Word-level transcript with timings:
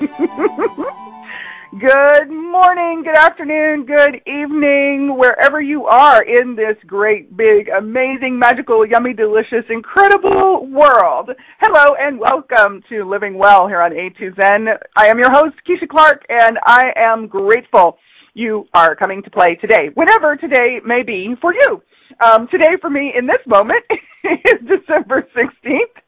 Good 1.78 2.30
morning, 2.30 3.02
good 3.04 3.16
afternoon, 3.16 3.84
good 3.84 4.22
evening, 4.26 5.14
wherever 5.18 5.60
you 5.60 5.84
are 5.84 6.22
in 6.22 6.56
this 6.56 6.76
great, 6.86 7.36
big, 7.36 7.68
amazing, 7.68 8.38
magical, 8.38 8.86
yummy, 8.86 9.12
delicious, 9.12 9.64
incredible 9.68 10.66
world. 10.68 11.30
Hello 11.60 11.94
and 12.00 12.18
welcome 12.18 12.82
to 12.88 13.04
Living 13.04 13.36
Well 13.36 13.68
here 13.68 13.82
on 13.82 13.92
A2Zen. 13.92 14.74
I 14.96 15.08
am 15.08 15.18
your 15.18 15.30
host, 15.30 15.56
Keisha 15.68 15.86
Clark, 15.86 16.24
and 16.30 16.58
I 16.64 16.92
am 16.96 17.26
grateful 17.28 17.98
you 18.32 18.66
are 18.72 18.96
coming 18.96 19.22
to 19.24 19.30
play 19.30 19.54
today, 19.56 19.90
whenever 19.94 20.34
today 20.36 20.80
may 20.84 21.02
be 21.02 21.34
for 21.42 21.52
you. 21.52 21.82
Um, 22.18 22.48
today 22.48 22.76
for 22.80 22.90
me 22.90 23.12
in 23.16 23.26
this 23.26 23.40
moment 23.46 23.84
is 24.24 24.58
December 24.66 25.26
16th. 25.36 26.00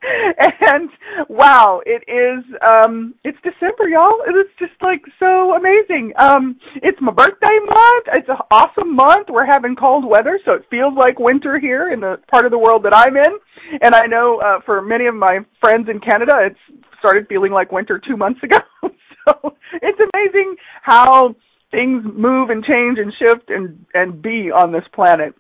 And 0.66 0.90
wow, 1.28 1.80
it 1.86 2.02
is, 2.10 2.44
um, 2.66 3.14
it's 3.24 3.38
December, 3.42 3.88
y'all. 3.88 4.18
It 4.26 4.32
is 4.32 4.50
just 4.58 4.72
like 4.82 5.02
so 5.18 5.54
amazing. 5.54 6.12
Um, 6.18 6.58
it's 6.76 6.98
my 7.00 7.12
birthday 7.12 7.58
month. 7.64 8.06
It's 8.14 8.28
an 8.28 8.36
awesome 8.50 8.94
month. 8.94 9.28
We're 9.30 9.46
having 9.46 9.76
cold 9.76 10.04
weather, 10.04 10.40
so 10.46 10.54
it 10.54 10.64
feels 10.70 10.94
like 10.96 11.18
winter 11.18 11.58
here 11.58 11.92
in 11.92 12.00
the 12.00 12.18
part 12.30 12.44
of 12.44 12.50
the 12.50 12.58
world 12.58 12.84
that 12.84 12.94
I'm 12.94 13.16
in. 13.16 13.38
And 13.80 13.94
I 13.94 14.06
know, 14.06 14.40
uh, 14.44 14.60
for 14.66 14.82
many 14.82 15.06
of 15.06 15.14
my 15.14 15.38
friends 15.60 15.88
in 15.88 16.00
Canada, 16.00 16.34
it's 16.40 16.84
started 16.98 17.26
feeling 17.28 17.52
like 17.52 17.72
winter 17.72 18.00
two 18.04 18.16
months 18.16 18.42
ago. 18.42 18.58
so 18.82 19.56
it's 19.80 20.00
amazing 20.14 20.56
how 20.82 21.34
things 21.70 22.04
move 22.04 22.50
and 22.50 22.64
change 22.64 22.98
and 22.98 23.12
shift 23.18 23.48
and, 23.48 23.86
and 23.94 24.20
be 24.20 24.50
on 24.50 24.72
this 24.72 24.84
planet 24.92 25.34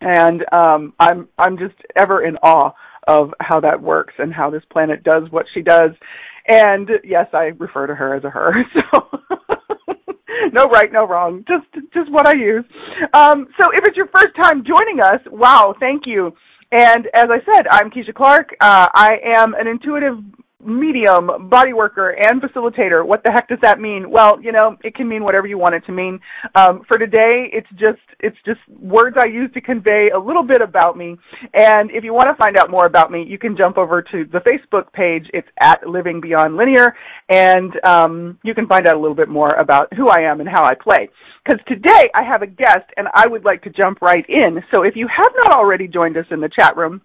and 0.00 0.44
um, 0.52 0.92
I'm 0.98 1.28
I'm 1.38 1.58
just 1.58 1.74
ever 1.96 2.24
in 2.24 2.36
awe 2.38 2.72
of 3.06 3.32
how 3.40 3.60
that 3.60 3.80
works 3.80 4.14
and 4.18 4.32
how 4.32 4.50
this 4.50 4.62
planet 4.70 5.02
does 5.02 5.30
what 5.30 5.46
she 5.54 5.62
does. 5.62 5.90
And 6.46 6.88
yes, 7.04 7.26
I 7.32 7.52
refer 7.58 7.86
to 7.86 7.94
her 7.94 8.14
as 8.14 8.24
a 8.24 8.30
her. 8.30 8.54
So 8.90 9.08
no 10.52 10.66
right, 10.66 10.92
no 10.92 11.06
wrong, 11.06 11.44
just 11.48 11.66
just 11.92 12.10
what 12.10 12.26
I 12.26 12.34
use. 12.34 12.64
Um, 13.12 13.48
so 13.60 13.70
if 13.72 13.84
it's 13.86 13.96
your 13.96 14.08
first 14.14 14.34
time 14.36 14.64
joining 14.64 15.00
us, 15.00 15.20
wow, 15.30 15.74
thank 15.80 16.02
you. 16.06 16.32
And 16.70 17.06
as 17.14 17.28
I 17.30 17.38
said, 17.50 17.66
I'm 17.70 17.90
Keisha 17.90 18.14
Clark. 18.14 18.50
Uh, 18.60 18.88
I 18.92 19.18
am 19.34 19.54
an 19.54 19.66
intuitive 19.66 20.18
medium, 20.64 21.48
body 21.48 21.72
worker, 21.72 22.10
and 22.10 22.42
facilitator. 22.42 23.06
What 23.06 23.22
the 23.22 23.30
heck 23.30 23.48
does 23.48 23.58
that 23.62 23.80
mean? 23.80 24.10
Well, 24.10 24.40
you 24.42 24.50
know, 24.50 24.76
it 24.82 24.94
can 24.94 25.08
mean 25.08 25.22
whatever 25.22 25.46
you 25.46 25.56
want 25.58 25.74
it 25.74 25.84
to 25.86 25.92
mean. 25.92 26.18
Um, 26.54 26.82
for 26.88 26.98
today, 26.98 27.48
it's 27.52 27.68
just 27.76 28.00
it's 28.20 28.36
just 28.44 28.60
words 28.68 29.16
I 29.20 29.26
use 29.26 29.50
to 29.54 29.60
convey 29.60 30.10
a 30.14 30.18
little 30.18 30.42
bit 30.42 30.60
about 30.60 30.96
me. 30.96 31.16
And 31.54 31.90
if 31.92 32.02
you 32.02 32.12
want 32.12 32.28
to 32.28 32.34
find 32.34 32.56
out 32.56 32.70
more 32.70 32.86
about 32.86 33.12
me, 33.12 33.24
you 33.24 33.38
can 33.38 33.56
jump 33.56 33.78
over 33.78 34.02
to 34.02 34.24
the 34.24 34.40
Facebook 34.40 34.92
page. 34.92 35.30
It's 35.32 35.48
at 35.60 35.86
Living 35.86 36.20
Beyond 36.20 36.56
Linear, 36.56 36.94
and 37.28 37.72
um, 37.84 38.38
you 38.42 38.54
can 38.54 38.66
find 38.66 38.88
out 38.88 38.96
a 38.96 39.00
little 39.00 39.16
bit 39.16 39.28
more 39.28 39.50
about 39.50 39.92
who 39.94 40.08
I 40.08 40.22
am 40.22 40.40
and 40.40 40.48
how 40.48 40.64
I 40.64 40.74
play. 40.74 41.08
Because 41.44 41.60
today 41.68 42.10
I 42.14 42.24
have 42.24 42.42
a 42.42 42.46
guest, 42.46 42.90
and 42.96 43.06
I 43.14 43.28
would 43.28 43.44
like 43.44 43.62
to 43.62 43.70
jump 43.70 44.02
right 44.02 44.24
in. 44.28 44.62
So 44.74 44.82
if 44.82 44.96
you 44.96 45.06
have 45.06 45.32
not 45.44 45.56
already 45.56 45.86
joined 45.86 46.16
us 46.16 46.26
in 46.30 46.40
the 46.40 46.50
chat 46.58 46.76
room, 46.76 47.00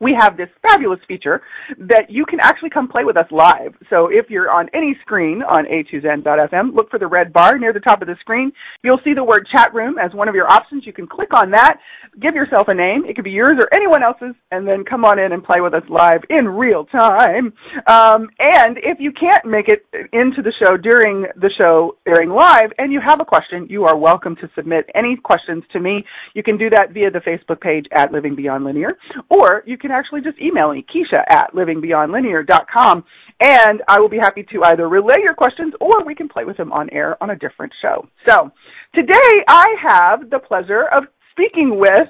we 0.00 0.16
have 0.18 0.36
this 0.36 0.48
fabulous 0.62 1.00
feature 1.06 1.42
that 1.78 2.10
you 2.10 2.24
can 2.24 2.40
actually 2.40 2.70
come 2.70 2.88
play 2.88 3.04
with 3.04 3.16
us 3.16 3.26
live. 3.30 3.74
So 3.90 4.08
if 4.10 4.30
you're 4.30 4.50
on 4.50 4.68
any 4.72 4.96
screen 5.02 5.42
on 5.42 5.66
a2zen.fm, 5.66 6.74
look 6.74 6.90
for 6.90 6.98
the 6.98 7.06
red 7.06 7.32
bar 7.32 7.58
near 7.58 7.72
the 7.72 7.80
top 7.80 8.00
of 8.00 8.08
the 8.08 8.16
screen. 8.20 8.50
You'll 8.82 9.00
see 9.04 9.12
the 9.14 9.22
word 9.22 9.46
chat 9.52 9.72
room 9.74 9.98
as 9.98 10.12
one 10.14 10.28
of 10.28 10.34
your 10.34 10.50
options. 10.50 10.86
You 10.86 10.92
can 10.92 11.06
click 11.06 11.34
on 11.34 11.50
that, 11.50 11.78
give 12.20 12.34
yourself 12.34 12.68
a 12.68 12.74
name. 12.74 13.04
It 13.04 13.14
could 13.14 13.24
be 13.24 13.30
yours 13.30 13.52
or 13.58 13.68
anyone 13.74 14.02
else's, 14.02 14.34
and 14.50 14.66
then 14.66 14.84
come 14.84 15.04
on 15.04 15.18
in 15.18 15.32
and 15.32 15.44
play 15.44 15.60
with 15.60 15.74
us 15.74 15.82
live 15.90 16.22
in 16.30 16.48
real 16.48 16.86
time. 16.86 17.52
Um, 17.86 18.30
and 18.38 18.78
if 18.82 18.98
you 19.00 19.12
can't 19.12 19.44
make 19.44 19.68
it 19.68 19.84
into 20.12 20.40
the 20.42 20.52
show 20.64 20.76
during 20.76 21.26
the 21.36 21.50
show 21.62 21.98
airing 22.06 22.30
live 22.30 22.72
and 22.78 22.92
you 22.92 23.00
have 23.06 23.20
a 23.20 23.24
question, 23.24 23.66
you 23.68 23.84
are 23.84 23.96
welcome 23.96 24.34
to 24.36 24.48
submit 24.54 24.88
any 24.94 25.16
questions 25.16 25.62
to 25.72 25.80
me. 25.80 26.04
You 26.34 26.42
can 26.42 26.56
do 26.56 26.70
that 26.70 26.92
via 26.92 27.10
the 27.10 27.18
Facebook 27.18 27.60
page 27.60 27.86
at 27.92 28.12
Living 28.12 28.34
Beyond 28.34 28.64
Linear, 28.64 28.96
or 29.28 29.62
you 29.66 29.76
can 29.76 29.89
can 29.90 29.98
actually 29.98 30.20
just 30.20 30.40
email 30.40 30.72
me, 30.72 30.84
Keisha 30.94 31.24
at 31.28 31.52
livingbeyondlinear.com, 31.52 33.04
and 33.40 33.82
I 33.88 33.98
will 33.98 34.08
be 34.08 34.18
happy 34.18 34.44
to 34.52 34.64
either 34.64 34.88
relay 34.88 35.16
your 35.22 35.34
questions 35.34 35.74
or 35.80 36.04
we 36.04 36.14
can 36.14 36.28
play 36.28 36.44
with 36.44 36.56
them 36.56 36.72
on 36.72 36.88
air 36.90 37.20
on 37.22 37.30
a 37.30 37.36
different 37.36 37.72
show. 37.82 38.06
So 38.26 38.50
today 38.94 39.44
I 39.48 39.74
have 39.82 40.30
the 40.30 40.38
pleasure 40.38 40.84
of 40.96 41.04
speaking 41.32 41.78
with 41.78 42.08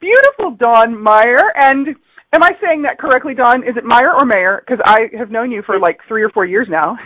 beautiful 0.00 0.56
Dawn 0.58 1.00
Meyer, 1.00 1.52
and 1.56 1.88
am 2.32 2.42
I 2.42 2.52
saying 2.62 2.82
that 2.82 2.98
correctly, 2.98 3.34
Dawn? 3.34 3.62
Is 3.62 3.76
it 3.76 3.84
Meyer 3.84 4.12
or 4.12 4.24
Mayer? 4.24 4.64
Because 4.66 4.82
I 4.84 5.02
have 5.16 5.30
known 5.30 5.52
you 5.52 5.62
for 5.64 5.78
like 5.78 5.98
three 6.08 6.22
or 6.22 6.30
four 6.30 6.46
years 6.46 6.66
now. 6.68 6.96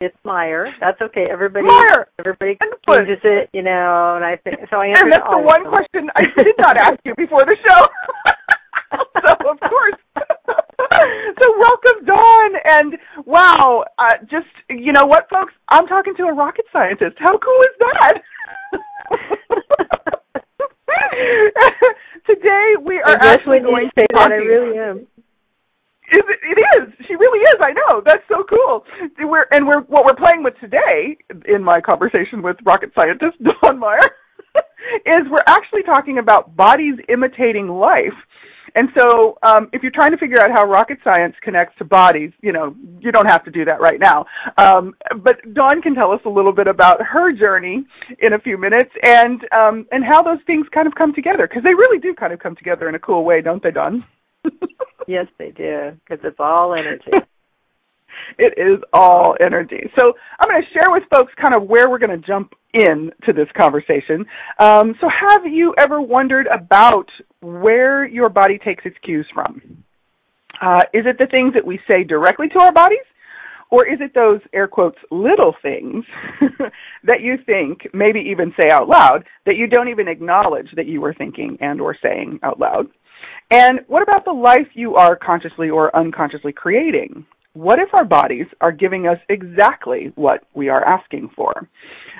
It's 0.00 0.16
Meyer. 0.24 0.72
That's 0.80 0.98
okay. 1.02 1.26
Everybody, 1.30 1.66
Meyer. 1.66 2.08
everybody 2.18 2.56
changes 2.88 3.18
it, 3.22 3.50
you 3.52 3.60
know. 3.60 4.16
And 4.16 4.24
I 4.24 4.36
think 4.36 4.56
so. 4.70 4.78
I 4.78 4.86
answered. 4.86 5.04
And 5.04 5.12
that's 5.12 5.28
the 5.30 5.42
one 5.42 5.68
question 5.68 6.08
I 6.16 6.22
did 6.42 6.54
not 6.58 6.78
ask 6.78 6.98
you 7.04 7.14
before 7.16 7.44
the 7.44 7.56
show. 7.68 7.86
so 9.26 9.32
of 9.50 9.60
course. 9.60 9.94
so 11.40 11.58
welcome, 11.58 12.04
Dawn, 12.04 12.52
and 12.64 12.98
wow, 13.24 13.84
uh, 13.98 14.16
just 14.30 14.46
you 14.68 14.92
know 14.92 15.06
what, 15.06 15.28
folks? 15.30 15.54
I'm 15.68 15.86
talking 15.86 16.14
to 16.16 16.24
a 16.24 16.32
rocket 16.32 16.64
scientist. 16.72 17.16
How 17.18 17.38
cool 17.38 17.60
is 17.62 17.76
that? 17.78 18.20
Today 22.26 22.74
we 22.82 23.00
are 23.00 23.16
actually 23.20 23.60
going 23.60 23.88
to 23.88 23.92
say 24.00 24.06
that. 24.12 24.32
I 24.32 24.36
really 24.36 24.78
am. 24.78 25.06
Is 26.12 26.24
it, 26.28 26.40
it 26.42 26.58
is. 26.76 26.92
She 27.06 27.14
really 27.14 27.38
is. 27.38 27.56
I 27.60 27.72
know. 27.72 28.02
That's 28.04 28.24
so 28.28 28.42
cool. 28.48 28.84
We're 29.20 29.46
and 29.52 29.64
we're 29.66 29.82
what 29.82 30.04
we're 30.04 30.16
playing 30.16 30.42
with 30.42 30.58
today 30.60 31.16
in 31.46 31.62
my 31.62 31.80
conversation 31.80 32.42
with 32.42 32.56
rocket 32.64 32.90
scientist 32.96 33.36
Dawn 33.62 33.78
Meyer 33.78 34.10
is 35.06 35.28
we're 35.30 35.44
actually 35.46 35.82
talking 35.82 36.18
about 36.18 36.56
bodies 36.56 36.94
imitating 37.08 37.68
life. 37.68 38.14
And 38.74 38.88
so, 38.96 39.38
um, 39.42 39.68
if 39.72 39.82
you're 39.82 39.92
trying 39.92 40.12
to 40.12 40.18
figure 40.18 40.40
out 40.40 40.50
how 40.50 40.64
rocket 40.64 40.98
science 41.02 41.34
connects 41.42 41.76
to 41.78 41.84
bodies, 41.84 42.32
you 42.42 42.52
know, 42.52 42.74
you 43.00 43.12
don't 43.12 43.26
have 43.26 43.44
to 43.44 43.50
do 43.50 43.64
that 43.64 43.80
right 43.80 44.00
now. 44.00 44.26
Um, 44.58 44.94
but 45.22 45.36
Dawn 45.54 45.82
can 45.82 45.94
tell 45.94 46.12
us 46.12 46.20
a 46.24 46.28
little 46.28 46.52
bit 46.52 46.66
about 46.66 47.02
her 47.02 47.32
journey 47.32 47.84
in 48.20 48.32
a 48.34 48.38
few 48.38 48.58
minutes 48.58 48.90
and 49.02 49.40
um, 49.58 49.86
and 49.92 50.04
how 50.04 50.22
those 50.22 50.40
things 50.46 50.66
kind 50.72 50.86
of 50.86 50.94
come 50.94 51.14
together 51.14 51.46
because 51.46 51.62
they 51.62 51.74
really 51.74 51.98
do 51.98 52.14
kind 52.14 52.32
of 52.32 52.38
come 52.38 52.56
together 52.56 52.88
in 52.88 52.94
a 52.94 52.98
cool 52.98 53.24
way, 53.24 53.40
don't 53.40 53.62
they, 53.62 53.70
Dawn? 53.70 54.04
yes, 55.06 55.26
they 55.38 55.50
do 55.50 55.92
because 56.04 56.24
it's 56.24 56.40
all 56.40 56.74
energy. 56.74 57.10
It 58.38 58.54
is 58.56 58.82
all 58.92 59.36
energy. 59.40 59.90
So 59.98 60.12
I'm 60.38 60.48
going 60.48 60.62
to 60.62 60.68
share 60.72 60.90
with 60.90 61.02
folks 61.12 61.32
kind 61.40 61.54
of 61.54 61.64
where 61.64 61.90
we're 61.90 61.98
going 61.98 62.20
to 62.20 62.26
jump 62.26 62.54
in 62.74 63.10
to 63.24 63.32
this 63.32 63.48
conversation. 63.56 64.24
Um, 64.58 64.94
so 65.00 65.08
have 65.08 65.46
you 65.46 65.74
ever 65.78 66.00
wondered 66.00 66.46
about 66.46 67.08
where 67.40 68.06
your 68.06 68.28
body 68.28 68.58
takes 68.58 68.84
its 68.84 68.96
cues 69.02 69.26
from? 69.32 69.84
Uh, 70.60 70.82
is 70.92 71.06
it 71.06 71.18
the 71.18 71.26
things 71.26 71.54
that 71.54 71.66
we 71.66 71.80
say 71.90 72.04
directly 72.04 72.48
to 72.48 72.58
our 72.58 72.72
bodies? 72.72 72.98
Or 73.70 73.86
is 73.86 74.00
it 74.00 74.12
those 74.14 74.40
air 74.52 74.66
quotes 74.66 74.98
little 75.12 75.54
things 75.62 76.04
that 77.04 77.20
you 77.20 77.36
think, 77.46 77.86
maybe 77.94 78.18
even 78.20 78.52
say 78.60 78.68
out 78.68 78.88
loud, 78.88 79.24
that 79.46 79.56
you 79.56 79.68
don't 79.68 79.88
even 79.88 80.08
acknowledge 80.08 80.68
that 80.74 80.86
you 80.86 81.00
were 81.00 81.14
thinking 81.14 81.56
and 81.60 81.80
or 81.80 81.96
saying 82.02 82.40
out 82.42 82.58
loud? 82.58 82.88
And 83.50 83.80
what 83.86 84.02
about 84.02 84.24
the 84.24 84.32
life 84.32 84.68
you 84.74 84.96
are 84.96 85.16
consciously 85.16 85.70
or 85.70 85.94
unconsciously 85.96 86.52
creating? 86.52 87.24
What 87.54 87.78
if 87.78 87.92
our 87.94 88.04
bodies 88.04 88.46
are 88.60 88.70
giving 88.70 89.06
us 89.08 89.18
exactly 89.28 90.12
what 90.14 90.44
we 90.54 90.68
are 90.68 90.84
asking 90.84 91.30
for? 91.34 91.68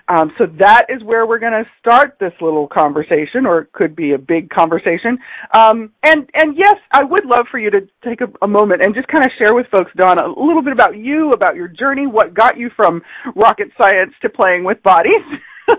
Um, 0.08 0.32
so 0.38 0.46
that 0.58 0.86
is 0.88 1.04
where 1.04 1.24
we're 1.24 1.38
going 1.38 1.52
to 1.52 1.64
start 1.78 2.16
this 2.18 2.32
little 2.40 2.66
conversation, 2.66 3.46
or 3.46 3.60
it 3.60 3.72
could 3.72 3.94
be 3.94 4.12
a 4.12 4.18
big 4.18 4.50
conversation. 4.50 5.18
Um, 5.54 5.92
and 6.02 6.28
and 6.34 6.56
yes, 6.56 6.76
I 6.90 7.04
would 7.04 7.26
love 7.26 7.46
for 7.48 7.60
you 7.60 7.70
to 7.70 7.82
take 8.04 8.20
a, 8.20 8.26
a 8.42 8.48
moment 8.48 8.82
and 8.82 8.92
just 8.92 9.06
kind 9.06 9.24
of 9.24 9.30
share 9.38 9.54
with 9.54 9.66
folks, 9.68 9.92
Donna, 9.96 10.22
a 10.26 10.28
little 10.28 10.62
bit 10.62 10.72
about 10.72 10.96
you, 10.96 11.30
about 11.30 11.54
your 11.54 11.68
journey, 11.68 12.08
what 12.08 12.34
got 12.34 12.58
you 12.58 12.70
from 12.74 13.00
rocket 13.36 13.68
science 13.80 14.12
to 14.22 14.28
playing 14.28 14.64
with 14.64 14.82
bodies. 14.82 15.22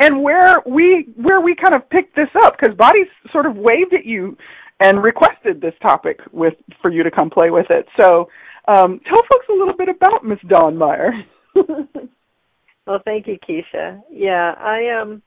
and 0.00 0.22
where 0.22 0.56
we 0.66 1.08
where 1.16 1.40
we 1.40 1.54
kind 1.54 1.74
of 1.74 1.88
picked 1.88 2.14
this 2.14 2.28
up 2.42 2.58
because 2.58 2.76
bodies 2.76 3.06
sort 3.32 3.46
of 3.46 3.56
waved 3.56 3.94
at 3.94 4.04
you 4.04 4.36
and 4.80 5.02
requested 5.02 5.60
this 5.60 5.74
topic 5.82 6.20
with 6.32 6.54
for 6.82 6.90
you 6.90 7.02
to 7.02 7.10
come 7.10 7.30
play 7.30 7.50
with 7.50 7.66
it. 7.70 7.86
So 7.98 8.28
um, 8.66 9.00
tell 9.06 9.22
folks 9.30 9.46
a 9.50 9.52
little 9.52 9.76
bit 9.76 9.88
about 9.88 10.24
Miss 10.24 10.38
Dawn 10.48 10.76
Meyer. 10.76 11.12
well, 11.54 13.00
thank 13.04 13.26
you, 13.26 13.38
Keisha. 13.46 14.00
Yeah, 14.10 14.54
I 14.58 15.00
um, 15.00 15.22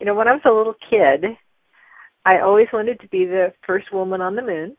you 0.00 0.06
know, 0.06 0.14
when 0.14 0.28
I 0.28 0.32
was 0.32 0.42
a 0.44 0.50
little 0.50 0.74
kid, 0.90 1.36
I 2.24 2.40
always 2.40 2.68
wanted 2.72 3.00
to 3.00 3.08
be 3.08 3.26
the 3.26 3.52
first 3.66 3.92
woman 3.92 4.20
on 4.20 4.36
the 4.36 4.42
moon. 4.42 4.76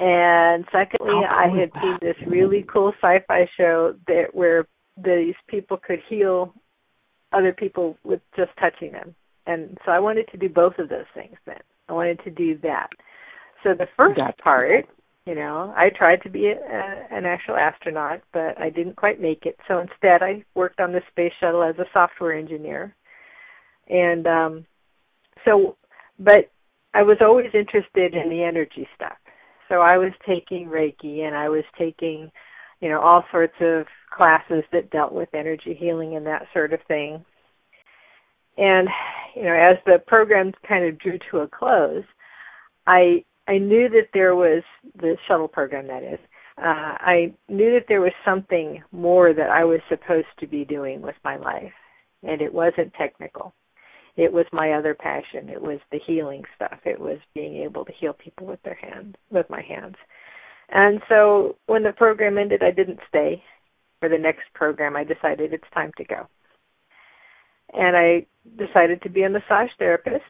And 0.00 0.64
secondly, 0.70 1.24
I 1.28 1.48
had 1.48 1.72
seen 1.82 1.98
this 2.00 2.16
really 2.26 2.64
cool 2.72 2.92
sci-fi 3.02 3.48
show 3.56 3.96
that 4.06 4.26
where 4.32 4.66
these 4.96 5.34
people 5.48 5.76
could 5.76 5.98
heal 6.08 6.54
other 7.32 7.52
people 7.52 7.96
with 8.04 8.20
just 8.36 8.52
touching 8.60 8.92
them. 8.92 9.14
And 9.46 9.76
so 9.84 9.90
I 9.90 9.98
wanted 9.98 10.28
to 10.28 10.36
do 10.36 10.48
both 10.48 10.78
of 10.78 10.88
those 10.88 11.06
things 11.14 11.36
then. 11.46 11.60
I 11.88 11.92
wanted 11.92 12.20
to 12.24 12.30
do 12.30 12.58
that. 12.62 12.88
So 13.62 13.74
the 13.74 13.88
first 13.96 14.18
That's 14.18 14.40
part, 14.40 14.86
you 15.26 15.34
know, 15.34 15.74
I 15.76 15.90
tried 15.90 16.22
to 16.22 16.30
be 16.30 16.46
a, 16.46 16.52
a, 16.52 17.16
an 17.16 17.26
actual 17.26 17.56
astronaut, 17.56 18.20
but 18.32 18.58
I 18.60 18.70
didn't 18.70 18.96
quite 18.96 19.20
make 19.20 19.44
it. 19.46 19.58
So 19.66 19.78
instead, 19.78 20.22
I 20.22 20.44
worked 20.54 20.80
on 20.80 20.92
the 20.92 21.02
space 21.10 21.32
shuttle 21.40 21.62
as 21.62 21.78
a 21.78 21.84
software 21.92 22.32
engineer. 22.32 22.94
And 23.88 24.26
um 24.26 24.66
so 25.44 25.76
but 26.18 26.50
I 26.94 27.02
was 27.02 27.18
always 27.20 27.50
interested 27.54 28.14
in 28.14 28.30
the 28.30 28.42
energy 28.42 28.88
stuff. 28.94 29.16
So 29.68 29.76
I 29.76 29.98
was 29.98 30.12
taking 30.26 30.66
Reiki 30.68 31.20
and 31.20 31.36
I 31.36 31.48
was 31.48 31.64
taking, 31.78 32.30
you 32.80 32.88
know, 32.88 33.00
all 33.00 33.22
sorts 33.30 33.54
of 33.60 33.86
classes 34.10 34.64
that 34.72 34.90
dealt 34.90 35.12
with 35.12 35.28
energy 35.34 35.76
healing 35.78 36.16
and 36.16 36.26
that 36.26 36.46
sort 36.54 36.72
of 36.72 36.80
thing. 36.88 37.24
And, 38.58 38.88
you 39.34 39.44
know, 39.44 39.54
as 39.54 39.76
the 39.86 40.02
program 40.06 40.52
kind 40.66 40.84
of 40.84 40.98
drew 40.98 41.18
to 41.30 41.38
a 41.38 41.48
close, 41.48 42.04
I 42.86 43.24
I 43.46 43.58
knew 43.58 43.88
that 43.88 44.08
there 44.12 44.36
was 44.36 44.62
the 44.96 45.16
shuttle 45.26 45.48
program 45.48 45.86
that 45.86 46.02
is. 46.02 46.18
Uh, 46.58 46.98
I 47.00 47.32
knew 47.48 47.72
that 47.74 47.86
there 47.88 48.00
was 48.00 48.12
something 48.24 48.82
more 48.90 49.32
that 49.32 49.48
I 49.48 49.64
was 49.64 49.80
supposed 49.88 50.26
to 50.40 50.46
be 50.46 50.64
doing 50.64 51.00
with 51.00 51.14
my 51.24 51.36
life, 51.36 51.72
and 52.22 52.42
it 52.42 52.52
wasn't 52.52 52.92
technical 52.94 53.54
it 54.18 54.32
was 54.32 54.46
my 54.52 54.72
other 54.72 54.94
passion. 54.94 55.48
It 55.48 55.62
was 55.62 55.78
the 55.92 56.00
healing 56.04 56.42
stuff. 56.56 56.80
It 56.84 56.98
was 56.98 57.18
being 57.34 57.62
able 57.62 57.84
to 57.84 57.92
heal 57.92 58.12
people 58.12 58.48
with 58.48 58.60
their 58.64 58.74
hands, 58.74 59.14
with 59.30 59.48
my 59.48 59.62
hands. 59.62 59.94
And 60.70 61.00
so 61.08 61.56
when 61.66 61.84
the 61.84 61.92
program 61.92 62.36
ended, 62.36 62.62
I 62.62 62.72
didn't 62.72 62.98
stay. 63.08 63.42
For 64.00 64.08
the 64.08 64.18
next 64.18 64.42
program, 64.54 64.96
I 64.96 65.04
decided 65.04 65.52
it's 65.52 65.64
time 65.72 65.92
to 65.98 66.04
go. 66.04 66.28
And 67.72 67.96
I 67.96 68.26
decided 68.56 69.02
to 69.02 69.10
be 69.10 69.22
a 69.22 69.28
massage 69.30 69.70
therapist. 69.78 70.24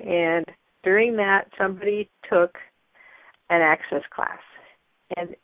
And 0.00 0.44
during 0.82 1.16
that, 1.16 1.48
somebody 1.58 2.10
took 2.30 2.56
an 3.50 3.60
access 3.60 4.02
class. 4.14 4.40
And 5.16 5.36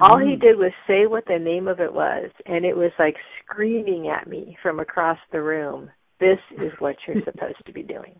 all 0.00 0.18
he 0.18 0.36
Mm. 0.36 0.40
did 0.40 0.58
was 0.58 0.72
say 0.86 1.06
what 1.06 1.24
the 1.26 1.38
name 1.38 1.68
of 1.68 1.80
it 1.80 1.92
was, 1.92 2.30
and 2.46 2.64
it 2.64 2.76
was 2.76 2.92
like 2.98 3.16
screaming 3.42 4.08
at 4.08 4.26
me 4.28 4.56
from 4.62 4.80
across 4.80 5.18
the 5.32 5.42
room 5.42 5.90
this 6.20 6.38
is 6.60 6.72
what 6.78 6.96
you're 7.06 7.16
supposed 7.24 7.64
to 7.66 7.72
be 7.72 7.82
doing. 7.82 8.18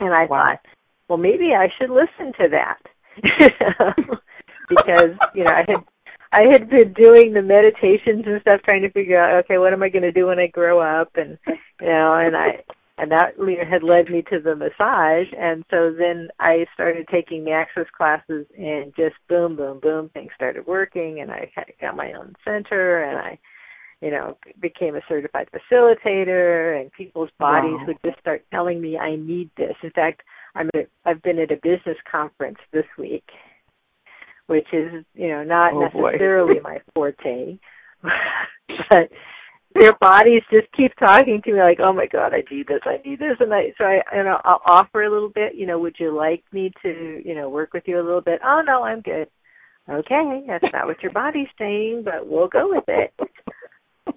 And 0.00 0.14
I 0.14 0.26
Wow. 0.26 0.42
thought, 0.42 0.60
well, 1.08 1.18
maybe 1.18 1.54
I 1.54 1.68
should 1.78 1.90
listen 1.90 2.32
to 2.38 2.48
that. 2.50 2.78
because, 4.68 5.16
you 5.34 5.44
know, 5.44 5.50
I 5.50 5.64
had 5.66 5.84
I 6.32 6.42
had 6.52 6.68
been 6.68 6.92
doing 6.92 7.32
the 7.32 7.42
meditations 7.42 8.24
and 8.26 8.40
stuff 8.42 8.60
trying 8.64 8.82
to 8.82 8.90
figure 8.90 9.18
out, 9.20 9.44
okay, 9.44 9.58
what 9.58 9.72
am 9.72 9.82
I 9.82 9.88
going 9.88 10.02
to 10.02 10.12
do 10.12 10.26
when 10.26 10.38
I 10.38 10.46
grow 10.48 10.80
up? 10.80 11.10
And 11.16 11.38
you 11.80 11.86
know, 11.86 12.14
and 12.14 12.36
I 12.36 12.62
and 12.98 13.12
that 13.12 13.34
had 13.70 13.82
led 13.82 14.10
me 14.10 14.22
to 14.22 14.40
the 14.40 14.56
massage. 14.56 15.28
And 15.38 15.64
so 15.70 15.94
then 15.96 16.28
I 16.40 16.66
started 16.74 17.06
taking 17.10 17.44
the 17.44 17.52
access 17.52 17.86
classes 17.96 18.46
and 18.58 18.92
just 18.96 19.14
boom 19.28 19.56
boom 19.56 19.80
boom 19.80 20.10
things 20.10 20.32
started 20.34 20.66
working. 20.66 21.20
And 21.20 21.30
I 21.30 21.50
got 21.80 21.96
my 21.96 22.12
own 22.12 22.34
center 22.44 23.02
and 23.04 23.18
I 23.18 23.38
you 24.00 24.10
know, 24.10 24.36
became 24.60 24.94
a 24.94 25.00
certified 25.08 25.48
facilitator. 25.52 26.80
And 26.80 26.92
people's 26.92 27.30
bodies 27.38 27.80
Wow. 27.80 27.86
would 27.88 27.98
just 28.04 28.18
start 28.20 28.44
telling 28.50 28.80
me 28.80 28.96
I 28.96 29.16
need 29.16 29.50
this. 29.56 29.74
In 29.82 29.90
fact, 29.90 30.22
I'm 30.54 30.70
at, 30.74 30.88
I've 31.04 31.22
been 31.22 31.38
at 31.38 31.50
a 31.50 31.56
business 31.56 31.96
conference 32.10 32.58
this 32.72 32.86
week, 32.96 33.24
which 34.48 34.66
is, 34.72 35.04
you 35.14 35.28
know, 35.28 35.44
not 35.44 35.72
Oh, 35.72 35.80
necessarily 35.80 36.60
my 36.60 36.80
forte. 36.94 37.58
but 38.90 39.10
their 39.74 39.92
bodies 39.94 40.42
just 40.50 40.66
keep 40.76 40.94
talking 40.96 41.40
to 41.42 41.52
me 41.52 41.60
like, 41.60 41.78
"Oh 41.80 41.92
my 41.92 42.06
god, 42.06 42.32
I 42.34 42.42
need 42.50 42.66
this, 42.66 42.80
I 42.84 42.98
need 43.04 43.20
this." 43.20 43.36
And 43.40 43.54
I 43.54 43.72
so 43.78 43.84
I 43.84 44.02
and 44.12 44.28
I'll, 44.28 44.40
I'll 44.44 44.62
offer 44.66 45.04
a 45.04 45.10
little 45.10 45.28
bit, 45.28 45.54
you 45.54 45.66
know, 45.66 45.78
would 45.78 45.96
you 45.98 46.14
like 46.14 46.42
me 46.52 46.72
to, 46.82 47.22
you 47.24 47.34
know, 47.34 47.48
work 47.48 47.72
with 47.72 47.84
you 47.86 48.00
a 48.00 48.02
little 48.02 48.20
bit? 48.20 48.40
Oh 48.44 48.62
no, 48.66 48.82
I'm 48.82 49.00
good. 49.00 49.28
Okay, 49.88 50.44
that's 50.46 50.72
not 50.72 50.86
what 50.86 51.02
your 51.02 51.12
body's 51.12 51.48
saying, 51.58 52.02
but 52.04 52.26
we'll 52.26 52.48
go 52.48 52.68
with 52.68 52.84
it 52.88 53.14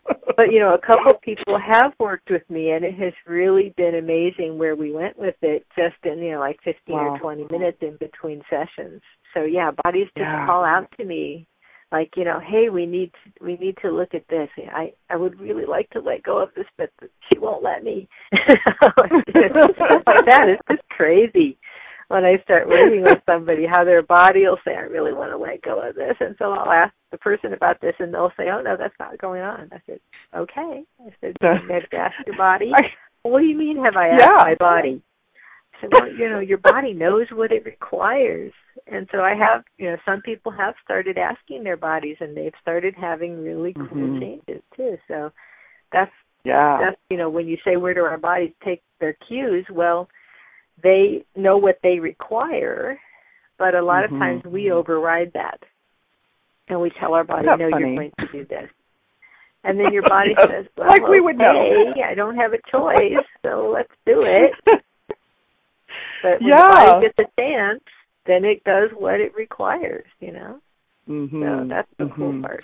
but 0.05 0.51
you 0.51 0.59
know, 0.59 0.73
a 0.73 0.85
couple 0.85 1.13
people 1.21 1.59
have 1.59 1.93
worked 1.99 2.29
with 2.29 2.47
me, 2.49 2.71
and 2.71 2.83
it 2.83 2.95
has 2.95 3.13
really 3.27 3.73
been 3.77 3.95
amazing 3.95 4.57
where 4.57 4.75
we 4.75 4.91
went 4.91 5.17
with 5.17 5.35
it, 5.41 5.65
just 5.77 5.95
in 6.03 6.19
you 6.19 6.31
know 6.31 6.39
like 6.39 6.59
fifteen 6.63 6.95
Wow. 6.95 7.13
or 7.15 7.19
twenty 7.19 7.47
minutes 7.51 7.77
in 7.81 7.97
between 7.97 8.41
sessions. 8.49 9.01
So 9.33 9.43
yeah, 9.43 9.71
bodies 9.83 10.07
just 10.17 10.27
Yeah. 10.27 10.45
call 10.45 10.63
out 10.63 10.87
to 10.97 11.05
me, 11.05 11.47
like 11.91 12.11
you 12.15 12.23
know, 12.23 12.39
hey, 12.39 12.69
we 12.69 12.85
need 12.85 13.11
to, 13.13 13.43
we 13.43 13.57
need 13.57 13.77
to 13.81 13.91
look 13.91 14.13
at 14.13 14.27
this. 14.29 14.49
I 14.73 14.93
I 15.09 15.15
would 15.15 15.39
really 15.39 15.65
like 15.65 15.89
to 15.91 15.99
let 15.99 16.23
go 16.23 16.41
of 16.41 16.49
this, 16.55 16.67
but 16.77 16.89
she 17.31 17.39
won't 17.39 17.63
let 17.63 17.83
me. 17.83 18.07
Stuff 18.35 18.93
like 18.97 19.11
that. 20.25 20.49
It's 20.49 20.61
just 20.69 20.89
crazy 20.89 21.57
when 22.11 22.25
I 22.25 22.37
start 22.43 22.67
working 22.67 23.03
with 23.03 23.19
somebody, 23.25 23.65
how 23.65 23.83
their 23.83 24.01
body 24.03 24.41
will 24.45 24.59
say, 24.65 24.75
I 24.75 24.81
really 24.81 25.13
want 25.13 25.31
to 25.31 25.37
let 25.37 25.61
go 25.61 25.79
of 25.81 25.95
this. 25.95 26.15
And 26.19 26.35
so 26.37 26.51
I'll 26.51 26.71
ask 26.71 26.93
the 27.11 27.17
person 27.17 27.53
about 27.53 27.79
this 27.81 27.95
and 27.99 28.13
they'll 28.13 28.31
say, 28.37 28.49
oh, 28.49 28.61
no, 28.61 28.75
that's 28.77 28.93
not 28.99 29.17
going 29.17 29.41
on. 29.41 29.69
I 29.71 29.81
said, 29.85 29.99
okay. 30.35 30.83
I 30.99 31.09
said, 31.21 31.35
have 31.41 31.57
you 31.69 31.97
asked 31.97 32.27
your 32.27 32.37
body? 32.37 32.71
I, 32.75 32.83
what 33.23 33.39
do 33.39 33.45
you 33.45 33.57
mean 33.57 33.83
have 33.83 33.95
I 33.95 34.09
asked 34.09 34.21
Yeah. 34.21 34.43
my 34.43 34.55
body? 34.55 35.01
I 35.73 35.81
said, 35.81 35.89
well, 35.93 36.11
you 36.11 36.29
know, 36.29 36.39
your 36.39 36.57
body 36.57 36.93
knows 36.93 37.27
what 37.31 37.51
it 37.51 37.65
requires. 37.65 38.51
And 38.87 39.07
so 39.11 39.19
I 39.21 39.33
have, 39.35 39.63
you 39.77 39.89
know, 39.89 39.97
some 40.05 40.21
people 40.21 40.51
have 40.51 40.75
started 40.83 41.17
asking 41.17 41.63
their 41.63 41.77
bodies 41.77 42.17
and 42.19 42.35
they've 42.35 42.53
started 42.61 42.93
having 42.95 43.43
really 43.43 43.73
cool 43.73 43.85
Mhm. 43.87 44.19
changes 44.19 44.61
too. 44.75 44.97
So 45.07 45.31
that's 45.91 46.11
yeah. 46.43 46.77
that's 46.79 46.97
you 47.09 47.17
know 47.17 47.29
when 47.29 47.47
you 47.47 47.57
say 47.63 47.77
where 47.77 47.93
do 47.93 48.01
our 48.01 48.17
bodies 48.17 48.51
take 48.63 48.81
their 48.99 49.13
cues 49.27 49.65
well 49.71 50.09
they 50.83 51.23
know 51.35 51.57
what 51.57 51.77
they 51.83 51.99
require 51.99 52.99
but 53.57 53.75
a 53.75 53.81
lot 53.81 54.03
Mhm. 54.03 54.11
of 54.13 54.19
times 54.19 54.43
we 54.45 54.71
override 54.71 55.31
that 55.33 55.59
and 56.67 56.79
we 56.81 56.89
tell 56.99 57.13
our 57.13 57.23
body 57.23 57.47
no 57.47 57.57
funny? 57.57 57.69
you're 57.69 57.95
going 57.95 58.11
to 58.19 58.27
do 58.27 58.45
this 58.45 58.69
and 59.63 59.79
then 59.79 59.91
your 59.93 60.03
body 60.03 60.33
says 60.47 60.65
well 60.77 60.87
like 60.87 61.07
we 61.07 61.19
would 61.21 61.37
know. 61.37 61.93
i 62.05 62.13
don't 62.15 62.35
have 62.35 62.53
a 62.53 62.61
choice 62.71 63.25
so 63.43 63.69
let's 63.73 63.93
do 64.05 64.23
it 64.25 64.53
but 66.21 66.39
when 66.41 66.49
Yeah. 66.49 66.67
the 66.67 66.73
body 66.73 67.07
gets 67.07 67.19
a 67.19 67.41
chance 67.41 67.83
then 68.25 68.45
it 68.45 68.63
does 68.63 68.89
what 68.97 69.19
it 69.19 69.33
requires 69.35 70.05
you 70.19 70.31
know 70.31 70.59
hmm 71.07 71.41
so 71.41 71.65
that's 71.67 71.89
the 71.97 72.07
cool 72.15 72.33
Mhm. 72.33 72.41
part 72.43 72.63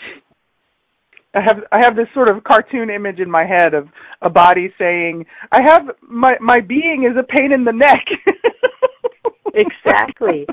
I 1.38 1.42
have 1.42 1.64
I 1.72 1.84
have 1.84 1.96
this 1.96 2.08
sort 2.16 2.30
of 2.30 2.44
cartoon 2.44 2.90
image 2.90 3.20
in 3.20 3.30
my 3.30 3.46
head 3.46 3.76
of 3.76 3.90
a 4.24 4.30
body 4.30 4.74
saying, 4.80 5.26
"I 5.52 5.62
have 5.62 5.92
my 6.02 6.36
my 6.42 6.60
being 6.60 7.04
is 7.04 7.16
a 7.16 7.24
pain 7.24 7.52
in 7.52 7.64
the 7.64 7.72
neck." 7.72 8.04
exactly. 9.54 10.48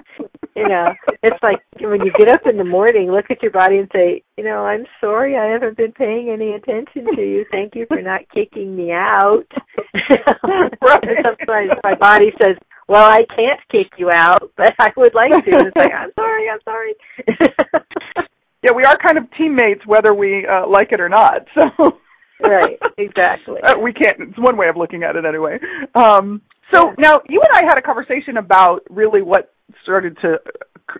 You 0.54 0.68
know, 0.68 0.94
it's 1.22 1.42
like 1.42 1.60
when 1.80 2.04
you 2.04 2.12
get 2.18 2.28
up 2.28 2.42
in 2.46 2.58
the 2.58 2.64
morning, 2.64 3.10
look 3.10 3.30
at 3.30 3.42
your 3.42 3.50
body 3.50 3.78
and 3.78 3.90
say, 3.92 4.22
you 4.36 4.44
know, 4.44 4.66
I'm 4.66 4.84
sorry 5.00 5.36
I 5.36 5.46
haven't 5.46 5.76
been 5.76 5.90
paying 5.92 6.28
any 6.28 6.52
attention 6.52 7.06
to 7.16 7.22
you. 7.22 7.44
Thank 7.50 7.74
you 7.74 7.86
for 7.88 8.00
not 8.00 8.20
kicking 8.32 8.76
me 8.76 8.92
out. 8.92 9.46
Sometimes 10.86 11.72
my 11.82 11.94
body 11.98 12.30
says, 12.40 12.56
well, 12.86 13.10
I 13.10 13.24
can't 13.34 13.58
kick 13.72 13.98
you 13.98 14.10
out, 14.12 14.52
but 14.56 14.74
I 14.78 14.92
would 14.96 15.14
like 15.14 15.32
to. 15.32 15.58
And 15.58 15.66
it's 15.68 15.76
like, 15.76 15.92
I'm 15.92 16.12
sorry, 16.14 16.48
I'm 16.48 16.60
sorry. 16.64 16.94
yeah, 18.64 18.72
we 18.72 18.84
are 18.84 18.96
kind 18.96 19.18
of 19.18 19.24
teammates 19.36 19.86
whether 19.86 20.14
we 20.14 20.46
uh, 20.46 20.66
like 20.66 20.90
it 20.92 21.00
or 21.00 21.08
not. 21.08 21.46
So 21.78 22.48
Right, 22.50 22.78
exactly. 22.98 23.60
Uh, 23.62 23.78
we 23.78 23.92
can't. 23.92 24.20
It's 24.20 24.38
one 24.38 24.56
way 24.56 24.68
of 24.68 24.76
looking 24.76 25.04
at 25.04 25.14
it, 25.14 25.24
anyway. 25.24 25.58
Um, 25.94 26.42
so 26.72 26.88
Yeah. 26.88 26.94
now 26.98 27.20
you 27.28 27.40
and 27.40 27.56
I 27.56 27.64
had 27.66 27.78
a 27.78 27.82
conversation 27.82 28.38
about 28.38 28.80
really 28.90 29.22
what 29.22 29.54
started 29.82 30.18
to 30.22 30.40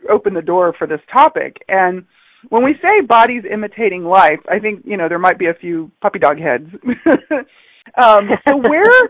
open 0.09 0.33
the 0.33 0.41
door 0.41 0.75
for 0.79 0.87
this 0.87 1.01
topic, 1.13 1.57
and 1.69 2.05
when 2.51 2.63
we 2.63 2.75
say 2.81 3.01
bodies 3.01 3.43
imitating 3.51 4.05
life, 4.05 4.41
I 4.49 4.61
think 4.61 4.83
you 4.85 4.97
know 4.97 5.09
there 5.09 5.19
might 5.19 5.39
be 5.39 5.47
a 5.47 5.55
few 5.55 5.91
puppy 6.01 6.21
dog 6.21 6.39
heads. 6.39 6.69
um, 7.99 8.31
so 8.47 8.57
where 8.57 9.09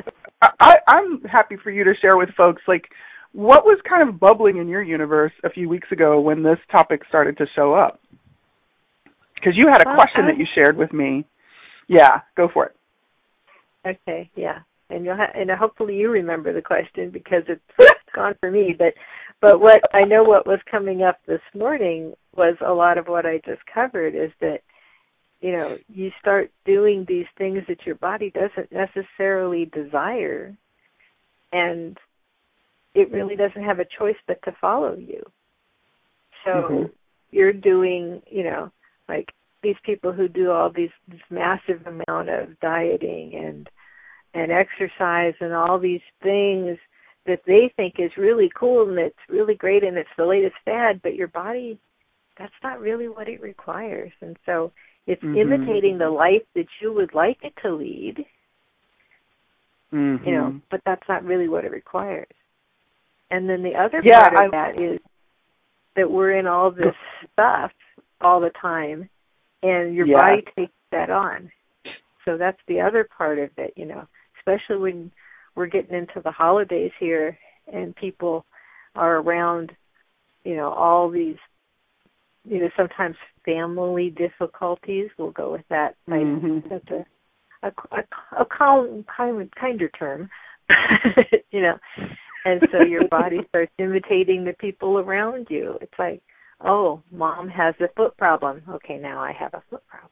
I, 0.61 0.79
I'm 0.89 1.21
happy 1.25 1.57
for 1.63 1.71
you 1.71 1.85
to 1.85 1.95
share 2.01 2.17
with 2.17 2.31
folks, 2.37 2.63
like 2.67 2.89
what 3.33 3.65
was 3.65 3.79
kind 3.89 4.09
of 4.09 4.19
bubbling 4.19 4.57
in 4.57 4.69
your 4.69 4.83
universe 4.83 5.33
a 5.45 5.51
few 5.51 5.69
weeks 5.69 5.93
ago 5.93 6.21
when 6.21 6.43
this 6.43 6.59
topic 6.73 7.03
started 7.09 7.37
to 7.39 7.47
show 7.55 7.75
up? 7.75 8.01
Because 9.45 9.59
you 9.59 9.69
had 9.69 9.83
a 9.83 9.89
Well, 9.89 9.97
question 9.97 10.25
I- 10.25 10.27
that 10.29 10.39
you 10.39 10.47
shared 10.55 10.77
with 10.77 10.93
me. 10.93 11.25
Yeah, 11.87 12.23
go 12.35 12.49
for 12.49 12.67
it. 12.67 12.77
Okay, 13.87 14.31
yeah. 14.35 14.61
And 14.89 15.05
you'll 15.05 15.17
ha- 15.17 15.33
and 15.35 15.51
hopefully 15.51 15.97
you 15.97 16.11
remember 16.11 16.53
the 16.53 16.63
question 16.63 17.11
because 17.11 17.45
it's 17.49 17.63
gone 18.15 18.35
for 18.41 18.51
me. 18.51 18.75
But 18.79 18.95
but 19.41 19.61
what 19.61 19.83
I 19.93 20.05
know 20.05 20.25
what 20.25 20.47
was 20.47 20.61
coming 20.71 21.03
up 21.03 21.21
this 21.27 21.43
morning 21.55 22.15
was 22.35 22.57
a 22.63 22.73
lot 22.73 22.97
of 22.97 23.09
what 23.09 23.27
I 23.27 23.39
just 23.45 23.61
covered 23.67 24.15
is 24.15 24.31
that 24.41 24.63
you 25.41 25.53
know, 25.53 25.77
you 25.89 26.11
start 26.19 26.51
doing 26.65 27.05
these 27.07 27.27
things 27.37 27.63
that 27.69 27.85
your 27.85 27.97
body 27.97 28.31
doesn't 28.31 28.73
necessarily 28.73 29.67
desire 29.67 30.57
and 31.53 31.99
it 32.95 33.13
really 33.13 33.37
doesn't 33.37 33.63
have 33.63 33.79
a 33.79 33.85
choice 33.85 34.17
but 34.27 34.43
to 34.45 34.53
follow 34.59 34.97
you. 34.97 35.23
So 36.47 36.51
mm-hmm. 36.51 36.85
you're 37.31 37.53
doing, 37.53 38.23
you 38.31 38.45
know, 38.45 38.73
like 39.09 39.33
these 39.63 39.77
people 39.85 40.13
who 40.13 40.29
do 40.29 40.51
all 40.51 40.71
these 40.71 40.91
this 41.09 41.21
massive 41.31 41.87
amount 41.87 42.29
of 42.29 42.59
dieting 42.61 43.35
and 43.35 43.69
and 44.35 44.51
exercise 44.53 45.35
and 45.41 45.53
all 45.53 45.79
these 45.79 46.03
things 46.23 46.77
that 47.27 47.41
they 47.47 47.73
think 47.77 47.95
is 47.99 48.11
really 48.17 48.51
cool 48.55 48.89
and 48.89 48.99
it's 48.99 49.17
really 49.29 49.55
great 49.55 49.83
and 49.83 49.97
it's 49.97 50.09
the 50.19 50.27
latest 50.27 50.57
fad, 50.65 51.01
but 51.03 51.15
your 51.15 51.29
body 51.29 51.79
that's 52.39 52.53
not 52.63 52.81
really 52.81 53.09
what 53.09 53.29
it 53.29 53.41
requires. 53.41 54.13
And 54.21 54.37
so 54.45 54.73
it's 55.07 55.23
mm-hmm. 55.23 55.37
imitating 55.37 55.99
the 55.99 56.11
life 56.11 56.43
that 56.55 56.67
you 56.81 56.93
would 56.93 57.15
like 57.15 57.39
it 57.43 57.55
to 57.63 57.75
lead. 57.75 58.25
Mm-hmm. 59.93 60.29
You 60.29 60.35
know, 60.35 60.61
but 60.71 60.81
that's 60.85 61.09
not 61.09 61.25
really 61.25 61.49
what 61.49 61.65
it 61.65 61.71
requires. 61.71 62.27
And 63.31 63.49
then 63.49 63.63
the 63.63 63.75
other 63.75 64.03
yeah, 64.05 64.29
part 64.29 64.49
of 64.49 64.55
I, 64.55 64.73
that 64.73 64.81
is 64.81 65.01
that 65.97 66.11
we're 66.11 66.33
in 66.33 66.47
all 66.47 66.73
this 66.73 66.95
stuff 67.33 67.71
all 68.25 68.41
the 68.41 68.53
time 68.61 69.09
and 69.63 69.95
your 69.95 70.07
yeah. 70.07 70.19
body 70.19 70.45
takes 70.57 70.73
that 70.91 71.11
on. 71.11 71.51
So 72.25 72.37
that's 72.39 72.59
the 72.69 72.81
other 72.81 73.07
part 73.17 73.39
of 73.39 73.51
it, 73.59 73.75
you 73.77 73.85
know, 73.85 74.07
especially 74.39 74.79
when 74.79 75.11
we're 75.55 75.67
getting 75.67 75.97
into 75.97 76.21
the 76.23 76.31
holidays 76.31 76.93
here 76.99 77.39
and 77.73 77.95
people 77.95 78.45
are 78.95 79.19
around, 79.19 79.73
you 80.45 80.57
know, 80.57 80.71
all 80.71 81.11
these 81.11 81.37
you 82.47 82.61
know, 82.61 82.69
sometimes 82.77 83.17
family 83.45 84.11
difficulties. 84.11 85.09
We'll 85.19 85.31
go 85.31 85.53
with 85.53 85.65
that. 85.71 85.95
Mm-hmm. 86.09 86.69
That's 86.69 86.91
a 86.91 87.07
a, 87.65 87.73
a, 87.97 88.43
a 88.43 88.45
calm, 88.45 89.05
kind, 89.17 89.51
kinder 89.59 89.89
term. 89.89 90.29
you 91.51 91.61
know, 91.63 91.79
and 92.45 92.61
so 92.71 92.87
your 92.87 93.09
body 93.09 93.41
starts 93.49 93.73
imitating 93.79 94.45
the 94.45 94.55
people 94.55 94.99
around 94.99 95.47
you. 95.51 95.79
It's 95.81 95.93
like, 95.99 96.23
oh, 96.61 97.03
mom 97.11 97.49
has 97.49 97.75
a 97.81 97.89
foot 97.97 98.17
problem. 98.17 98.63
Okay, 98.69 98.99
now 98.99 99.21
I 99.21 99.33
have 99.33 99.55
a 99.55 99.63
foot 99.71 99.83
problem. 99.89 100.11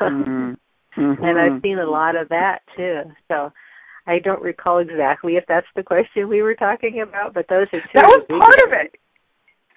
mm-hmm. 0.00 0.54
Mm-hmm. 0.96 1.22
And 1.22 1.38
I've 1.38 1.62
seen 1.62 1.78
a 1.78 1.88
lot 1.88 2.16
of 2.16 2.28
that 2.30 2.60
too. 2.76 3.02
So 3.28 3.52
I 4.06 4.18
don't 4.18 4.42
recall 4.42 4.78
exactly 4.78 5.36
if 5.36 5.44
that's 5.46 5.66
the 5.76 5.82
question 5.82 6.28
we 6.28 6.42
were 6.42 6.56
talking 6.56 7.02
about, 7.06 7.34
but 7.34 7.46
those 7.48 7.68
are 7.72 7.80
two. 7.80 7.88
That 7.94 8.06
was 8.06 8.24
part 8.28 8.66
of 8.66 8.72
it. 8.72 8.98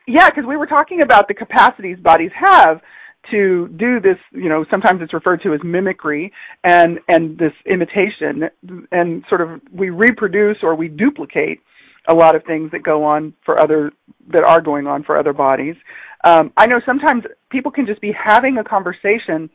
Yeah, 0.08 0.30
because 0.30 0.46
we 0.48 0.58
were 0.58 0.66
talking 0.66 1.02
about 1.04 1.28
the 1.28 1.36
capacities 1.36 2.00
bodies 2.00 2.32
have 2.34 2.82
to 3.30 3.68
do 3.78 4.00
this, 4.00 4.18
you 4.32 4.50
know, 4.50 4.66
sometimes 4.72 5.02
it's 5.02 5.14
referred 5.14 5.44
to 5.44 5.54
as 5.54 5.60
mimicry 5.64 6.32
and 6.64 7.00
and 7.08 7.38
this 7.38 7.54
imitation 7.66 8.50
and 8.92 9.24
sort 9.30 9.42
of 9.42 9.62
we 9.72 9.90
reproduce 9.90 10.58
or 10.64 10.76
we 10.76 10.88
duplicate 10.88 11.60
a 12.08 12.14
lot 12.14 12.36
of 12.36 12.44
things 12.46 12.72
that 12.72 12.84
go 12.84 13.04
on 13.04 13.34
for 13.46 13.60
other 13.60 13.92
that 14.32 14.44
are 14.44 14.62
going 14.62 14.88
on 14.88 15.04
for 15.04 15.18
other 15.18 15.34
bodies. 15.34 15.76
Um, 16.24 16.52
I 16.58 16.68
know 16.68 16.80
sometimes 16.86 17.24
people 17.50 17.72
can 17.72 17.86
just 17.86 18.02
be 18.02 18.12
having 18.12 18.58
a 18.58 18.64
conversation 18.64 19.50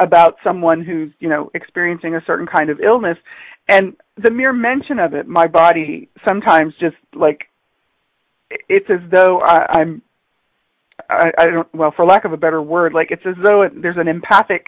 about 0.00 0.36
someone 0.44 0.84
who's 0.84 1.10
you 1.18 1.28
know 1.28 1.50
experiencing 1.54 2.14
a 2.14 2.22
certain 2.26 2.46
kind 2.46 2.70
of 2.70 2.80
illness, 2.80 3.18
and 3.68 3.96
the 4.22 4.30
mere 4.30 4.52
mention 4.52 4.98
of 4.98 5.14
it, 5.14 5.26
my 5.26 5.46
body 5.46 6.08
sometimes 6.26 6.74
just 6.80 6.96
like 7.14 7.48
it's 8.68 8.88
as 8.90 9.00
though 9.10 9.40
I, 9.40 9.80
I'm 9.80 10.02
I, 11.08 11.30
I 11.38 11.46
don't 11.46 11.74
well 11.74 11.92
for 11.94 12.04
lack 12.06 12.24
of 12.24 12.32
a 12.32 12.36
better 12.36 12.62
word 12.62 12.94
like 12.94 13.10
it's 13.10 13.26
as 13.26 13.36
though 13.42 13.62
it, 13.62 13.80
there's 13.80 13.96
an 13.98 14.08
empathic 14.08 14.66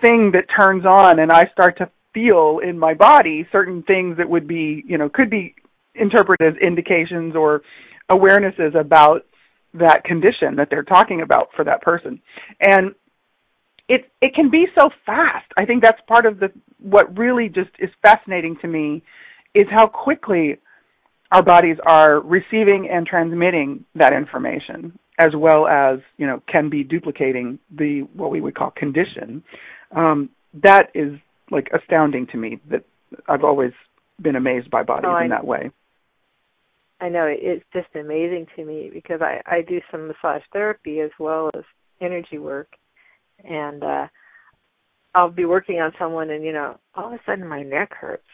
thing 0.00 0.32
that 0.32 0.44
turns 0.56 0.84
on 0.84 1.18
and 1.18 1.32
I 1.32 1.46
start 1.52 1.78
to 1.78 1.90
feel 2.14 2.60
in 2.62 2.78
my 2.78 2.94
body 2.94 3.46
certain 3.52 3.82
things 3.82 4.16
that 4.18 4.28
would 4.28 4.46
be 4.46 4.84
you 4.86 4.98
know 4.98 5.08
could 5.08 5.30
be 5.30 5.54
interpreted 6.00 6.56
as 6.56 6.62
indications 6.62 7.36
or 7.36 7.62
awarenesses 8.10 8.74
about 8.74 9.24
that 9.74 10.04
condition 10.04 10.56
that 10.56 10.68
they're 10.70 10.82
talking 10.82 11.20
about 11.20 11.48
for 11.54 11.64
that 11.64 11.82
person. 11.82 12.20
And 12.60 12.94
it 13.88 14.10
it 14.20 14.34
can 14.34 14.50
be 14.50 14.66
so 14.78 14.90
fast. 15.06 15.46
I 15.56 15.64
think 15.64 15.82
that's 15.82 16.00
part 16.06 16.26
of 16.26 16.40
the 16.40 16.52
what 16.78 17.16
really 17.16 17.48
just 17.48 17.70
is 17.78 17.90
fascinating 18.02 18.56
to 18.62 18.68
me 18.68 19.02
is 19.54 19.66
how 19.70 19.86
quickly 19.86 20.58
our 21.32 21.42
bodies 21.42 21.76
are 21.84 22.20
receiving 22.20 22.88
and 22.90 23.06
transmitting 23.06 23.84
that 23.94 24.12
information 24.12 24.98
as 25.18 25.30
well 25.36 25.66
as 25.66 25.98
you 26.18 26.26
know 26.26 26.42
can 26.50 26.70
be 26.70 26.82
duplicating 26.82 27.58
the 27.76 28.00
what 28.14 28.30
we 28.30 28.40
would 28.40 28.54
call 28.54 28.70
condition. 28.70 29.42
Um, 29.94 30.30
that 30.54 30.90
is 30.94 31.18
like 31.50 31.68
astounding 31.72 32.26
to 32.28 32.36
me 32.36 32.60
that 32.70 32.84
I've 33.28 33.44
always 33.44 33.72
been 34.20 34.36
amazed 34.36 34.70
by 34.70 34.82
bodies 34.82 35.10
oh, 35.12 35.16
in 35.18 35.30
that 35.30 35.46
way 35.46 35.70
I 37.00 37.08
know 37.08 37.26
it's 37.26 37.64
just 37.72 37.88
amazing 37.94 38.46
to 38.56 38.64
me 38.64 38.90
because 38.92 39.20
I 39.22 39.40
I 39.46 39.62
do 39.62 39.80
some 39.90 40.08
massage 40.08 40.42
therapy 40.52 41.00
as 41.00 41.10
well 41.18 41.50
as 41.56 41.64
energy 42.00 42.38
work 42.38 42.68
and 43.44 43.82
uh 43.82 44.06
I'll 45.14 45.30
be 45.30 45.44
working 45.44 45.80
on 45.80 45.92
someone 45.98 46.30
and 46.30 46.44
you 46.44 46.52
know 46.52 46.78
all 46.94 47.06
of 47.06 47.12
a 47.12 47.20
sudden 47.26 47.46
my 47.46 47.62
neck 47.62 47.92
hurts 47.94 48.24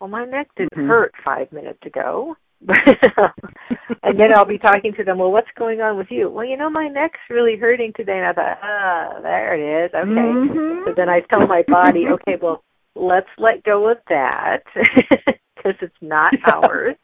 well, 0.00 0.10
my 0.10 0.24
neck 0.24 0.48
didn't 0.56 0.72
mm-hmm. 0.72 0.88
hurt 0.88 1.12
five 1.24 1.50
minutes 1.52 1.80
ago. 1.84 2.36
and 2.68 4.18
then 4.18 4.34
I'll 4.34 4.46
be 4.46 4.58
talking 4.58 4.92
to 4.96 5.04
them, 5.04 5.18
well, 5.18 5.30
what's 5.30 5.50
going 5.58 5.80
on 5.80 5.96
with 5.96 6.08
you? 6.10 6.30
Well, 6.30 6.44
you 6.44 6.56
know, 6.56 6.70
my 6.70 6.88
neck's 6.88 7.18
really 7.30 7.56
hurting 7.56 7.92
today. 7.96 8.18
And 8.18 8.26
I 8.26 8.32
thought, 8.32 8.58
ah, 8.62 9.20
there 9.22 9.54
it 9.54 9.86
is. 9.86 9.94
Okay. 9.94 10.04
Mm-hmm. 10.04 10.84
So 10.86 10.94
then 10.96 11.08
I 11.08 11.20
tell 11.32 11.46
my 11.46 11.64
body, 11.68 12.06
okay, 12.12 12.36
well, 12.40 12.62
let's 12.94 13.28
let 13.38 13.62
go 13.64 13.90
of 13.90 13.98
that 14.08 14.60
because 14.74 15.74
it's 15.80 15.94
not 16.00 16.32
ours. 16.52 16.96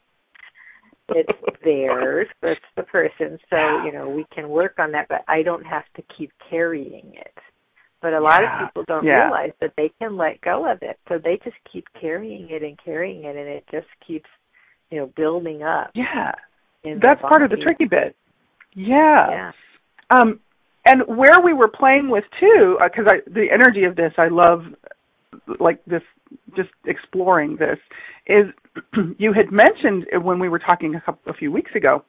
It's 1.09 1.29
theirs. 1.63 2.27
It's 2.41 2.61
the 2.75 2.83
person. 2.83 3.37
So, 3.49 3.83
you 3.85 3.91
know, 3.91 4.09
we 4.09 4.25
can 4.33 4.49
work 4.49 4.75
on 4.79 4.91
that, 4.93 5.07
but 5.09 5.23
I 5.27 5.43
don't 5.43 5.65
have 5.65 5.83
to 5.95 6.03
keep 6.17 6.31
carrying 6.49 7.13
it. 7.15 7.37
But 8.01 8.13
a 8.13 8.19
lot 8.19 8.41
yeah. 8.41 8.63
of 8.63 8.67
people 8.67 8.83
don't 8.85 9.05
yeah. 9.05 9.23
realize 9.23 9.51
that 9.61 9.73
they 9.77 9.89
can 9.99 10.17
let 10.17 10.41
go 10.41 10.69
of 10.69 10.79
it. 10.81 10.99
So 11.07 11.19
they 11.23 11.39
just 11.43 11.55
keep 11.71 11.85
carrying 11.99 12.49
it 12.49 12.61
and 12.61 12.77
carrying 12.83 13.23
it 13.23 13.37
and 13.37 13.47
it 13.47 13.63
just 13.71 13.87
keeps, 14.05 14.29
you 14.91 14.99
know, 14.99 15.09
building 15.15 15.63
up. 15.63 15.91
Yeah. 15.95 16.33
That's 16.83 17.21
part 17.21 17.43
of 17.43 17.49
the 17.49 17.55
tricky 17.55 17.85
bit. 17.85 18.15
Yeah. 18.75 19.29
Yeah. 19.29 19.51
Um 20.09 20.41
and 20.85 21.03
where 21.07 21.39
we 21.39 21.53
were 21.53 21.69
playing 21.69 22.09
with 22.09 22.25
too 22.41 22.77
because 22.83 23.05
uh, 23.07 23.13
I 23.13 23.17
the 23.25 23.47
energy 23.49 23.85
of 23.85 23.95
this 23.95 24.11
I 24.17 24.27
love 24.27 24.63
like 25.59 25.83
this 25.85 26.01
just 26.57 26.69
exploring 26.85 27.55
this 27.55 27.79
is 28.27 28.47
you 29.17 29.33
had 29.33 29.51
mentioned 29.51 30.05
when 30.21 30.39
we 30.39 30.49
were 30.49 30.59
talking 30.59 30.95
a, 30.95 31.01
couple, 31.01 31.31
a 31.31 31.35
few 31.35 31.51
weeks 31.51 31.71
ago 31.75 32.03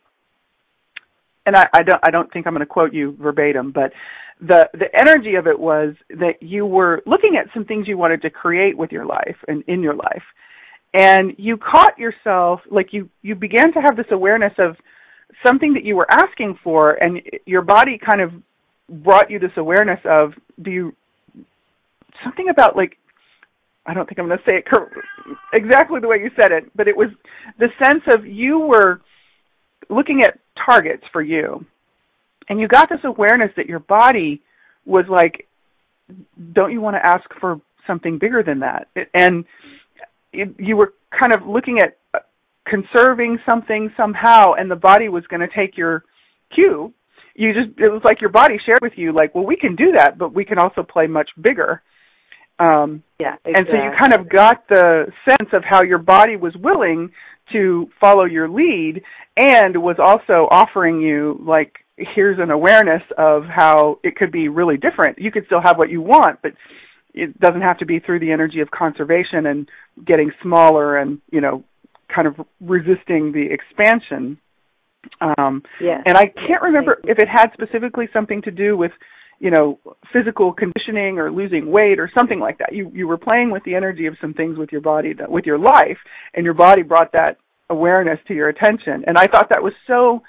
and 1.47 1.57
I, 1.57 1.69
I 1.73 1.83
don't 1.83 2.01
I 2.03 2.11
don't 2.11 2.33
think 2.33 2.47
I'm 2.47 2.55
going 2.55 2.61
to 2.61 2.67
quote 2.67 2.93
you 2.93 3.17
verbatim, 3.21 3.71
but 3.71 3.93
the 4.41 4.69
the 4.73 4.89
energy 4.99 5.35
of 5.35 5.47
it 5.47 5.59
was 5.59 5.95
that 6.11 6.43
you 6.43 6.67
were 6.67 7.03
looking 7.07 7.37
at 7.37 7.53
some 7.53 7.65
things 7.65 7.87
you 7.87 7.99
wanted 7.99 8.23
to 8.23 8.31
create 8.31 8.77
with 8.77 8.93
your 8.93 9.05
life 9.05 9.37
and 9.49 9.63
in 9.69 9.83
your 9.83 9.95
life, 9.95 10.23
and 10.93 11.35
you 11.39 11.57
caught 11.57 11.99
yourself 11.99 12.61
like 12.71 12.93
you 12.93 13.09
you 13.23 13.35
began 13.35 13.73
to 13.73 13.81
have 13.81 13.97
this 13.97 14.07
awareness 14.11 14.53
of 14.59 14.77
something 15.45 15.75
that 15.75 15.85
you 15.85 15.97
were 15.97 16.11
asking 16.11 16.59
for, 16.63 16.93
and 16.95 17.21
your 17.47 17.63
body 17.63 17.99
kind 17.99 18.21
of 18.21 18.33
brought 19.03 19.31
you 19.31 19.39
this 19.39 19.53
awareness 19.57 20.01
of 20.05 20.33
do 20.63 20.71
you 20.71 20.95
something 22.23 22.49
about 22.49 22.77
like 22.77 22.97
I 23.87 23.95
don't 23.95 24.09
think 24.09 24.19
I'm 24.19 24.27
going 24.27 24.39
to 24.39 24.45
say 24.45 24.57
it 24.57 24.65
exactly 25.53 26.01
the 26.01 26.09
way 26.09 26.17
you 26.17 26.31
said 26.41 26.53
it, 26.53 26.71
but 26.75 26.89
it 26.89 26.97
was 26.97 27.09
the 27.59 27.69
sense 27.83 28.03
of 28.09 28.27
you 28.27 28.59
were 28.59 29.01
looking 29.91 30.23
at 30.23 30.39
targets 30.67 31.05
for 31.13 31.23
you. 31.23 31.65
And 32.49 32.61
you 32.61 32.69
got 32.69 32.89
this 32.89 33.01
awareness 33.05 33.51
that 33.57 33.67
your 33.67 33.81
body 33.81 34.43
was 34.85 35.05
like 35.09 35.47
don't 36.53 36.73
you 36.73 36.81
want 36.81 36.97
to 36.97 37.07
ask 37.07 37.25
for 37.41 37.61
something 37.87 38.19
bigger 38.19 38.43
than 38.43 38.61
that? 38.61 38.89
And 39.15 39.45
it, 40.33 40.55
you 40.59 40.77
were 40.77 40.95
kind 41.19 41.33
of 41.33 41.47
looking 41.47 41.79
at 41.79 41.97
uh, 42.13 42.19
conserving 42.67 43.39
something 43.47 43.91
somehow 43.97 44.55
and 44.55 44.71
the 44.71 44.77
body 44.77 45.09
was 45.09 45.27
going 45.29 45.41
to 45.41 45.49
take 45.55 45.77
your 45.77 46.05
cue. 46.55 46.93
You 47.35 47.53
just 47.53 47.79
it 47.79 47.91
was 47.91 48.03
like 48.05 48.21
your 48.21 48.31
body 48.31 48.59
shared 48.65 48.81
with 48.81 48.93
you 48.97 49.13
like 49.13 49.35
well 49.35 49.45
we 49.45 49.57
can 49.57 49.75
do 49.75 49.93
that 49.97 50.19
but 50.19 50.33
we 50.33 50.45
can 50.45 50.59
also 50.59 50.83
play 50.85 51.09
much 51.09 51.31
bigger 51.41 51.83
um 52.59 53.03
yeah 53.19 53.35
exactly. 53.45 53.53
and 53.55 53.67
so 53.67 53.75
you 53.75 53.91
kind 53.99 54.13
of 54.13 54.29
got 54.29 54.67
the 54.69 55.07
sense 55.29 55.51
of 55.53 55.63
how 55.65 55.83
your 55.83 55.99
body 55.99 56.37
was 56.37 56.55
willing 56.57 57.11
to 57.53 57.89
follow 58.01 58.25
your 58.25 58.49
lead 58.49 59.03
and 59.37 59.77
was 59.83 59.97
also 59.99 60.49
offering 60.51 61.01
you 61.01 61.39
like 61.45 61.85
here's 61.97 62.39
an 62.39 62.51
awareness 62.51 63.03
of 63.19 63.45
how 63.45 63.99
it 64.03 64.17
could 64.17 64.33
be 64.33 64.49
really 64.49 64.77
different. 64.77 65.19
You 65.19 65.31
could 65.31 65.47
still 65.47 65.61
have 65.61 65.79
what 65.79 65.91
you 65.91 66.01
want, 66.01 66.41
but 66.43 66.53
it 67.13 67.39
doesn't 67.39 67.61
have 67.61 67.79
to 67.79 67.87
be 67.87 68.01
through 68.01 68.19
the 68.19 68.33
energy 68.33 68.61
of 68.61 68.71
conservation 68.71 69.47
and 69.47 69.69
getting 70.05 70.33
smaller 70.43 70.97
and, 70.97 71.21
you 71.31 71.41
know, 71.41 71.63
kind 72.13 72.27
of 72.27 72.35
resisting 72.61 73.33
the 73.33 73.47
expansion 73.51 74.39
Um, 75.39 75.63
yeah. 75.81 76.03
And 76.07 76.17
I 76.17 76.27
can't 76.27 76.63
remember 76.63 77.01
if 77.05 77.19
it 77.19 77.29
had 77.29 77.53
specifically 77.53 78.09
something 78.13 78.43
to 78.43 78.51
do 78.51 78.77
with, 78.77 78.93
you 79.41 79.51
know, 79.51 79.79
physical 80.13 80.53
conditioning 80.53 81.19
or 81.19 81.31
losing 81.31 81.71
weight 81.71 81.99
or 81.99 82.11
something 82.15 82.41
like 82.41 82.59
that. 82.59 82.73
You 82.73 82.91
you 82.95 83.07
were 83.07 83.19
playing 83.19 83.51
with 83.51 83.65
the 83.65 83.75
energy 83.75 84.07
of 84.07 84.17
some 84.21 84.35
things 84.35 84.57
with 84.57 84.73
your 84.73 84.81
body, 84.81 85.13
that, 85.15 85.31
with 85.31 85.45
your 85.45 85.59
life, 85.59 85.99
and 86.35 86.45
your 86.45 86.55
body 86.55 86.83
brought 86.83 87.13
that 87.13 87.37
awareness 87.71 88.19
to 88.29 88.35
your 88.35 88.49
attention. 88.49 89.05
And 89.07 89.19
I 89.19 89.27
thought 89.27 89.49
that 89.51 89.63
was 89.63 89.73
so 89.87 90.23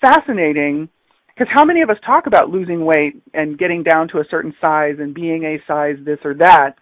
fascinating 0.00 0.88
because 1.28 1.48
how 1.52 1.64
many 1.64 1.80
of 1.82 1.90
us 1.90 1.96
talk 2.04 2.26
about 2.26 2.50
losing 2.50 2.84
weight 2.84 3.22
and 3.32 3.58
getting 3.58 3.82
down 3.82 4.08
to 4.08 4.18
a 4.18 4.24
certain 4.30 4.54
size 4.60 4.96
and 4.98 5.14
being 5.14 5.44
a 5.44 5.58
size 5.66 5.96
this 6.04 6.18
or 6.24 6.34
that, 6.34 6.76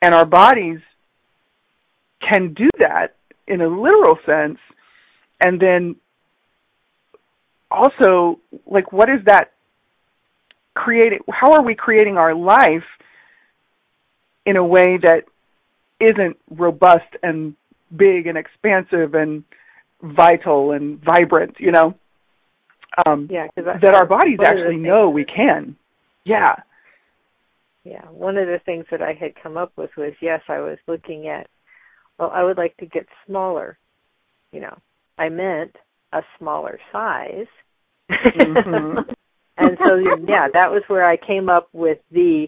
and 0.00 0.14
our 0.14 0.24
bodies 0.24 0.78
can 2.26 2.54
do 2.54 2.68
that 2.78 3.16
in 3.46 3.60
a 3.60 3.68
literal 3.68 4.18
sense, 4.24 4.58
and 5.40 5.60
then 5.60 5.96
also 7.70 8.38
like 8.66 8.92
what 8.92 9.08
is 9.08 9.20
that 9.26 9.52
creating 10.84 11.20
how 11.30 11.52
are 11.52 11.62
we 11.62 11.74
creating 11.74 12.16
our 12.16 12.34
life 12.34 12.88
in 14.46 14.56
a 14.56 14.64
way 14.64 14.98
that 14.98 15.24
isn't 16.00 16.36
robust 16.50 17.16
and 17.22 17.54
big 17.94 18.26
and 18.26 18.38
expansive 18.38 19.14
and 19.14 19.44
vital 20.02 20.72
and 20.72 21.02
vibrant 21.04 21.56
you 21.58 21.72
know? 21.72 21.94
Um 23.06 23.28
yeah 23.30 23.48
cause 23.54 23.66
I, 23.66 23.78
that 23.78 23.94
our 23.94 24.06
bodies 24.06 24.38
actually 24.44 24.76
know 24.76 25.10
we 25.10 25.24
can. 25.24 25.76
Yeah. 26.24 26.56
Yeah 27.84 28.06
one 28.06 28.36
of 28.36 28.46
the 28.46 28.60
things 28.64 28.86
that 28.90 29.02
i 29.02 29.12
had 29.12 29.32
come 29.42 29.56
up 29.56 29.72
with 29.76 29.90
was 29.96 30.12
yes 30.20 30.40
i 30.48 30.60
was 30.60 30.78
looking 30.86 31.28
at 31.28 31.48
well 32.18 32.30
i 32.34 32.42
would 32.42 32.56
like 32.56 32.76
to 32.78 32.86
get 32.86 33.06
smaller 33.26 33.78
you 34.52 34.60
know. 34.60 34.76
I 35.18 35.28
meant 35.28 35.76
a 36.12 36.22
smaller 36.38 36.78
size. 36.92 37.46
Mm-hmm. 38.10 38.98
and 39.60 39.78
so 39.84 39.96
yeah 40.28 40.48
that 40.52 40.70
was 40.70 40.82
where 40.88 41.04
i 41.04 41.16
came 41.16 41.48
up 41.48 41.68
with 41.72 41.98
the 42.10 42.46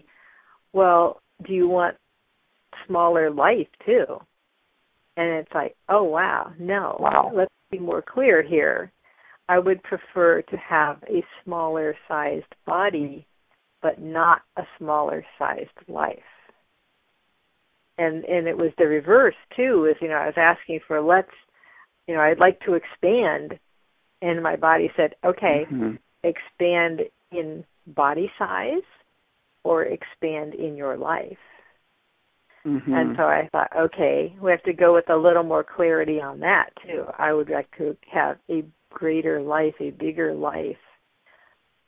well 0.73 1.21
do 1.45 1.53
you 1.53 1.67
want 1.67 1.97
smaller 2.87 3.29
life 3.29 3.67
too? 3.85 4.05
And 5.15 5.29
it's 5.29 5.51
like 5.53 5.75
oh 5.89 6.03
wow 6.03 6.51
no. 6.59 6.97
Wow. 6.99 7.31
let's 7.33 7.51
be 7.71 7.79
more 7.79 8.01
clear 8.01 8.41
here. 8.41 8.91
I 9.49 9.59
would 9.59 9.83
prefer 9.83 10.41
to 10.41 10.57
have 10.57 11.03
a 11.03 11.23
smaller 11.43 11.95
sized 12.07 12.53
body 12.65 13.27
but 13.81 14.01
not 14.01 14.41
a 14.55 14.63
smaller 14.77 15.25
sized 15.37 15.69
life. 15.87 16.17
And 17.97 18.23
and 18.25 18.47
it 18.47 18.57
was 18.57 18.71
the 18.77 18.87
reverse 18.87 19.35
too 19.55 19.87
is 19.89 19.97
you 20.01 20.07
know 20.07 20.15
i 20.15 20.25
was 20.25 20.37
asking 20.37 20.79
for 20.87 21.01
let's 21.01 21.29
you 22.07 22.15
know 22.15 22.21
i'd 22.21 22.39
like 22.39 22.59
to 22.61 22.73
expand. 22.73 23.59
And 24.21 24.41
my 24.41 24.55
body 24.55 24.89
said, 24.95 25.15
okay, 25.25 25.65
mm-hmm. 25.69 25.95
Expand 26.23 27.01
in 27.31 27.63
body 27.87 28.31
size 28.37 28.83
or 29.63 29.83
expand 29.83 30.53
in 30.53 30.75
your 30.75 30.97
life. 30.97 31.37
Mm-hmm. 32.65 32.93
And 32.93 33.15
so 33.17 33.23
I 33.23 33.49
thought, 33.51 33.71
okay, 33.77 34.35
we 34.41 34.51
have 34.51 34.63
to 34.63 34.73
go 34.73 34.93
with 34.93 35.09
a 35.09 35.17
little 35.17 35.43
more 35.43 35.63
clarity 35.63 36.21
on 36.21 36.39
that 36.39 36.69
too. 36.85 37.05
I 37.17 37.33
would 37.33 37.49
like 37.49 37.69
to 37.77 37.97
have 38.11 38.37
a 38.49 38.63
greater 38.89 39.41
life, 39.41 39.73
a 39.81 39.91
bigger 39.91 40.33
life, 40.33 40.77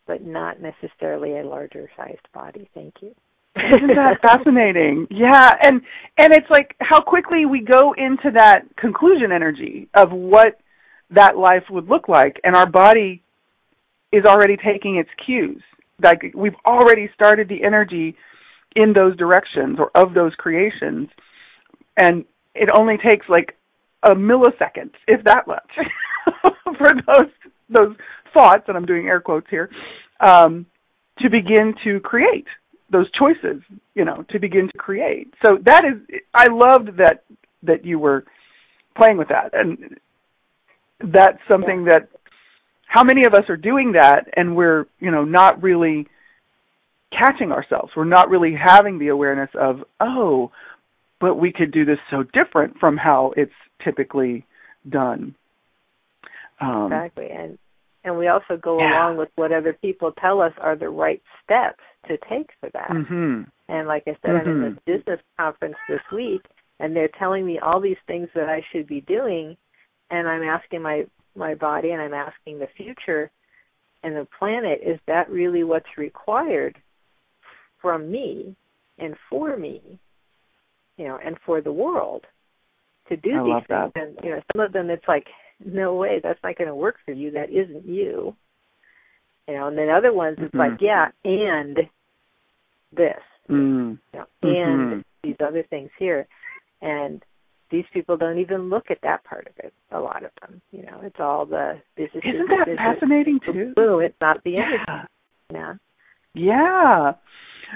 but 0.05 0.25
not 0.25 0.57
necessarily 0.61 1.37
a 1.39 1.43
larger 1.43 1.89
sized 1.95 2.27
body. 2.33 2.69
Thank 2.73 2.95
you. 3.01 3.15
Isn't 3.55 3.95
that 3.95 4.19
fascinating? 4.21 5.07
Yeah, 5.09 5.55
and 5.61 5.81
and 6.17 6.33
it's 6.33 6.49
like 6.49 6.75
how 6.81 6.99
quickly 6.99 7.45
we 7.45 7.61
go 7.61 7.93
into 7.93 8.31
that 8.35 8.63
conclusion 8.75 9.31
energy 9.31 9.87
of 9.93 10.11
what 10.11 10.59
that 11.09 11.37
life 11.37 11.63
would 11.69 11.87
look 11.87 12.09
like 12.09 12.41
and 12.43 12.55
our 12.55 12.65
body 12.65 13.23
is 14.15 14.25
already 14.25 14.57
taking 14.57 14.97
its 14.97 15.09
cues. 15.25 15.61
Like 16.01 16.31
we've 16.33 16.55
already 16.65 17.09
started 17.13 17.49
the 17.49 17.63
energy 17.63 18.15
in 18.75 18.93
those 18.93 19.15
directions 19.17 19.77
or 19.79 19.91
of 19.95 20.13
those 20.13 20.33
creations 20.35 21.09
and 21.97 22.25
it 22.53 22.69
only 22.73 22.97
takes 22.97 23.27
like 23.29 23.55
a 24.03 24.11
millisecond 24.11 24.91
if 25.07 25.23
that 25.23 25.47
much 25.47 25.71
for 26.77 26.93
those 27.07 27.31
those 27.69 27.95
thoughts 28.33 28.63
and 28.67 28.75
i'm 28.75 28.85
doing 28.85 29.07
air 29.07 29.21
quotes 29.21 29.47
here 29.49 29.69
um, 30.19 30.65
to 31.19 31.29
begin 31.29 31.73
to 31.83 31.99
create 32.01 32.47
those 32.91 33.09
choices 33.11 33.61
you 33.95 34.05
know 34.05 34.25
to 34.29 34.39
begin 34.39 34.67
to 34.67 34.77
create. 34.77 35.33
So 35.43 35.57
that 35.63 35.85
is 35.85 36.19
i 36.33 36.47
loved 36.47 36.97
that 36.97 37.23
that 37.63 37.85
you 37.85 37.97
were 37.97 38.25
playing 38.95 39.17
with 39.17 39.29
that 39.29 39.51
and 39.53 39.97
that's 41.13 41.39
something 41.47 41.85
that 41.85 42.09
how 42.95 43.03
many 43.03 43.25
of 43.25 43.33
us 43.33 43.43
are 43.49 43.57
doing 43.57 43.91
that 43.91 44.25
and 44.37 44.55
we're 44.55 44.85
you 45.01 45.11
know 45.11 45.25
not 45.25 45.61
really 45.61 46.07
catching 47.11 47.51
ourselves 47.51 47.91
we're 47.95 48.05
not 48.05 48.29
really 48.29 48.53
having 48.55 48.99
the 48.99 49.09
awareness 49.09 49.49
of 49.59 49.83
oh 49.99 50.49
but 51.19 51.35
we 51.35 51.51
could 51.51 51.71
do 51.71 51.83
this 51.83 51.99
so 52.09 52.23
different 52.23 52.77
from 52.79 52.95
how 52.95 53.33
it's 53.35 53.51
typically 53.83 54.45
done 54.89 55.35
um, 56.61 56.85
exactly 56.85 57.27
and 57.29 57.57
and 58.05 58.17
we 58.17 58.27
also 58.27 58.55
go 58.55 58.79
yeah. 58.79 58.93
along 58.93 59.17
with 59.17 59.29
what 59.35 59.51
other 59.51 59.73
people 59.73 60.13
tell 60.13 60.39
us 60.39 60.53
are 60.61 60.77
the 60.77 60.87
right 60.87 61.21
steps 61.43 61.83
to 62.07 62.17
take 62.29 62.49
for 62.61 62.69
that 62.71 62.89
mm-hmm. 62.89 63.41
and 63.67 63.87
like 63.89 64.03
i 64.07 64.15
said 64.21 64.31
mm-hmm. 64.31 64.49
i'm 64.49 64.63
in 64.63 64.79
this 64.85 64.97
business 64.97 65.19
conference 65.37 65.75
this 65.89 66.01
week 66.13 66.41
and 66.79 66.95
they're 66.95 67.09
telling 67.19 67.45
me 67.45 67.59
all 67.59 67.81
these 67.81 67.97
things 68.07 68.29
that 68.33 68.47
i 68.47 68.63
should 68.71 68.87
be 68.87 69.01
doing 69.01 69.57
and 70.11 70.27
I'm 70.27 70.43
asking 70.43 70.81
my 70.81 71.05
my 71.35 71.55
body 71.55 71.91
and 71.91 72.01
I'm 72.01 72.13
asking 72.13 72.59
the 72.59 72.67
future 72.77 73.31
and 74.03 74.15
the 74.15 74.27
planet 74.37 74.79
is 74.85 74.99
that 75.07 75.29
really 75.29 75.63
what's 75.63 75.97
required 75.97 76.77
from 77.81 78.11
me 78.11 78.55
and 78.97 79.15
for 79.29 79.57
me 79.57 79.99
you 80.97 81.07
know 81.07 81.19
and 81.23 81.37
for 81.45 81.61
the 81.61 81.71
world 81.71 82.25
to 83.09 83.17
do 83.17 83.31
I 83.31 83.43
these 83.43 83.67
things 83.67 83.91
that. 83.93 84.01
and 84.01 84.17
you 84.23 84.31
know 84.31 84.41
some 84.53 84.65
of 84.65 84.73
them 84.73 84.89
it's 84.89 85.07
like 85.07 85.27
no 85.63 85.95
way 85.95 86.19
that's 86.21 86.39
not 86.43 86.57
going 86.57 86.67
to 86.67 86.75
work 86.75 86.95
for 87.05 87.11
you 87.11 87.31
that 87.31 87.49
isn't 87.49 87.85
you 87.85 88.35
you 89.47 89.53
know 89.53 89.67
and 89.67 89.77
then 89.77 89.89
other 89.89 90.13
ones 90.13 90.37
it's 90.39 90.53
mm-hmm. 90.53 90.71
like 90.71 90.81
yeah 90.81 91.07
and 91.23 91.77
this 92.95 93.21
mm. 93.49 93.97
you 94.13 94.19
know, 94.19 94.25
mm-hmm. 94.43 94.93
and 94.93 95.05
these 95.23 95.35
other 95.45 95.63
things 95.69 95.89
here 95.97 96.27
and 96.81 97.23
these 97.75 97.85
people 97.93 98.15
don't 98.15 98.39
even 98.39 98.69
look 98.69 98.85
at 98.89 98.99
that 99.03 99.23
part 99.25 99.47
of 99.47 99.53
it. 99.65 99.73
A 99.91 99.99
lot 99.99 100.23
of 100.23 100.31
them, 100.41 100.61
you 100.71 100.83
know, 100.83 101.01
it's 101.03 101.19
all 101.19 101.45
the 101.45 101.81
this 101.97 102.09
is 102.13 102.21
Isn't 102.23 102.47
that 102.47 102.65
this 102.67 102.77
fascinating 102.77 103.39
is, 103.45 103.53
too? 103.53 103.73
Boom, 103.75 104.01
it's 104.01 104.15
not 104.21 104.41
the 104.45 104.51
yeah. 104.51 104.71
energy. 104.87 105.07
Yeah. 105.53 105.73
Yeah. 106.33 107.11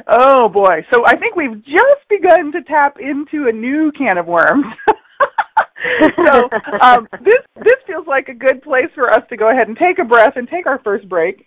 Oh 0.08 0.48
boy. 0.48 0.86
So 0.94 1.06
I 1.06 1.18
think 1.18 1.36
we've 1.36 1.62
just 1.66 2.08
begun 2.10 2.54
to 2.54 2.62
tap 2.62 2.98
into 2.98 3.50
a 3.50 3.52
new 3.52 3.92
can 3.92 4.18
of 4.18 4.26
worms. 4.26 4.66
so 6.26 6.50
um, 6.82 7.08
this 7.22 7.44
this 7.58 7.76
feels 7.86 8.08
like 8.08 8.30
a 8.30 8.34
good 8.34 8.62
place 8.62 8.90
for 8.96 9.12
us 9.14 9.24
to 9.30 9.36
go 9.36 9.50
ahead 9.50 9.68
and 9.68 9.78
take 9.78 10.00
a 10.00 10.06
breath 10.06 10.34
and 10.38 10.48
take 10.48 10.66
our 10.66 10.80
first 10.80 11.10
break 11.10 11.46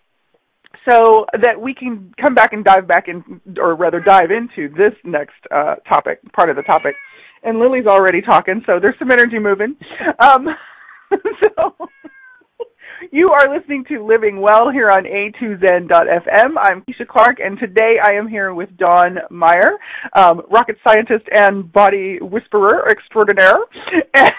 so 0.87 1.25
that 1.41 1.59
we 1.59 1.73
can 1.73 2.13
come 2.21 2.35
back 2.35 2.53
and 2.53 2.65
dive 2.65 2.87
back 2.87 3.09
in 3.09 3.41
or 3.59 3.75
rather 3.77 4.01
dive 4.01 4.31
into 4.31 4.69
this 4.75 4.93
next 5.05 5.41
uh, 5.51 5.77
topic 5.89 6.21
part 6.33 6.51
of 6.51 6.57
the 6.57 6.63
topic 6.63 6.95
and 7.43 7.59
Lily's 7.59 7.87
already 7.87 8.21
talking, 8.23 8.63
so 8.67 8.79
there's 8.81 8.99
some 8.99 9.11
energy 9.11 9.39
moving. 9.39 9.77
Um, 10.19 10.49
so 11.41 11.77
you 13.11 13.31
are 13.31 13.55
listening 13.55 13.85
to 13.89 14.05
Living 14.05 14.41
Well 14.41 14.71
here 14.71 14.89
on 14.89 15.05
A2Zen.fm. 15.05 16.55
I'm 16.61 16.83
Keisha 16.83 17.07
Clark, 17.07 17.39
and 17.45 17.59
today 17.59 17.97
I 18.03 18.13
am 18.13 18.29
here 18.29 18.55
with 18.55 18.77
Dawn 18.77 19.19
Meyer, 19.31 19.73
um, 20.15 20.43
rocket 20.51 20.77
scientist 20.87 21.25
and 21.33 21.71
body 21.73 22.19
whisperer 22.21 22.89
extraordinaire. 22.89 23.59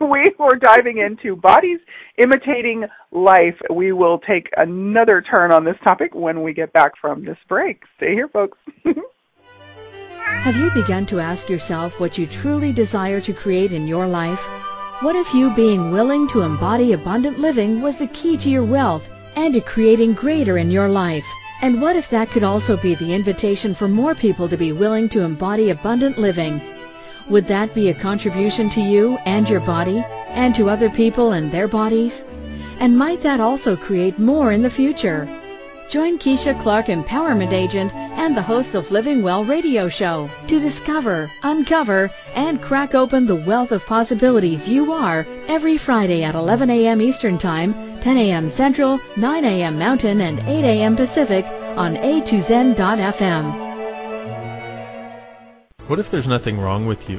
We 0.00 0.32
were 0.38 0.56
diving 0.56 0.98
into 0.98 1.36
bodies 1.36 1.80
imitating 2.18 2.84
life. 3.10 3.56
We 3.72 3.92
will 3.92 4.18
take 4.18 4.48
another 4.56 5.22
turn 5.22 5.52
on 5.52 5.64
this 5.64 5.76
topic 5.82 6.14
when 6.14 6.42
we 6.42 6.52
get 6.52 6.72
back 6.72 6.92
from 7.00 7.24
this 7.24 7.38
break. 7.48 7.82
Stay 7.96 8.12
here, 8.12 8.28
folks. 8.28 8.58
Have 10.26 10.56
you 10.56 10.70
begun 10.72 11.06
to 11.06 11.20
ask 11.20 11.48
yourself 11.48 12.00
what 12.00 12.18
you 12.18 12.26
truly 12.26 12.72
desire 12.72 13.20
to 13.20 13.32
create 13.32 13.72
in 13.72 13.86
your 13.86 14.08
life? 14.08 14.40
What 15.00 15.14
if 15.14 15.32
you 15.32 15.50
being 15.50 15.92
willing 15.92 16.26
to 16.28 16.42
embody 16.42 16.92
abundant 16.92 17.38
living 17.38 17.80
was 17.80 17.96
the 17.96 18.08
key 18.08 18.36
to 18.38 18.50
your 18.50 18.64
wealth 18.64 19.08
and 19.36 19.54
to 19.54 19.60
creating 19.60 20.14
greater 20.14 20.58
in 20.58 20.70
your 20.70 20.88
life? 20.88 21.24
And 21.62 21.80
what 21.80 21.94
if 21.94 22.08
that 22.10 22.30
could 22.30 22.42
also 22.42 22.76
be 22.76 22.96
the 22.96 23.14
invitation 23.14 23.72
for 23.72 23.86
more 23.86 24.16
people 24.16 24.48
to 24.48 24.56
be 24.56 24.72
willing 24.72 25.08
to 25.10 25.22
embody 25.22 25.70
abundant 25.70 26.18
living? 26.18 26.60
Would 27.28 27.46
that 27.46 27.72
be 27.72 27.88
a 27.88 27.94
contribution 27.94 28.68
to 28.70 28.80
you 28.80 29.18
and 29.26 29.48
your 29.48 29.60
body 29.60 30.04
and 30.30 30.56
to 30.56 30.70
other 30.70 30.90
people 30.90 31.32
and 31.32 31.52
their 31.52 31.68
bodies? 31.68 32.24
And 32.80 32.98
might 32.98 33.22
that 33.22 33.38
also 33.38 33.76
create 33.76 34.18
more 34.18 34.50
in 34.50 34.62
the 34.62 34.70
future? 34.70 35.28
Join 35.88 36.18
Keisha 36.18 36.60
Clark, 36.62 36.86
Empowerment 36.86 37.52
Agent, 37.52 37.94
and 37.94 38.36
the 38.36 38.42
host 38.42 38.74
of 38.74 38.90
Living 38.90 39.22
Well 39.22 39.44
radio 39.44 39.88
show 39.88 40.28
to 40.48 40.58
discover, 40.58 41.30
uncover, 41.44 42.10
and 42.34 42.60
crack 42.60 42.96
open 42.96 43.24
the 43.24 43.36
wealth 43.36 43.70
of 43.70 43.86
possibilities 43.86 44.68
you 44.68 44.92
are 44.92 45.24
every 45.46 45.78
Friday 45.78 46.24
at 46.24 46.34
11 46.34 46.70
a.m. 46.70 47.00
Eastern 47.00 47.38
Time, 47.38 48.00
10 48.00 48.16
a.m. 48.18 48.48
Central, 48.48 48.98
9 49.16 49.44
a.m. 49.44 49.78
Mountain, 49.78 50.20
and 50.22 50.40
8 50.40 50.64
a.m. 50.64 50.96
Pacific 50.96 51.46
on 51.76 51.94
a2zen.fm. 51.94 53.64
What 55.86 56.00
if 56.00 56.10
there's 56.10 56.26
nothing 56.26 56.58
wrong 56.58 56.86
with 56.86 57.08
you? 57.08 57.18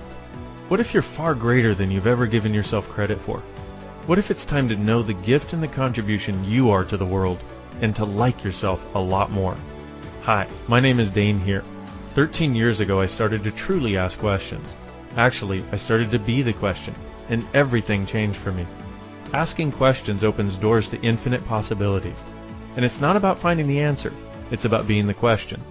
What 0.67 0.81
if 0.81 0.93
you're 0.93 1.03
far 1.03 1.35
greater 1.35 1.73
than 1.73 1.89
you've 1.89 2.05
ever 2.05 2.27
given 2.27 2.53
yourself 2.53 2.89
credit 2.89 3.17
for? 3.17 3.39
What 4.07 4.19
if 4.19 4.29
it's 4.29 4.43
time 4.43 4.67
to 4.67 4.75
know 4.75 5.01
the 5.03 5.13
gift 5.13 5.53
and 5.53 5.63
the 5.63 5.69
contribution 5.69 6.43
you 6.43 6.71
are 6.71 6.83
to 6.83 6.97
the 6.97 7.05
world 7.05 7.41
and 7.81 7.95
to 7.95 8.05
like 8.05 8.43
yourself 8.43 8.95
a 8.95 8.99
lot 8.99 9.31
more? 9.31 9.57
Hi, 10.23 10.47
my 10.67 10.79
name 10.79 10.99
is 10.99 11.09
Dain 11.09 11.39
Heer. 11.39 11.63
13 12.11 12.55
years 12.55 12.79
ago, 12.79 12.99
I 12.99 13.05
started 13.05 13.43
to 13.43 13.51
truly 13.51 13.97
ask 13.97 14.17
questions. 14.19 14.73
Actually, 15.15 15.63
I 15.71 15.75
started 15.75 16.11
to 16.11 16.19
be 16.19 16.41
the 16.41 16.53
question, 16.53 16.95
and 17.29 17.45
everything 17.53 18.05
changed 18.05 18.37
for 18.37 18.51
me. 18.51 18.65
Asking 19.33 19.71
questions 19.71 20.23
opens 20.23 20.57
doors 20.57 20.87
to 20.89 21.01
infinite 21.01 21.45
possibilities. 21.45 22.25
And 22.75 22.85
it's 22.85 23.01
not 23.01 23.15
about 23.15 23.39
finding 23.39 23.67
the 23.67 23.81
answer, 23.81 24.13
it's 24.51 24.65
about 24.65 24.87
being 24.87 25.07
the 25.07 25.13
question. 25.13 25.61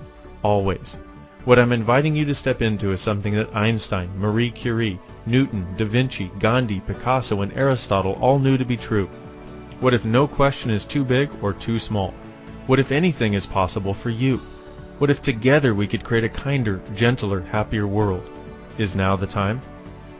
Always. 0.42 0.98
What 1.44 1.58
I'm 1.58 1.72
inviting 1.72 2.16
you 2.16 2.24
to 2.24 2.34
step 2.34 2.60
into 2.60 2.90
is 2.90 3.00
something 3.00 3.34
that 3.34 3.54
Einstein, 3.54 4.10
Marie 4.18 4.50
Curie, 4.50 4.98
Newton, 5.26 5.66
Da 5.76 5.84
Vinci, 5.84 6.30
Gandhi, 6.40 6.80
Picasso, 6.80 7.42
and 7.42 7.52
Aristotle 7.52 8.18
all 8.20 8.40
knew 8.40 8.58
to 8.58 8.64
be 8.64 8.76
true. 8.76 9.08
What 9.80 9.92
if 9.92 10.04
no 10.04 10.26
question 10.26 10.70
is 10.70 10.84
too 10.84 11.04
big 11.04 11.28
or 11.42 11.52
too 11.52 11.78
small? 11.78 12.14
What 12.66 12.78
if 12.78 12.90
anything 12.90 13.34
is 13.34 13.44
possible 13.44 13.92
for 13.92 14.08
you? 14.08 14.38
What 14.98 15.10
if 15.10 15.20
together 15.20 15.74
we 15.74 15.86
could 15.86 16.02
create 16.02 16.24
a 16.24 16.30
kinder, 16.30 16.80
gentler, 16.94 17.42
happier 17.42 17.86
world? 17.86 18.28
Is 18.78 18.96
now 18.96 19.16
the 19.16 19.26
time? 19.26 19.60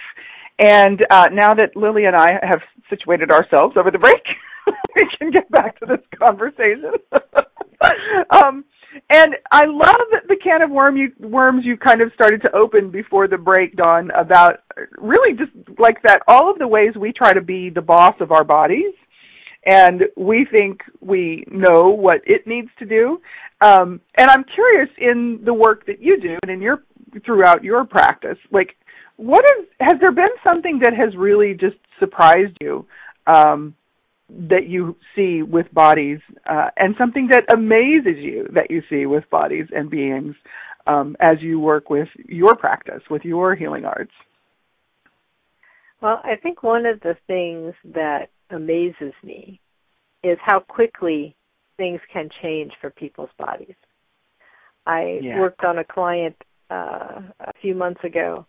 And 0.59 1.03
uh, 1.09 1.29
now 1.31 1.55
that 1.55 1.75
Lily 1.75 2.05
and 2.05 2.15
I 2.15 2.33
have 2.43 2.61
situated 2.87 3.31
ourselves 3.31 3.75
over 3.77 3.89
the 3.89 3.97
break, 3.97 4.23
we 4.95 5.07
can 5.17 5.31
get 5.31 5.49
back 5.49 5.79
to 5.79 5.87
this 5.87 6.05
conversation. 6.19 6.91
um, 8.29 8.63
and 9.15 9.35
I 9.49 9.63
love 9.63 10.07
the 10.27 10.35
can 10.43 10.61
of 10.61 10.69
worm 10.69 10.97
you, 10.97 11.09
worms 11.19 11.63
you 11.63 11.77
kind 11.77 12.01
of 12.01 12.11
started 12.13 12.41
to 12.41 12.51
open 12.53 12.91
before 12.91 13.29
the 13.29 13.37
break, 13.37 13.77
Dawn, 13.77 14.11
about 14.11 14.63
really 14.97 15.37
just 15.37 15.51
like 15.79 16.01
that, 16.03 16.21
all 16.27 16.51
of 16.51 16.59
the 16.59 16.67
ways 16.67 16.95
we 16.99 17.13
try 17.13 17.33
to 17.33 17.39
be 17.39 17.69
the 17.69 17.81
boss 17.81 18.15
of 18.19 18.33
our 18.33 18.43
bodies. 18.43 18.93
And 19.65 20.03
we 20.17 20.45
think 20.51 20.81
we 20.99 21.45
know 21.49 21.89
what 21.89 22.17
it 22.25 22.45
needs 22.45 22.67
to 22.79 22.85
do. 22.85 23.21
Um, 23.61 24.01
and 24.15 24.29
I'm 24.29 24.43
curious 24.43 24.89
in 24.97 25.39
the 25.45 25.53
work 25.53 25.85
that 25.85 26.01
you 26.01 26.19
do 26.19 26.37
and 26.43 26.51
in 26.51 26.61
your 26.61 26.83
throughout 27.25 27.63
your 27.63 27.85
practice, 27.85 28.37
like 28.51 28.75
what 29.15 29.45
is 29.45 29.65
has 29.79 29.93
there 30.01 30.11
been 30.11 30.35
something 30.43 30.79
that 30.79 30.93
has 30.93 31.15
really 31.15 31.53
just 31.53 31.77
surprised 31.99 32.57
you 32.59 32.85
um, 33.27 33.73
that 34.29 34.67
you 34.67 34.95
see 35.15 35.43
with 35.43 35.71
bodies, 35.73 36.19
uh, 36.49 36.69
and 36.77 36.95
something 36.97 37.27
that 37.27 37.51
amazes 37.53 38.17
you 38.17 38.47
that 38.53 38.71
you 38.71 38.81
see 38.89 39.05
with 39.05 39.29
bodies 39.29 39.67
and 39.75 39.89
beings 39.89 40.35
um, 40.87 41.15
as 41.19 41.41
you 41.41 41.59
work 41.59 41.89
with 41.89 42.07
your 42.27 42.55
practice, 42.55 43.01
with 43.09 43.23
your 43.23 43.55
healing 43.55 43.85
arts? 43.85 44.11
Well, 46.01 46.21
I 46.23 46.35
think 46.35 46.63
one 46.63 46.85
of 46.85 46.99
the 47.01 47.15
things 47.27 47.73
that 47.93 48.29
amazes 48.49 49.13
me 49.23 49.59
is 50.23 50.37
how 50.43 50.59
quickly 50.59 51.35
things 51.77 51.99
can 52.11 52.29
change 52.41 52.71
for 52.81 52.89
people's 52.89 53.29
bodies. 53.37 53.75
I 54.85 55.19
yeah. 55.21 55.39
worked 55.39 55.63
on 55.63 55.79
a 55.79 55.83
client 55.83 56.35
uh, 56.69 57.21
a 57.39 57.53
few 57.61 57.75
months 57.75 58.03
ago 58.03 58.45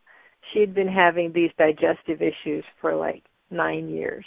she'd 0.53 0.75
been 0.75 0.89
having 0.89 1.33
these 1.33 1.51
digestive 1.59 2.23
issues 2.23 2.65
for 2.81 2.95
like 2.95 3.25
nine 3.51 3.89
years. 3.89 4.25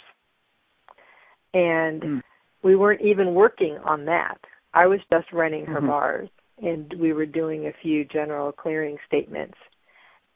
And 1.54 2.02
mm. 2.02 2.22
we 2.62 2.76
weren't 2.76 3.02
even 3.02 3.34
working 3.34 3.78
on 3.84 4.04
that. 4.06 4.38
I 4.72 4.86
was 4.86 5.00
just 5.10 5.32
running 5.32 5.66
her 5.66 5.78
mm-hmm. 5.78 5.88
bars 5.88 6.28
and 6.62 6.92
we 6.98 7.12
were 7.12 7.26
doing 7.26 7.66
a 7.66 7.72
few 7.82 8.04
general 8.04 8.52
clearing 8.52 8.98
statements. 9.06 9.56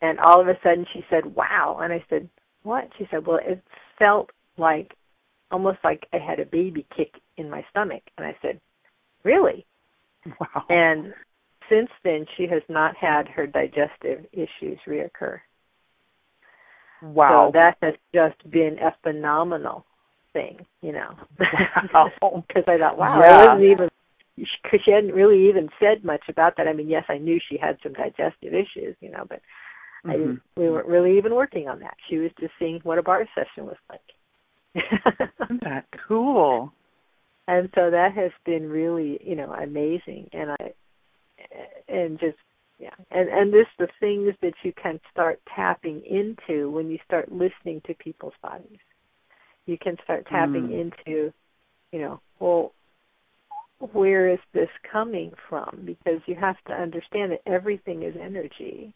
And 0.01 0.19
all 0.19 0.41
of 0.41 0.49
a 0.49 0.59
sudden 0.63 0.87
she 0.93 1.05
said, 1.09 1.35
Wow 1.35 1.79
and 1.83 1.93
I 1.93 2.05
said, 2.11 2.29
What? 2.63 2.89
She 2.99 3.07
said, 3.11 3.27
Well 3.27 3.41
it 3.43 3.63
felt 3.99 4.31
like 4.57 4.95
almost 5.51 5.79
like 5.85 6.07
I 6.13 6.19
had 6.19 6.41
a 6.41 6.47
baby 6.47 6.87
kick 6.97 7.15
in 7.37 7.49
my 7.51 7.65
stomach 7.71 8.03
and 8.19 8.27
I 8.27 8.37
said, 8.43 8.61
Really? 9.23 9.67
Wow. 10.41 10.65
And 10.69 11.13
since 11.69 11.91
then 12.03 12.27
she 12.37 12.47
has 12.47 12.63
not 12.69 12.97
had 12.97 13.29
her 13.29 13.47
digestive 13.47 14.27
issues 14.33 14.79
reoccur. 14.87 15.39
Wow. 17.03 17.49
So 17.49 17.59
that 17.59 17.77
has 17.83 17.95
just 18.15 18.51
been 18.51 18.79
a 18.79 18.95
phenomenal 19.03 19.85
thing, 20.35 20.67
you 20.83 20.93
know. 20.93 21.15
Because. 22.47 22.65
I 22.67 22.77
thought, 22.79 22.99
wow, 22.99 23.21
yeah. 23.21 23.29
I 23.29 23.47
wasn't 23.47 23.71
even 23.71 23.89
because 24.37 24.81
she 24.85 24.91
hadn't 24.91 25.15
really 25.15 25.49
even 25.49 25.69
said 25.81 26.05
much 26.05 26.23
about 26.29 26.57
that. 26.57 26.67
I 26.69 26.73
mean, 26.73 26.89
yes, 26.89 27.05
I 27.09 27.19
knew 27.19 27.39
she 27.49 27.57
had 27.57 27.79
some 27.83 27.93
digestive 27.93 28.53
issues, 28.53 28.97
you 29.01 29.11
know, 29.11 29.25
but 29.29 29.39
mm-hmm. 30.05 30.11
I 30.11 30.13
didn't, 30.15 30.41
we 30.57 30.69
weren't 30.69 30.89
really 30.89 31.17
even 31.17 31.35
working 31.35 31.69
on 31.69 31.81
that. 31.81 31.97
She 32.11 32.19
was 32.19 32.33
just 32.41 32.53
seeing 32.59 32.81
what 32.83 32.99
a 32.99 33.03
bar 33.03 33.27
session 33.35 33.67
was 33.67 33.77
like. 33.89 34.01
Isn't 35.49 35.63
that 35.63 35.87
cool? 36.09 36.73
And 37.47 37.69
so 37.75 37.91
that 37.91 38.13
has 38.15 38.33
been 38.45 38.69
really, 38.69 39.21
you 39.25 39.37
know, 39.37 39.53
amazing, 39.53 40.29
and 40.33 40.51
I, 40.51 40.73
and 41.89 42.19
just 42.19 42.39
yeah 42.79 42.95
and 43.11 43.29
and 43.29 43.53
this 43.53 43.67
the 43.79 43.89
things 44.01 44.35
that 44.43 44.55
you 44.63 44.73
can 44.81 44.99
start 45.13 45.41
tapping 45.55 46.03
into 46.05 46.71
when 46.71 46.91
you 46.91 46.99
start 47.05 47.31
listening 47.31 47.81
to 47.87 47.95
people's 47.95 48.35
bodies 48.43 48.79
you 49.67 49.79
can 49.79 49.97
start 50.05 50.27
tapping 50.27 50.69
mm. 50.69 50.81
into 50.81 51.33
you 51.93 52.01
know 52.01 52.21
well 52.39 52.73
where 53.93 54.29
is 54.33 54.39
this 54.53 54.69
coming 54.91 55.33
from 55.49 55.83
because 55.85 56.21
you 56.27 56.35
have 56.35 56.57
to 56.67 56.73
understand 56.73 57.33
that 57.33 57.43
everything 57.47 58.03
is 58.03 58.15
energy 58.21 58.95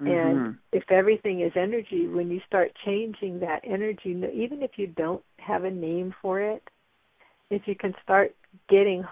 mm-hmm. 0.00 0.06
and 0.06 0.56
if 0.72 0.84
everything 0.90 1.40
is 1.40 1.52
energy 1.56 2.06
when 2.06 2.30
you 2.30 2.40
start 2.46 2.72
changing 2.84 3.40
that 3.40 3.60
energy 3.64 4.10
even 4.32 4.62
if 4.62 4.72
you 4.76 4.86
don't 4.86 5.22
have 5.38 5.64
a 5.64 5.70
name 5.70 6.14
for 6.22 6.40
it 6.40 6.62
if 7.50 7.62
you 7.66 7.74
can 7.74 7.94
start 8.02 8.34
getting 8.68 9.04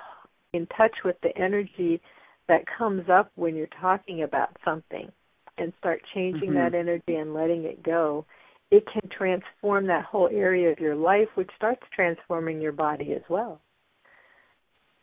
in 0.53 0.67
touch 0.77 0.95
with 1.05 1.17
the 1.23 1.37
energy 1.37 2.01
that 2.49 2.65
comes 2.79 3.09
up 3.09 3.31
when 3.35 3.55
you're 3.55 3.67
talking 3.81 4.23
about 4.23 4.57
something 4.65 5.11
and 5.59 5.73
start 5.79 6.01
changing 6.15 6.51
mm-hmm. 6.51 6.73
that 6.73 6.75
energy 6.75 7.17
and 7.17 7.35
letting 7.35 7.65
it 7.65 7.83
go, 7.83 8.25
it 8.73 8.85
can 8.91 9.07
transform 9.11 9.87
that 9.87 10.07
whole 10.07 10.31
area 10.33 10.73
of 10.73 10.79
your 10.81 10.97
life, 10.97 11.29
which 11.35 11.51
starts 11.57 11.83
transforming 11.95 12.59
your 12.59 12.73
body 12.73 13.13
as 13.13 13.21
well. 13.29 13.61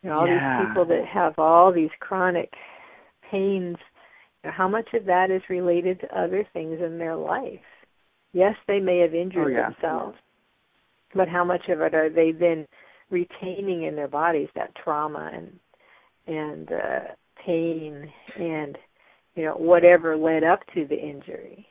You 0.02 0.10
know, 0.10 0.18
all 0.18 0.26
Yeah. 0.26 0.56
these 0.56 0.66
people 0.66 0.84
that 0.86 1.06
have 1.06 1.38
all 1.38 1.72
these 1.72 1.90
chronic 2.00 2.52
pains, 3.30 3.78
you 4.42 4.48
know, 4.48 4.50
how 4.50 4.66
much 4.66 4.92
of 4.92 5.04
that 5.04 5.30
is 5.30 5.48
related 5.48 6.00
to 6.00 6.18
other 6.18 6.42
things 6.52 6.80
in 6.80 6.98
their 6.98 7.14
life? 7.14 7.64
Yes, 8.32 8.56
they 8.66 8.80
may 8.80 8.98
have 8.98 9.14
injured 9.14 9.44
Oh, 9.44 9.48
yeah. 9.48 9.70
themselves, 9.70 10.18
but 11.14 11.28
how 11.28 11.44
much 11.44 11.68
of 11.68 11.80
it 11.80 11.94
are 11.94 12.10
they 12.10 12.32
then 12.32 12.66
retaining 13.08 13.84
in 13.84 13.94
their 13.94 14.08
bodies 14.08 14.48
that 14.54 14.74
trauma 14.74 15.30
and 15.32 15.60
and 16.26 16.72
uh, 16.72 17.00
pain 17.44 18.12
and 18.36 18.76
you 19.34 19.44
know 19.44 19.54
whatever 19.54 20.16
led 20.16 20.42
up 20.42 20.66
to 20.74 20.86
the 20.86 20.98
injury? 20.98 21.68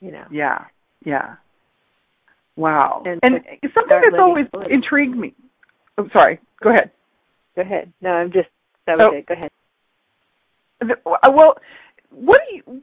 You 0.00 0.12
know. 0.12 0.26
Yeah, 0.30 0.66
yeah. 1.04 1.36
Wow. 2.56 3.02
And 3.04 3.20
And, 3.22 3.34
something 3.74 4.00
that's 4.02 4.18
always 4.20 4.46
intrigued 4.70 5.16
me. 5.16 5.34
I'm 5.98 6.10
sorry. 6.14 6.40
Go 6.62 6.70
ahead. 6.70 6.90
Go 7.54 7.62
ahead. 7.62 7.92
No, 8.00 8.10
I'm 8.10 8.32
just 8.32 8.48
that 8.86 8.98
was 8.98 9.08
Oh. 9.12 9.16
it. 9.16 9.26
Go 9.26 9.34
ahead. 9.34 9.50
Uh, 10.82 11.30
Well, 11.32 11.54
what 12.10 12.40
do 12.48 12.56
you? 12.56 12.82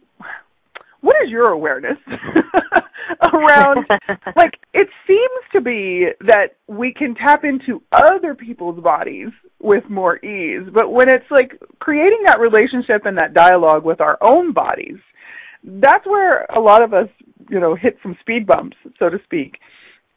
What 1.02 1.16
is 1.24 1.30
your 1.30 1.50
awareness 1.50 1.98
around? 3.34 3.86
like, 4.38 4.54
it 4.74 4.88
seems 5.06 5.44
to 5.52 5.60
be 5.62 6.08
that 6.22 6.56
we 6.68 6.94
can 6.94 7.14
tap 7.14 7.44
into 7.44 7.82
other 7.92 8.34
people's 8.36 8.82
bodies 8.82 9.28
with 9.60 9.84
more 9.90 10.18
ease, 10.26 10.68
but 10.74 10.92
when 10.94 11.10
it's 11.10 11.30
like 11.30 11.60
creating 11.80 12.22
that 12.26 12.40
relationship 12.40 13.06
and 13.06 13.18
that 13.18 13.34
dialogue 13.34 13.84
with 13.84 14.00
our 14.00 14.18
own 14.22 14.54
bodies, 14.54 14.98
that's 15.64 16.06
where 16.06 16.46
a 16.46 16.60
lot 16.60 16.84
of 16.84 16.94
us, 16.94 17.08
you 17.50 17.60
know, 17.60 17.76
hit 17.76 17.98
some 18.04 18.18
speed 18.22 18.46
bumps, 18.46 18.78
so 19.00 19.10
to 19.10 19.18
speak. 19.24 19.58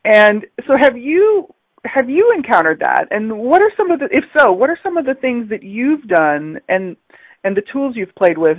And 0.04 0.46
so, 0.66 0.74
have 0.78 0.96
you 0.96 1.52
have 1.85 2.09
you 2.09 2.32
encountered 2.37 2.80
that? 2.80 3.06
And 3.11 3.38
what 3.38 3.62
are 3.62 3.70
some 3.76 3.90
of 3.90 4.00
the, 4.00 4.06
if 4.11 4.24
so, 4.37 4.52
what 4.52 4.70
are 4.70 4.78
some 4.82 4.96
of 4.96 5.04
the 5.04 5.14
things 5.14 5.48
that 5.50 5.62
you've 5.62 6.06
done 6.09 6.61
and 6.68 6.96
and 7.44 7.56
the 7.56 7.62
tools 7.72 7.94
you've 7.96 8.14
played 8.14 8.38
with 8.38 8.59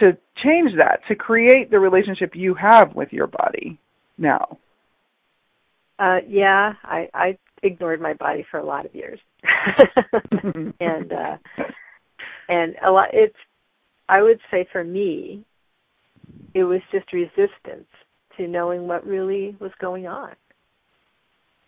to 0.00 0.16
change 0.42 0.72
that, 0.78 1.00
to 1.08 1.14
create 1.14 1.70
the 1.70 1.78
relationship 1.78 2.32
you 2.34 2.54
have 2.54 2.94
with 2.94 3.12
your 3.12 3.26
body 3.26 3.78
now? 4.18 4.58
Uh, 5.98 6.18
yeah, 6.26 6.72
I, 6.82 7.08
I 7.14 7.38
ignored 7.62 8.00
my 8.00 8.14
body 8.14 8.44
for 8.50 8.58
a 8.58 8.64
lot 8.64 8.86
of 8.86 8.94
years, 8.94 9.20
and 10.80 11.12
uh, 11.12 11.36
and 12.48 12.74
a 12.84 12.90
lot. 12.90 13.08
It's 13.12 13.36
I 14.08 14.22
would 14.22 14.40
say 14.50 14.66
for 14.72 14.82
me, 14.82 15.44
it 16.54 16.64
was 16.64 16.80
just 16.90 17.12
resistance 17.12 17.88
to 18.36 18.46
knowing 18.46 18.86
what 18.86 19.06
really 19.06 19.56
was 19.60 19.72
going 19.80 20.06
on, 20.06 20.34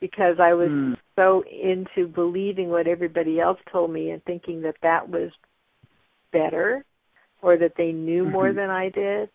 because 0.00 0.38
I 0.40 0.54
was 0.54 0.70
Mm. 0.70 0.96
so 1.16 1.42
into 1.42 2.08
believing 2.08 2.70
what 2.70 2.86
everybody 2.86 3.40
else 3.40 3.60
told 3.70 3.90
me 3.90 4.10
and 4.10 4.22
thinking 4.24 4.62
that 4.62 4.76
that 4.82 5.08
was 5.08 5.30
better, 6.32 6.84
or 7.42 7.56
that 7.56 7.76
they 7.76 7.92
knew 7.92 8.24
more 8.24 8.50
Mhm. 8.50 8.56
than 8.56 8.70
I 8.70 8.88
did 8.88 9.30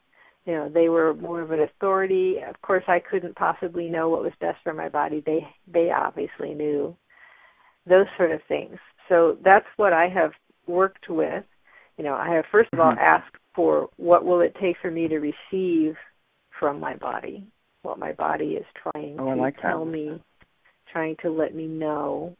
you 0.45 0.55
know 0.55 0.69
they 0.69 0.89
were 0.89 1.13
more 1.13 1.41
of 1.41 1.51
an 1.51 1.59
authority 1.61 2.39
of 2.41 2.59
course 2.61 2.83
i 2.87 2.99
couldn't 2.99 3.35
possibly 3.35 3.89
know 3.89 4.09
what 4.09 4.23
was 4.23 4.33
best 4.39 4.57
for 4.63 4.73
my 4.73 4.89
body 4.89 5.21
they 5.25 5.47
they 5.67 5.91
obviously 5.91 6.53
knew 6.53 6.95
those 7.85 8.07
sort 8.17 8.31
of 8.31 8.41
things 8.47 8.77
so 9.07 9.37
that's 9.43 9.67
what 9.77 9.93
i 9.93 10.07
have 10.07 10.31
worked 10.65 11.09
with 11.09 11.43
you 11.97 12.03
know 12.03 12.15
i 12.15 12.29
have 12.29 12.45
first 12.51 12.69
of 12.73 12.79
all 12.79 12.93
Mhm. 12.93 12.97
asked 12.97 13.35
for 13.59 13.89
what 13.97 14.23
will 14.23 14.39
it 14.39 14.55
take 14.61 14.77
for 14.81 14.89
me 14.89 15.09
to 15.09 15.17
receive 15.19 15.93
from 16.57 16.79
my 16.79 16.95
body 16.95 17.45
what 17.81 17.99
my 17.99 18.13
body 18.13 18.51
is 18.51 18.65
trying 18.81 19.17
Oh, 19.19 19.35
to 19.35 19.41
like 19.41 19.57
that. 19.57 19.63
tell 19.63 19.83
me 19.83 20.23
trying 20.93 21.17
to 21.23 21.29
let 21.29 21.53
me 21.53 21.67
know 21.67 22.37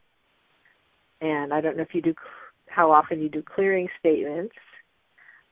and 1.20 1.52
i 1.52 1.60
don't 1.60 1.76
know 1.76 1.82
if 1.82 1.94
you 1.94 2.00
do 2.00 2.14
how 2.68 2.90
often 2.90 3.20
you 3.20 3.28
do 3.28 3.42
clearing 3.42 3.86
statements 3.98 4.54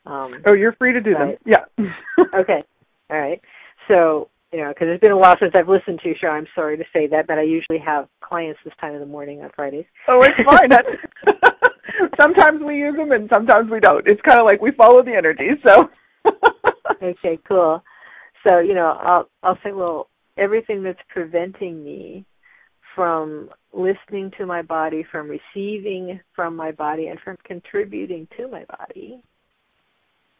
um, 0.07 0.40
Oh, 0.46 0.54
you're 0.54 0.72
free 0.72 0.94
to 0.94 1.02
do 1.02 1.12
them. 1.12 1.35
Yeah. 1.44 1.64
okay. 2.35 2.64
All 3.11 3.20
right. 3.20 3.42
So, 3.88 4.31
you 4.54 4.61
know, 4.61 4.68
because 4.70 4.88
it's 4.90 5.02
been 5.02 5.11
a 5.12 5.18
while 5.18 5.37
since 5.38 5.52
I've 5.54 5.68
listened 5.68 6.00
to 6.02 6.09
your 6.09 6.16
show. 6.16 6.28
I'm 6.28 6.46
sorry 6.54 6.78
to 6.78 6.85
say 6.94 7.07
that, 7.09 7.26
but 7.26 7.37
I 7.37 7.42
usually 7.42 7.78
have 7.85 8.09
clients 8.22 8.59
this 8.64 8.72
time 8.81 8.94
of 8.94 9.00
the 9.00 9.07
morning 9.07 9.42
on 9.42 9.50
Fridays. 9.54 9.85
oh, 10.09 10.22
it's 10.22 10.35
fine. 10.46 10.70
Sometimes 12.20 12.62
we 12.62 12.76
use 12.76 12.96
them 12.96 13.12
and 13.12 13.28
sometimes 13.32 13.70
we 13.70 13.80
don't. 13.80 14.06
It's 14.06 14.20
kind 14.22 14.40
of 14.40 14.46
like 14.46 14.61
we 14.61 14.70
follow 14.72 15.02
the 15.02 15.14
energy. 15.14 15.50
So. 15.64 15.90
okay, 17.02 17.38
cool. 17.46 17.82
So, 18.46 18.58
you 18.58 18.74
know, 18.74 18.98
I'll 19.00 19.28
I'll 19.42 19.58
say, 19.64 19.72
well, 19.72 20.08
everything 20.37 20.82
that's 20.82 20.98
preventing 21.08 21.82
me 21.84 22.24
from 22.94 23.50
listening 23.72 24.30
to 24.38 24.46
my 24.46 24.62
body, 24.62 25.04
from 25.11 25.28
receiving 25.28 26.20
from 26.34 26.56
my 26.56 26.72
body, 26.72 27.08
and 27.08 27.18
from 27.20 27.37
contributing 27.44 28.26
to 28.37 28.48
my 28.48 28.64
body, 28.64 29.22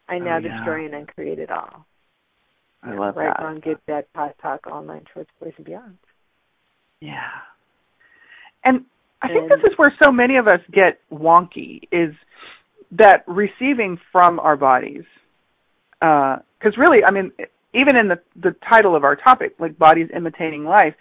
I 0.07 0.15
oh, 0.15 0.19
now 0.19 0.37
Oh, 0.37 0.39
yeah. 0.39 0.57
destroy 0.57 0.85
and 0.85 0.95
uncreate 0.95 1.39
it 1.39 1.51
all. 1.51 1.85
I 2.83 2.93
love 2.93 3.15
right, 3.17 3.33
that. 3.37 3.43
wrong, 3.43 3.59
good, 3.59 3.77
bad, 3.87 4.05
POD, 4.13 4.33
talk, 4.41 4.67
all 4.67 4.81
nine, 4.83 5.03
towards 5.13 5.29
boys 5.41 5.53
and 5.57 5.65
beyond. 5.65 5.97
Yeah. 7.01 7.29
And 8.63 8.85
I 9.21 9.27
think 9.27 9.49
this 9.49 9.59
is 9.71 9.77
where 9.77 9.93
so 10.01 10.11
many 10.11 10.37
of 10.37 10.47
us 10.47 10.61
get 10.71 10.99
wonky 11.11 11.81
is 11.91 12.15
that 12.91 13.23
receiving 13.27 13.99
from 14.11 14.39
our 14.39 14.55
bodies. 14.55 15.03
Because 15.99 16.77
really, 16.77 17.03
I 17.03 17.11
mean, 17.11 17.31
even 17.73 17.95
in 17.95 18.07
the 18.07 18.19
the 18.35 18.55
title 18.69 18.95
of 18.95 19.03
our 19.03 19.15
topic, 19.15 19.55
like 19.59 19.77
bodies 19.77 20.09
imitating 20.15 20.63
life, 20.63 20.95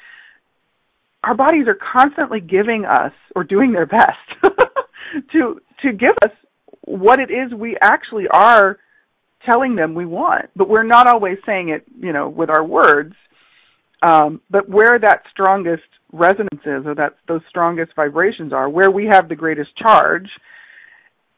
our 1.22 1.34
bodies 1.34 1.66
are 1.68 1.78
constantly 1.92 2.40
giving 2.40 2.84
us 2.84 3.12
or 3.36 3.44
doing 3.44 3.72
their 3.72 3.86
best 3.86 4.18
to 5.32 5.60
to 5.82 5.92
give 5.92 6.16
us 6.24 6.32
what 6.84 7.20
it 7.20 7.30
is 7.30 7.52
we 7.54 7.76
actually 7.80 8.26
are 8.28 8.78
telling 9.48 9.76
them 9.76 9.94
we 9.94 10.06
want, 10.06 10.46
but 10.56 10.68
we're 10.68 10.82
not 10.82 11.06
always 11.06 11.38
saying 11.46 11.68
it, 11.68 11.84
you 12.00 12.12
know, 12.12 12.28
with 12.28 12.50
our 12.50 12.64
words. 12.64 13.14
Um, 14.02 14.40
but 14.50 14.68
where 14.68 14.98
that 14.98 15.22
strongest 15.30 15.82
resonance 16.12 16.62
is, 16.64 16.86
or 16.86 16.94
that 16.94 17.16
those 17.26 17.42
strongest 17.48 17.92
vibrations 17.94 18.52
are, 18.52 18.68
where 18.68 18.90
we 18.90 19.06
have 19.06 19.28
the 19.28 19.36
greatest 19.36 19.76
charge 19.76 20.28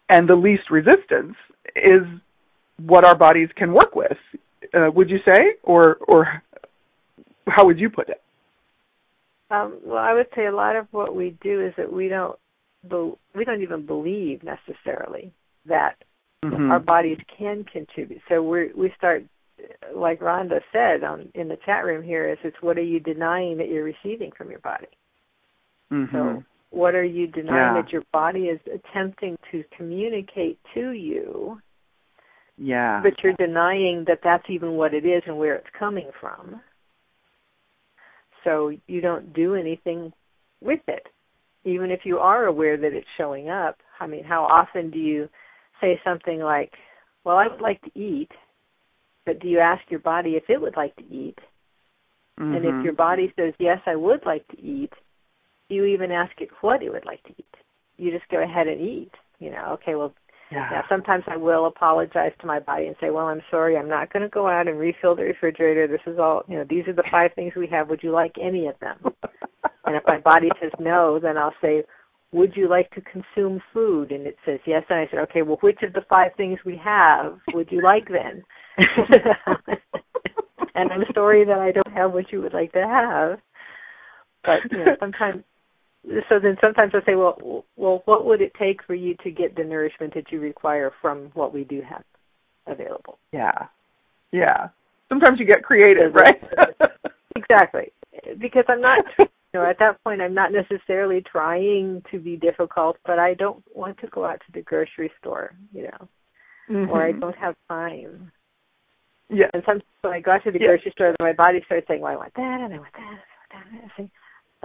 and 0.09 0.28
the 0.28 0.35
least 0.35 0.70
resistance, 0.70 1.37
is 1.76 2.02
what 2.78 3.04
our 3.04 3.14
bodies 3.14 3.48
can 3.56 3.72
work 3.72 3.94
with. 3.94 4.16
Uh, 4.74 4.90
would 4.94 5.11
you 5.11 5.18
say, 5.24 5.54
or 5.62 5.96
or 6.09 6.42
how 7.48 7.66
would 7.66 7.78
you 7.78 7.90
put 7.90 8.09
it? 8.09 8.22
Um, 9.50 9.78
well, 9.85 9.98
I 9.98 10.12
would 10.14 10.28
say 10.37 10.46
a 10.46 10.54
lot 10.54 10.76
of 10.76 10.87
what 10.92 11.14
we 11.14 11.37
do 11.42 11.61
is 11.61 11.74
that 11.76 11.92
we 11.92 12.09
don't 12.09 12.38
be, 12.88 13.12
we 13.35 13.44
don't 13.44 13.62
even 13.62 13.85
believe 13.85 14.42
necessarily 14.42 15.33
that 15.66 15.96
Mhm. 16.44 16.70
our 16.70 16.78
bodies 16.80 17.18
can 17.37 17.64
contribute. 17.64 18.22
So 18.28 18.42
we 18.42 18.72
we 18.74 18.90
start 18.96 19.24
like 19.94 20.20
Rhonda 20.20 20.61
said 20.73 21.05
on 21.05 21.29
in 21.35 21.49
the 21.49 21.59
chat 21.64 21.85
room 21.85 22.03
here 22.03 22.29
is 22.29 22.38
it's 22.44 22.57
what 22.61 22.79
are 22.79 22.83
you 22.83 23.01
denying 23.01 23.57
that 23.59 23.68
you're 23.68 23.85
receiving 23.85 24.31
from 24.37 24.51
your 24.51 24.61
body? 24.61 24.87
Mhm. 25.90 26.12
So 26.12 26.44
what 26.70 26.94
are 26.94 27.05
you 27.05 27.27
denying 27.27 27.75
Yeah. 27.75 27.83
that 27.83 27.92
your 27.92 28.05
body 28.12 28.49
is 28.49 28.61
attempting 28.66 29.37
to 29.51 29.64
communicate 29.77 30.59
to 30.75 30.90
you, 30.90 31.61
yeah. 32.57 33.01
but 33.03 33.23
you're 33.23 33.33
denying 33.35 34.05
that 34.05 34.23
that's 34.23 34.49
even 34.49 34.77
what 34.77 34.94
it 34.94 35.05
is 35.05 35.23
and 35.27 35.38
where 35.38 35.57
it's 35.57 35.70
coming 35.70 36.11
from? 36.20 36.62
So 38.44 38.73
you 38.87 39.01
don't 39.01 39.33
do 39.33 39.55
anything 39.55 40.12
with 40.61 40.81
it. 40.88 41.09
Even 41.64 41.90
if 41.90 42.07
you 42.07 42.18
are 42.18 42.46
aware 42.46 42.77
that 42.77 42.94
it's 42.94 43.09
showing 43.18 43.51
up, 43.51 43.83
I 43.99 44.07
mean, 44.07 44.25
how 44.25 44.44
often 44.44 44.90
do 44.90 44.99
you 44.99 45.29
say 45.81 46.01
something 46.05 46.40
like, 46.40 46.73
Well, 47.25 47.37
I 47.37 47.49
would 47.49 47.61
like 47.61 47.83
to 47.83 47.99
eat, 47.99 48.31
but 49.26 49.40
do 49.40 49.48
you 49.48 49.59
ask 49.59 49.83
your 49.90 50.00
body 50.00 50.37
if 50.37 50.44
it 50.48 50.61
would 50.61 50.76
like 50.76 50.94
to 50.96 51.04
eat? 51.04 51.38
And 52.38 52.64
if 52.64 52.74
Mhm. 52.74 52.85
your 52.85 52.92
body 52.94 53.33
says, 53.37 53.54
Yes, 53.59 53.80
I 53.87 53.96
would 53.96 54.24
like 54.26 54.46
to 54.48 54.61
eat, 54.61 54.92
do 55.68 55.76
you 55.76 55.85
even 55.85 56.11
ask 56.11 56.40
it 56.40 56.50
what 56.62 56.83
it 56.83 56.90
would 56.90 57.04
like 57.04 57.22
to 57.24 57.35
eat? 57.38 57.54
You 57.96 58.11
just 58.11 58.28
go 58.28 58.42
ahead 58.42 58.66
and 58.66 58.80
eat. 58.80 59.12
You 59.38 59.50
know, 59.50 59.72
okay, 59.74 59.94
well, 59.94 60.12
yeah. 60.50 60.68
now, 60.70 60.85
sometimes 60.88 61.24
I 61.28 61.37
will 61.37 61.66
apologize 61.66 62.33
to 62.40 62.46
my 62.46 62.59
body 62.59 62.87
and 62.88 62.96
say, 63.00 63.11
"Well, 63.11 63.26
I'm 63.26 63.42
sorry, 63.50 63.76
I'm 63.76 63.88
not 63.88 64.12
going 64.12 64.22
to 64.22 64.28
go 64.28 64.48
out 64.48 64.68
and 64.68 64.78
refill 64.78 65.14
the 65.14 65.22
refrigerator. 65.22 65.87
This 65.87 66.06
is 66.06 66.18
all, 66.18 66.42
you 66.48 66.56
know, 66.56 66.64
these 66.64 66.87
are 66.88 66.92
the 66.92 67.04
five 67.11 67.33
things 67.35 67.54
we 67.54 67.66
have. 67.68 67.88
Would 67.88 68.02
you 68.02 68.11
like 68.11 68.37
any 68.38 68.66
of 68.66 68.78
them?" 68.80 68.98
And 69.87 69.96
if 69.96 70.02
my 70.06 70.18
body 70.18 70.50
says 70.61 70.72
no, 70.78 71.18
then 71.18 71.38
I'll 71.38 71.54
say, 71.62 71.85
"Would 72.33 72.56
you 72.56 72.68
like 72.68 72.90
to 72.90 73.00
consume 73.00 73.62
food?" 73.72 74.12
And 74.12 74.26
it 74.26 74.37
says 74.44 74.61
yes, 74.66 74.85
and 74.90 74.98
I 74.98 75.06
said, 75.06 75.20
"Okay, 75.20 75.42
well, 75.42 75.59
which 75.61 75.83
of 75.83 75.92
the 75.92 76.02
five 76.02 76.35
things 76.35 76.59
we 76.64 76.76
have 76.76 77.38
would 77.54 77.70
you 77.72 77.80
like 77.80 78.09
then?" 78.09 78.44
and 80.74 80.92
I'm 80.92 81.04
sorry 81.14 81.44
that 81.44 81.58
I 81.58 81.72
don't 81.72 81.92
have 81.92 82.12
what 82.12 82.32
you 82.32 82.40
would 82.42 82.54
like 82.54 82.72
to 82.72 82.86
have. 82.86 83.38
But 84.44 84.70
you 84.70 84.78
know, 84.78 84.96
sometimes 84.98 85.44
so 86.28 86.38
then 86.40 86.56
sometimes 86.60 86.92
I 86.94 87.04
say, 87.04 87.14
well, 87.14 87.64
well, 87.76 88.02
what 88.06 88.24
would 88.24 88.40
it 88.40 88.52
take 88.58 88.82
for 88.84 88.94
you 88.94 89.14
to 89.22 89.30
get 89.30 89.54
the 89.54 89.64
nourishment 89.64 90.14
that 90.14 90.32
you 90.32 90.40
require 90.40 90.92
from 91.02 91.30
what 91.34 91.52
we 91.52 91.64
do 91.64 91.82
have 91.82 92.04
available? 92.66 93.18
yeah. 93.32 93.66
Yeah. 94.32 94.68
Sometimes 95.08 95.40
you 95.40 95.46
get 95.46 95.64
creative, 95.64 96.14
right? 96.14 96.42
Exactly, 97.36 97.92
because 98.38 98.64
I'm 98.68 98.80
not 98.80 99.04
You 99.52 99.58
know, 99.58 99.66
at 99.66 99.80
that 99.80 100.02
point, 100.04 100.20
I'm 100.20 100.34
not 100.34 100.52
necessarily 100.52 101.22
trying 101.22 102.04
to 102.12 102.20
be 102.20 102.36
difficult, 102.36 102.98
but 103.04 103.18
I 103.18 103.34
don't 103.34 103.64
want 103.74 103.98
to 103.98 104.06
go 104.06 104.24
out 104.24 104.40
to 104.46 104.52
the 104.52 104.62
grocery 104.62 105.10
store, 105.18 105.54
you 105.72 105.84
know, 105.84 106.08
mm-hmm. 106.70 106.90
or 106.90 107.04
I 107.04 107.10
don't 107.12 107.36
have 107.36 107.56
time. 107.68 108.30
Yeah. 109.30 109.46
And 109.54 109.62
sometimes 109.64 109.84
when 110.02 110.12
I 110.12 110.20
go 110.20 110.32
out 110.32 110.44
to 110.44 110.50
the 110.50 110.58
yeah. 110.60 110.68
grocery 110.68 110.92
store, 110.92 111.14
then 111.18 111.26
my 111.26 111.32
body 111.32 111.62
starts 111.66 111.86
saying, 111.88 112.00
"Well, 112.00 112.12
I 112.12 112.16
want 112.16 112.34
that, 112.34 112.60
and 112.60 112.74
I 112.74 112.78
want 112.78 112.92
that, 112.94 113.00
and 113.02 113.18
I 113.18 113.18
want 113.36 113.50
that." 113.52 113.66
And 113.72 113.80
I 113.84 113.96
say, 113.96 114.10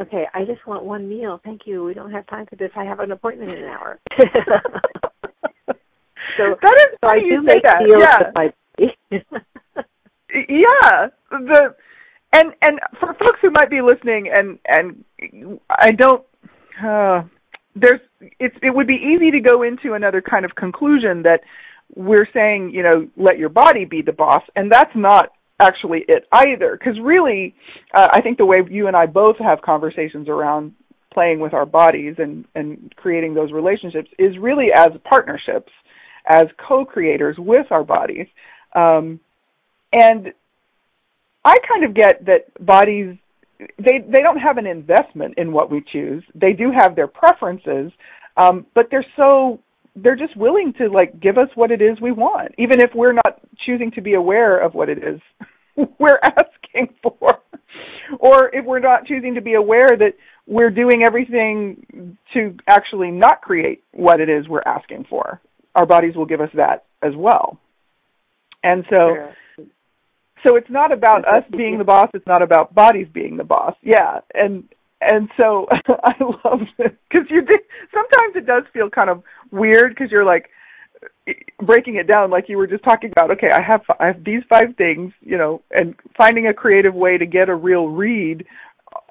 "Okay, 0.02 0.28
I 0.34 0.46
just 0.46 0.66
want 0.66 0.84
one 0.84 1.08
meal. 1.08 1.40
Thank 1.44 1.62
you. 1.66 1.84
We 1.84 1.94
don't 1.94 2.12
have 2.12 2.28
time 2.28 2.46
for 2.48 2.56
this. 2.56 2.72
I 2.76 2.84
have 2.84 3.00
an 3.00 3.12
appointment 3.12 3.52
in 3.52 3.60
an 3.60 3.66
hour." 3.66 4.00
so 6.38 6.56
that 6.62 6.76
is 6.78 6.98
so 7.04 7.10
I 7.10 7.16
you 7.16 7.42
do 7.42 7.48
say 7.48 7.56
make 7.56 7.64
that. 7.64 7.80
deals 7.86 8.02
yeah. 8.02 8.20
with 8.20 8.36
my 8.36 8.54
yeah. 10.50 11.08
The 11.30 11.76
and 12.34 12.54
and 12.62 12.80
for 13.00 13.14
folks 13.14 13.40
who 13.42 13.52
might 13.52 13.70
be 13.70 13.82
listening 13.82 14.30
and 14.34 14.60
and 14.66 15.60
I 15.70 15.92
don't 15.92 16.24
uh 16.84 17.24
there's 17.76 18.02
it's 18.40 18.56
it 18.62 18.76
would 18.76 18.88
be 18.88 18.96
easy 18.96 19.32
to 19.32 19.40
go 19.40 19.64
into 19.64 19.94
another 19.94 20.22
kind 20.22 20.46
of 20.46 20.56
conclusion 20.56 21.24
that 21.24 21.42
we're 21.96 22.28
saying, 22.34 22.72
you 22.74 22.84
know, 22.84 23.08
let 23.18 23.38
your 23.38 23.50
body 23.50 23.86
be 23.86 24.02
the 24.02 24.12
boss 24.12 24.44
and 24.56 24.72
that's 24.72 24.96
not 24.96 25.32
actually 25.60 26.04
it 26.08 26.28
either 26.32 26.78
because 26.78 27.00
really 27.02 27.56
uh, 27.94 28.10
I 28.12 28.22
think 28.22 28.38
the 28.38 28.46
way 28.46 28.58
you 28.70 28.88
and 28.88 28.96
I 28.96 29.06
both 29.06 29.38
have 29.38 29.62
conversations 29.62 30.28
around 30.28 30.74
playing 31.14 31.40
with 31.40 31.54
our 31.54 31.66
bodies 31.66 32.16
and 32.18 32.46
and 32.56 32.94
creating 32.98 33.34
those 33.34 33.54
relationships 33.54 34.10
is 34.20 34.38
really 34.38 34.68
as 34.76 34.90
partnerships 35.06 35.72
as 36.28 36.48
co-creators 36.58 37.38
with 37.40 37.72
our 37.72 37.86
bodies 37.86 38.28
um 38.76 39.18
and 39.94 40.34
I 41.46 41.56
kind 41.70 41.86
of 41.86 41.94
get 41.94 42.26
that 42.26 42.66
bodies 42.66 43.16
they 43.60 44.04
they 44.08 44.22
don't 44.22 44.38
have 44.38 44.58
an 44.58 44.66
investment 44.66 45.36
in 45.38 45.52
what 45.52 45.72
we 45.72 45.84
choose. 45.92 46.24
They 46.34 46.54
do 46.54 46.72
have 46.78 46.96
their 46.96 47.08
preferences, 47.08 47.92
um, 48.36 48.66
but 48.74 48.88
they're 48.92 49.06
so 49.16 49.60
they're 49.96 50.16
just 50.16 50.36
willing 50.36 50.74
to 50.78 50.88
like 50.90 51.20
give 51.20 51.38
us 51.38 51.48
what 51.56 51.72
it 51.72 51.82
is 51.82 52.00
we 52.02 52.12
want, 52.12 52.54
even 52.58 52.80
if 52.80 52.92
we're 52.94 53.14
not 53.14 53.42
choosing 53.66 53.92
to 53.92 54.02
be 54.02 54.14
aware 54.14 54.58
of 54.58 54.74
what 54.74 54.90
it 54.90 54.98
is 54.98 55.22
we're 56.00 56.20
asking 56.22 56.94
for, 57.02 57.40
or 58.20 58.54
if 58.54 58.66
we're 58.66 58.80
not 58.80 59.06
choosing 59.06 59.36
to 59.36 59.42
be 59.42 59.54
aware 59.54 59.90
that 59.98 60.14
we're 60.48 60.70
doing 60.70 61.04
everything 61.06 62.18
to 62.34 62.56
actually 62.68 63.12
not 63.12 63.42
create 63.42 63.84
what 63.92 64.20
it 64.20 64.30
is 64.30 64.48
we're 64.48 64.62
asking 64.66 65.06
for. 65.10 65.42
Our 65.76 65.86
bodies 65.86 66.16
will 66.16 66.26
give 66.26 66.42
us 66.42 66.52
that 66.56 66.86
as 67.02 67.14
well, 67.16 67.60
and 68.64 68.84
so. 68.90 68.96
Sure 68.96 69.36
so 70.48 70.56
it's 70.58 70.70
not 70.70 70.92
about 70.92 71.26
us 71.28 71.44
being 71.52 71.78
the 71.78 71.84
boss 71.84 72.08
it's 72.14 72.28
not 72.28 72.42
about 72.42 72.76
bodies 72.76 73.08
being 73.12 73.38
the 73.38 73.44
boss 73.44 73.74
yeah 73.82 74.20
and 74.34 74.66
and 75.12 75.30
so 75.38 75.68
i 76.04 76.14
love 76.44 76.62
it 76.80 76.98
because 77.10 77.28
you 77.30 77.42
do 77.42 77.56
sometimes 77.94 78.36
it 78.36 78.46
does 78.46 78.64
feel 78.74 78.90
kind 78.90 79.10
of 79.10 79.24
weird 79.52 79.96
because 79.96 80.12
you're 80.12 80.26
like 80.26 80.50
breaking 81.62 81.96
it 81.96 82.08
down 82.08 82.30
like 82.30 82.48
you 82.48 82.58
were 82.58 82.68
just 82.68 82.84
talking 82.84 83.12
about 83.12 83.32
okay 83.32 83.50
i 83.52 83.62
have 83.62 83.82
i 84.00 84.08
have 84.08 84.24
these 84.24 84.42
five 84.50 84.76
things 84.78 85.12
you 85.22 85.38
know 85.38 85.62
and 85.72 85.96
finding 86.18 86.48
a 86.48 86.54
creative 86.54 86.94
way 86.94 87.18
to 87.18 87.26
get 87.26 87.50
a 87.50 87.56
real 87.56 87.88
read 87.88 88.46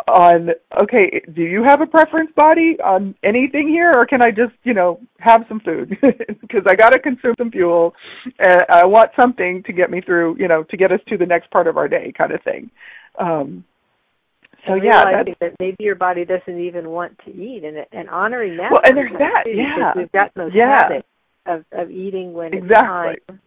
on 0.08 0.50
okay 0.80 1.22
do 1.34 1.42
you 1.42 1.62
have 1.62 1.80
a 1.80 1.86
preference 1.86 2.30
body 2.36 2.76
on 2.84 3.14
anything 3.22 3.68
here 3.68 3.92
or 3.94 4.06
can 4.06 4.22
i 4.22 4.30
just 4.30 4.52
you 4.62 4.74
know 4.74 5.00
have 5.18 5.44
some 5.48 5.60
food? 5.60 5.96
Because 6.40 6.64
i 6.68 6.74
got 6.74 6.90
to 6.90 6.98
consume 6.98 7.34
some 7.38 7.50
fuel 7.50 7.94
and 8.38 8.62
i 8.68 8.84
want 8.84 9.10
something 9.18 9.62
to 9.64 9.72
get 9.72 9.90
me 9.90 10.00
through 10.00 10.36
you 10.38 10.48
know 10.48 10.62
to 10.64 10.76
get 10.76 10.92
us 10.92 11.00
to 11.08 11.16
the 11.16 11.26
next 11.26 11.50
part 11.50 11.66
of 11.66 11.76
our 11.76 11.88
day 11.88 12.12
kind 12.16 12.32
of 12.32 12.42
thing. 12.42 12.70
Um 13.18 13.64
so 14.66 14.74
yeah 14.74 15.04
realizing 15.04 15.36
that 15.40 15.54
maybe 15.58 15.76
your 15.80 15.94
body 15.94 16.24
doesn't 16.24 16.60
even 16.60 16.90
want 16.90 17.18
to 17.24 17.30
eat 17.30 17.64
and 17.64 17.84
and 17.92 18.08
honoring 18.08 18.56
that 18.56 18.70
well 18.70 18.80
and 18.84 18.96
there's 18.96 19.12
that 19.18 19.44
yeah. 19.46 19.92
we've 19.96 20.12
gotten 20.12 20.32
those 20.34 20.52
yeah. 20.54 20.76
habits 20.76 21.08
of 21.46 21.64
of 21.72 21.90
eating 21.90 22.32
when 22.32 22.54
exactly. 22.54 23.14
it's 23.14 23.26
time 23.26 23.40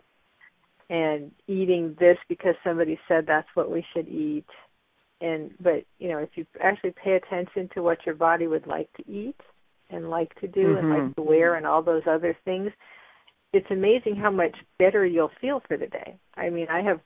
and 0.90 1.32
eating 1.48 1.96
this 2.00 2.18
because 2.30 2.56
somebody 2.64 3.00
said 3.08 3.26
that's 3.28 3.48
what 3.54 3.70
we 3.70 3.86
should 3.94 4.08
eat. 4.08 4.46
And 5.20 5.52
but 5.60 5.84
you 6.00 6.10
know 6.10 6.20
if 6.20 6.30
you 6.36 6.46
actually 6.62 6.94
pay 7.04 7.14
attention 7.14 7.70
to 7.74 7.82
what 7.82 8.06
your 8.06 8.16
body 8.16 8.48
would 8.48 8.68
like 8.68 8.92
to 8.94 9.12
eat 9.12 9.40
and 9.90 10.10
like 10.10 10.34
to 10.42 10.48
do 10.48 10.76
mm-hmm. 10.76 10.92
and 10.92 11.06
like 11.06 11.16
to 11.16 11.22
wear 11.22 11.56
and 11.56 11.66
all 11.66 11.82
those 11.82 12.04
other 12.08 12.38
things 12.46 12.72
it's 13.54 13.72
amazing 13.72 14.16
how 14.16 14.30
much 14.30 14.56
better 14.78 15.06
you'll 15.06 15.32
feel 15.40 15.62
for 15.68 15.78
the 15.78 15.88
day. 15.88 16.16
I 16.36 16.52
mean 16.52 16.68
i 16.70 16.82
have 16.82 17.00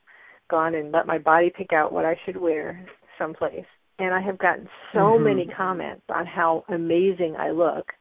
gone 0.49 0.75
and 0.75 0.91
let 0.91 1.07
my 1.07 1.17
body 1.17 1.49
pick 1.55 1.71
out 1.71 1.93
what 1.93 2.03
i 2.03 2.19
should 2.25 2.35
wear 2.35 2.85
someplace 3.17 3.65
and 4.01 4.13
i 4.13 4.19
have 4.21 4.37
gotten 4.37 4.67
so 4.93 4.99
mm-hmm. 4.99 5.23
many 5.23 5.45
comments 5.45 6.03
on 6.13 6.25
how 6.25 6.63
amazing 6.69 7.35
i 7.37 7.51
look 7.51 7.93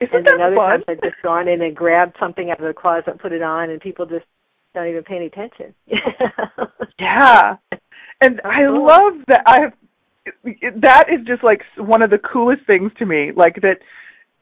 Isn't 0.00 0.14
and 0.14 0.26
then 0.26 0.40
other 0.40 0.56
fun? 0.56 0.70
times 0.70 0.84
I've 0.88 1.02
just 1.02 1.22
gone 1.22 1.48
in 1.48 1.62
and 1.62 1.74
grabbed 1.74 2.16
something 2.20 2.50
out 2.50 2.60
of 2.60 2.66
the 2.66 2.74
closet 2.74 3.08
and 3.08 3.18
put 3.18 3.32
it 3.32 3.42
on, 3.42 3.70
and 3.70 3.80
people 3.80 4.06
just 4.06 4.26
don't 4.74 4.88
even 4.88 5.02
pay 5.02 5.16
any 5.16 5.26
attention. 5.26 5.74
yeah, 7.00 7.56
and 8.20 8.40
I 8.44 8.66
love 8.66 9.14
that. 9.26 9.42
I 9.46 9.60
have 9.62 9.72
that 10.76 11.08
is 11.08 11.26
just 11.26 11.42
like 11.42 11.62
one 11.76 12.02
of 12.02 12.10
the 12.10 12.18
coolest 12.18 12.64
things 12.66 12.92
to 12.98 13.06
me. 13.06 13.32
Like 13.34 13.56
that, 13.62 13.78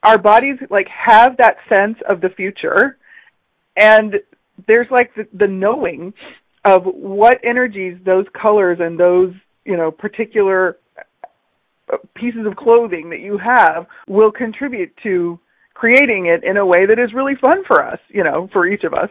our 0.02 0.18
bodies 0.18 0.56
like 0.70 0.88
have 0.88 1.36
that 1.38 1.56
sense 1.72 1.96
of 2.08 2.20
the 2.20 2.28
future, 2.30 2.98
and 3.76 4.16
there's 4.66 4.88
like 4.90 5.14
the, 5.14 5.26
the 5.32 5.46
knowing 5.46 6.12
of 6.64 6.82
what 6.84 7.38
energies 7.44 7.98
those 8.04 8.26
colors 8.40 8.78
and 8.80 8.98
those 8.98 9.32
you 9.66 9.76
know 9.76 9.90
particular 9.90 10.78
pieces 12.14 12.46
of 12.46 12.56
clothing 12.56 13.10
that 13.10 13.20
you 13.20 13.38
have 13.38 13.86
will 14.08 14.32
contribute 14.32 14.92
to 15.02 15.38
creating 15.74 16.26
it 16.26 16.42
in 16.42 16.56
a 16.56 16.66
way 16.66 16.86
that 16.86 16.98
is 16.98 17.12
really 17.14 17.34
fun 17.40 17.62
for 17.66 17.84
us, 17.84 17.98
you 18.08 18.24
know, 18.24 18.48
for 18.52 18.66
each 18.66 18.82
of 18.84 18.94
us. 18.94 19.10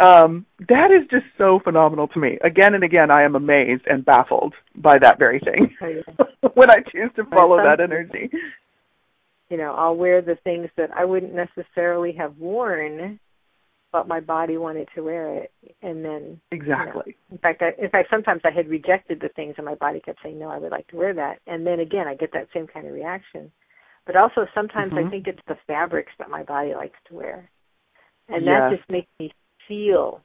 Um, 0.00 0.46
that 0.68 0.90
is 0.90 1.06
just 1.10 1.26
so 1.36 1.60
phenomenal 1.62 2.08
to 2.08 2.18
me. 2.18 2.38
Again 2.42 2.74
and 2.74 2.82
again, 2.82 3.10
I 3.10 3.22
am 3.22 3.36
amazed 3.36 3.82
and 3.86 4.04
baffled 4.04 4.54
by 4.74 4.98
that 4.98 5.18
very 5.18 5.40
thing 5.40 5.76
when 6.54 6.70
I 6.70 6.78
choose 6.90 7.10
to 7.16 7.24
follow 7.26 7.58
that 7.58 7.80
energy. 7.80 8.30
You 9.50 9.58
know, 9.58 9.74
I'll 9.74 9.96
wear 9.96 10.22
the 10.22 10.36
things 10.42 10.70
that 10.76 10.90
I 10.96 11.04
wouldn't 11.04 11.34
necessarily 11.34 12.12
have 12.12 12.38
worn, 12.38 13.20
but 13.92 14.08
my 14.08 14.20
body 14.20 14.56
wanted 14.56 14.88
to 14.94 15.02
wear 15.02 15.34
it, 15.34 15.52
and 15.82 16.04
then 16.04 16.40
exactly. 16.50 17.02
You 17.06 17.12
know, 17.12 17.34
in 17.34 17.38
fact, 17.38 17.62
I, 17.62 17.82
in 17.82 17.90
fact, 17.90 18.08
sometimes 18.10 18.42
I 18.44 18.50
had 18.50 18.68
rejected 18.68 19.20
the 19.20 19.28
things, 19.30 19.54
and 19.56 19.66
my 19.66 19.74
body 19.74 20.00
kept 20.00 20.20
saying, 20.22 20.38
"No, 20.38 20.48
I 20.48 20.58
would 20.58 20.70
like 20.70 20.86
to 20.88 20.96
wear 20.96 21.14
that," 21.14 21.40
and 21.46 21.66
then 21.66 21.80
again, 21.80 22.06
I 22.06 22.14
get 22.14 22.32
that 22.32 22.48
same 22.54 22.66
kind 22.66 22.86
of 22.86 22.92
reaction. 22.92 23.50
But 24.06 24.16
also, 24.16 24.46
sometimes 24.54 24.92
mm-hmm. 24.92 25.06
I 25.06 25.10
think 25.10 25.26
it's 25.26 25.42
the 25.46 25.58
fabrics 25.66 26.12
that 26.18 26.30
my 26.30 26.42
body 26.42 26.74
likes 26.74 26.98
to 27.08 27.14
wear, 27.14 27.50
and 28.28 28.44
yes. 28.44 28.54
that 28.54 28.76
just 28.76 28.90
makes 28.90 29.08
me 29.18 29.32
feel 29.66 30.20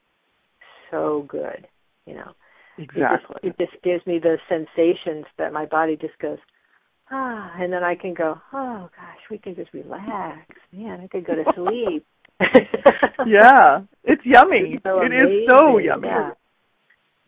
so 0.90 1.26
good. 1.28 1.66
You 2.06 2.14
know, 2.14 2.32
exactly. 2.78 3.36
It 3.42 3.56
just, 3.58 3.60
it 3.60 3.70
just 3.70 3.82
gives 3.82 4.06
me 4.06 4.20
those 4.22 4.38
sensations 4.48 5.26
that 5.38 5.52
my 5.52 5.66
body 5.66 5.96
just 5.96 6.18
goes, 6.20 6.38
ah, 7.10 7.52
and 7.58 7.72
then 7.72 7.82
I 7.82 7.94
can 7.94 8.14
go, 8.14 8.40
oh 8.52 8.88
gosh, 8.96 9.20
we 9.30 9.38
can 9.38 9.54
just 9.54 9.72
relax. 9.72 10.40
Man, 10.72 11.00
I 11.00 11.06
could 11.08 11.26
go 11.26 11.34
to 11.34 11.44
sleep. 11.54 12.06
Yeah, 13.26 13.80
it's 14.04 14.22
yummy. 14.24 14.74
It's 14.74 14.82
so 14.82 15.00
it 15.02 15.12
is 15.12 15.48
so 15.50 15.78
yummy. 15.78 16.08
Yeah. 16.08 16.30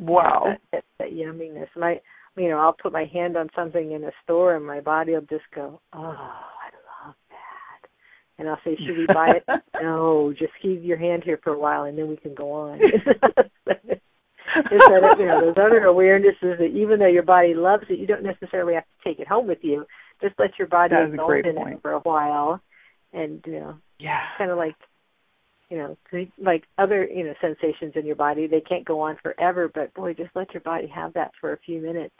Wow. 0.01 0.45
That, 0.47 0.61
that, 0.73 0.85
that 0.99 1.13
yumminess. 1.13 1.69
My, 1.77 2.01
you 2.37 2.49
know, 2.49 2.59
I'll 2.59 2.75
put 2.75 2.93
my 2.93 3.05
hand 3.13 3.37
on 3.37 3.49
something 3.55 3.93
in 3.93 4.05
a 4.05 4.13
store, 4.25 4.55
and 4.55 4.65
my 4.67 4.81
body 4.81 5.13
will 5.13 5.23
just 5.23 5.45
go, 5.55 5.81
"Oh, 5.93 5.99
I 5.99 7.07
love 7.07 7.15
that." 7.31 7.89
And 8.39 8.49
I'll 8.49 8.61
say, 8.65 8.77
"Should 8.77 8.99
we 8.99 9.07
buy 9.07 9.35
it?" 9.37 9.63
no, 9.83 10.33
just 10.39 10.53
keep 10.63 10.85
your 10.85 10.99
hand 10.99 11.23
here 11.25 11.41
for 11.43 11.53
a 11.53 11.59
while, 11.59 11.85
and 11.85 11.99
then 11.99 12.09
we 12.09 12.17
can 12.17 12.35
go 12.35 12.53
on. 12.53 12.81
Instead 14.71 15.05
of, 15.05 15.19
you 15.19 15.27
know, 15.27 15.41
those 15.41 15.59
other 15.59 15.83
awarenesses 15.83 16.59
that 16.59 16.73
even 16.75 16.99
though 16.99 17.07
your 17.07 17.23
body 17.23 17.55
loves 17.55 17.85
it, 17.91 17.99
you 17.99 18.07
don't 18.07 18.23
necessarily 18.23 18.75
have 18.75 18.85
to 18.85 19.09
take 19.09 19.21
it 19.21 19.29
home 19.29 19.47
with 19.47 19.59
you. 19.63 19.85
Just 20.23 20.35
let 20.39 20.59
your 20.59 20.69
body 20.69 20.95
indulge 20.97 21.45
in 21.45 21.55
point. 21.55 21.75
it 21.75 21.83
for 21.83 21.93
a 21.93 22.01
while, 22.01 22.61
and 23.13 23.43
you 23.47 23.53
know, 23.53 23.79
yeah, 23.99 24.21
kind 24.37 24.51
of 24.51 24.59
like 24.59 24.75
you 25.71 25.77
know, 25.77 25.97
like 26.39 26.65
other, 26.79 27.07
you 27.07 27.25
know, 27.25 27.35
sensations 27.41 27.93
in 27.95 28.07
your 28.07 28.17
body, 28.17 28.47
they 28.47 28.61
can't 28.61 28.85
go 28.85 29.01
on 29.01 29.19
forever, 29.23 29.71
but 29.73 29.93
boy, 29.95 30.15
just 30.15 30.31
let 30.35 30.53
your 30.55 30.63
body 30.63 30.87
have 30.87 31.13
that 31.15 31.33
for 31.41 31.53
a 31.53 31.59
few 31.59 31.81
minutes 31.81 32.15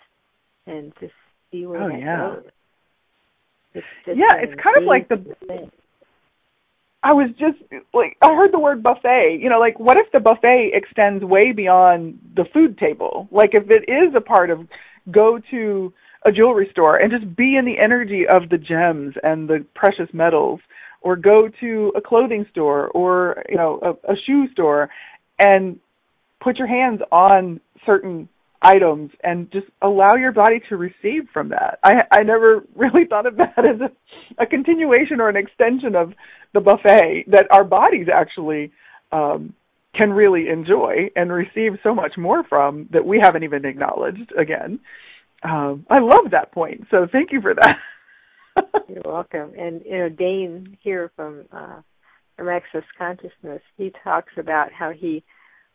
and 0.67 0.93
just 1.01 1.15
see 1.51 1.67
where 1.67 1.83
oh, 1.83 1.89
that 1.89 1.99
yeah. 1.99 2.35
goes. 2.35 2.45
It's 3.75 3.87
yeah, 4.07 4.37
it's 4.41 4.61
kind 4.63 4.77
of 4.79 4.85
like 4.85 5.09
the 5.09 5.35
thing. 5.47 5.71
I 7.03 7.13
was 7.13 7.31
just 7.39 7.59
like 7.95 8.17
I 8.21 8.35
heard 8.35 8.53
the 8.53 8.59
word 8.59 8.83
buffet. 8.83 9.39
You 9.41 9.49
know, 9.49 9.61
like 9.61 9.79
what 9.79 9.97
if 9.97 10.11
the 10.13 10.21
buffet 10.21 10.73
extends 10.75 11.25
way 11.25 11.53
beyond 11.53 12.19
the 12.35 12.45
food 12.53 12.77
table? 12.77 13.29
Like 13.31 13.51
if 13.53 13.71
it 13.71 13.91
is 13.91 14.15
a 14.17 14.21
part 14.21 14.51
of 14.51 14.67
go 15.11 15.39
to 15.51 15.93
a 16.25 16.33
jewelry 16.33 16.69
store 16.73 16.97
and 16.97 17.13
just 17.13 17.37
be 17.37 17.57
in 17.57 17.65
the 17.65 17.79
energy 17.79 18.27
of 18.29 18.49
the 18.49 18.59
gems 18.59 19.15
and 19.23 19.49
the 19.49 19.65
precious 19.75 20.09
metals 20.13 20.61
or 21.01 21.17
go 21.17 21.49
to 21.61 21.93
a 21.97 22.01
clothing 22.01 22.47
store 22.51 22.89
or 22.89 23.43
you 23.49 23.57
know 23.57 23.81
a, 23.83 24.13
a 24.13 24.17
shoe 24.27 24.47
store 24.53 24.91
and 25.39 25.79
put 26.41 26.57
your 26.57 26.69
hands 26.69 27.01
on 27.11 27.61
certain 27.87 28.29
items 28.61 29.11
and 29.23 29.51
just 29.53 29.67
allow 29.83 30.15
your 30.17 30.33
body 30.33 30.61
to 30.69 30.77
receive 30.77 31.29
from 31.33 31.51
that. 31.51 31.79
I 31.83 32.03
I 32.11 32.23
never 32.23 32.65
really 32.77 33.05
thought 33.09 33.27
of 33.27 33.37
that 33.37 33.59
as 33.59 33.81
a, 33.81 34.43
a 34.43 34.47
continuation 34.47 35.21
or 35.21 35.29
an 35.29 35.37
extension 35.37 35.95
of 35.95 36.13
the 36.55 36.61
buffet 36.61 37.25
that 37.29 37.47
our 37.51 37.65
bodies 37.65 38.07
actually 38.13 38.73
um, 39.13 39.55
can 39.95 40.13
really 40.13 40.49
enjoy 40.49 41.11
and 41.17 41.33
receive 41.33 41.73
so 41.83 41.95
much 41.95 42.13
more 42.17 42.45
from 42.45 42.89
that 42.93 43.05
we 43.05 43.19
haven't 43.21 43.43
even 43.45 43.65
acknowledged 43.65 44.33
again. 44.39 44.79
Um, 45.43 45.87
I 45.89 46.01
love 46.01 46.31
that 46.33 46.53
point. 46.53 46.87
So 46.91 47.07
thank 47.11 47.33
you 47.33 47.41
for 47.41 47.55
that. 47.55 47.77
You're 48.89 49.03
welcome. 49.05 49.53
And 49.59 49.83
you 49.85 49.99
know, 49.99 50.09
Dain 50.09 50.77
Heer 50.83 51.11
from 51.17 51.45
uh, 51.53 51.81
from 52.37 52.49
Access 52.49 52.85
Consciousness, 52.97 53.63
he 53.77 53.93
talks 54.05 54.33
about 54.37 54.73
how 54.73 54.93
he 54.93 55.25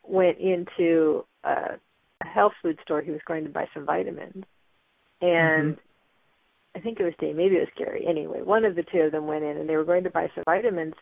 went 0.04 0.38
into 0.40 1.26
uh, 1.44 1.76
a 2.22 2.28
health 2.28 2.54
food 2.62 2.80
store. 2.84 3.02
He 3.02 3.12
was 3.12 3.22
going 3.28 3.44
to 3.44 3.50
buy 3.50 3.66
some 3.74 3.86
vitamins, 3.86 4.44
and 5.22 5.76
mm-hmm. 5.76 6.78
I 6.78 6.80
think 6.80 7.00
it 7.00 7.04
was 7.04 7.14
Dain, 7.20 7.38
maybe 7.38 7.56
it 7.56 7.60
was 7.60 7.70
Gary. 7.78 8.06
Anyway, 8.08 8.42
one 8.42 8.66
of 8.66 8.76
the 8.76 8.84
two 8.84 9.00
of 9.00 9.12
them 9.12 9.28
went 9.28 9.44
in, 9.44 9.58
and 9.58 9.70
they 9.70 9.76
were 9.76 9.84
going 9.84 10.06
to 10.06 10.10
buy 10.10 10.30
some 10.34 10.44
vitamins, 10.46 10.96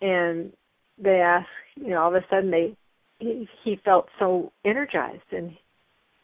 and 0.00 0.52
they 0.96 1.20
asked, 1.20 1.48
you 1.76 1.88
know, 1.88 2.02
all 2.02 2.14
of 2.14 2.22
a 2.22 2.26
sudden 2.30 2.50
they 2.50 2.76
he, 3.18 3.48
he 3.64 3.80
felt 3.84 4.08
so 4.18 4.52
energized, 4.64 5.32
and 5.32 5.56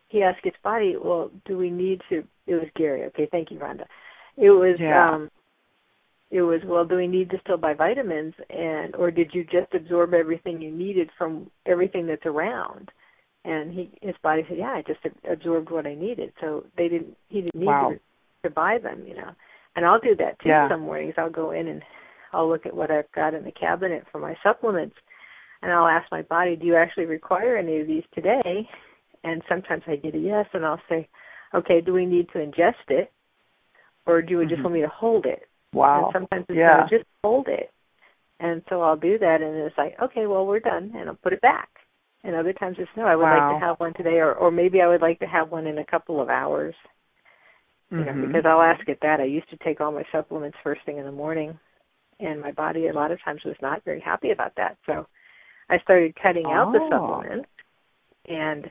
he 0.09 0.23
asked 0.23 0.45
his 0.45 0.55
body, 0.63 0.97
"Well, 1.03 1.31
do 1.45 1.57
we 1.59 1.71
need 1.71 2.03
to?" 2.09 2.25
It 2.47 2.55
was 2.55 2.69
Gary. 2.77 3.05
Okay, 3.05 3.29
thank 3.31 3.51
you, 3.51 3.59
Rhonda. 3.59 3.87
It 4.37 4.51
was 4.51 4.77
yeah. 4.81 5.11
um 5.11 5.31
it 6.31 6.43
was 6.43 6.61
well 6.65 6.85
do 6.85 6.97
we 6.97 7.07
need 7.07 7.31
to 7.31 7.39
still 7.41 7.57
buy 7.57 7.75
vitamins? 7.75 8.35
And 8.51 8.95
or 8.97 9.11
did 9.11 9.31
you 9.33 9.45
just 9.45 9.73
absorb 9.75 10.15
everything 10.15 10.61
you 10.61 10.71
needed 10.71 11.11
from 11.17 11.51
everything 11.67 12.07
that's 12.07 12.27
around? 12.27 12.91
And 13.45 13.73
he 13.73 13.91
his 14.03 14.17
body 14.23 14.45
said 14.49 14.59
yeah 14.59 14.73
i 14.73 14.83
just 14.87 15.01
absorbed 15.31 15.71
what 15.71 15.87
i 15.87 15.95
needed. 15.95 16.33
So 16.41 16.65
they 16.77 16.89
didn't 16.89 17.17
he 17.29 17.43
didn't 17.43 17.55
need 17.55 17.67
wow. 17.67 17.93
to, 17.93 18.49
to 18.49 18.55
buy 18.55 18.79
them 18.83 19.05
you 19.07 19.15
know. 19.15 19.31
And 19.77 19.85
i'll 19.85 20.01
do 20.01 20.17
that 20.17 20.41
too 20.41 20.49
yeah. 20.49 20.69
some 20.69 20.81
mornings. 20.81 21.15
I'll 21.17 21.31
go 21.31 21.53
in 21.53 21.69
and 21.69 21.83
i'll 22.33 22.49
look 22.49 22.67
at 22.67 22.75
what 22.75 22.91
i've 22.91 23.11
got 23.13 23.35
in 23.35 23.45
the 23.45 23.53
cabinet 23.53 24.05
for 24.11 24.19
my 24.19 24.35
supplements. 24.43 24.97
And 25.63 25.73
i'll 25.73 25.87
ask 25.87 26.11
my 26.11 26.23
body 26.23 26.57
do 26.57 26.67
you 26.67 26.75
actually 26.75 27.07
require 27.07 27.57
any 27.57 27.81
of 27.81 27.87
these 27.87 28.05
today? 28.13 28.69
And 29.23 29.41
sometimes 29.49 29.85
i 29.87 29.97
get 29.97 30.17
a 30.17 30.19
yes 30.19 30.47
and 30.53 30.67
i'll 30.67 30.83
say 30.89 31.09
okay 31.55 31.81
do 31.81 31.93
we 31.93 32.07
need 32.07 32.29
to 32.33 32.39
ingest 32.39 32.89
it 32.89 33.13
or 34.07 34.23
do 34.23 34.31
you 34.33 34.39
mm-hmm. 34.39 34.49
just 34.49 34.63
want 34.63 34.75
me 34.75 34.81
to 34.81 34.89
hold 34.89 35.27
it 35.27 35.49
Wow. 35.75 36.05
And 36.05 36.13
sometimes 36.13 36.47
it's 36.49 36.59
yeah. 36.59 36.87
just 36.89 37.05
hold 37.23 37.49
it. 37.49 37.71
And 38.41 38.63
so 38.69 38.83
I'll 38.83 38.97
do 38.97 39.19
that 39.19 39.43
and 39.43 39.57
it's 39.57 39.77
like, 39.77 39.97
okay, 40.03 40.27
well 40.27 40.47
we're 40.47 40.61
done 40.61 40.93
and 40.97 41.09
I'll 41.09 41.17
put 41.17 41.33
it 41.33 41.41
back. 41.41 41.69
And 42.23 42.35
other 42.35 42.53
times 42.53 42.77
it's 42.79 42.91
no, 42.97 43.05
I 43.05 43.17
would 43.17 43.23
wow. 43.23 43.53
like 43.53 43.61
to 43.61 43.67
have 43.67 43.81
one 43.81 43.95
today 43.95 44.19
or 44.19 44.33
or 44.33 44.51
maybe 44.51 44.81
I 44.81 44.89
would 44.89 45.03
like 45.03 45.19
to 45.21 45.27
have 45.27 45.51
one 45.51 45.67
in 45.67 45.79
a 45.79 45.85
couple 45.85 46.21
of 46.21 46.29
hours. 46.29 46.75
You 47.91 47.99
mm-hmm. 47.99 48.21
know, 48.21 48.27
because 48.27 48.45
I'll 48.47 48.63
ask 48.63 48.89
it 48.89 48.99
that. 49.03 49.21
I 49.21 49.25
used 49.25 49.51
to 49.51 49.57
take 49.59 49.81
all 49.81 49.93
my 49.93 50.05
supplements 50.11 50.57
first 50.65 50.81
thing 50.87 50.99
in 50.99 51.05
the 51.05 51.13
morning 51.13 51.59
and 52.21 52.41
my 52.41 52.53
body 52.53 52.87
a 52.87 52.93
lot 52.93 53.11
of 53.11 53.23
times 53.23 53.43
was 53.45 53.57
not 53.61 53.85
very 53.85 54.01
happy 54.01 54.31
about 54.31 54.53
that. 54.57 54.79
So 54.87 55.07
I 55.69 55.79
started 55.81 56.17
cutting 56.21 56.47
out 56.47 56.73
the 56.73 56.81
oh. 56.81 56.91
supplements 56.91 57.49
and 58.27 58.71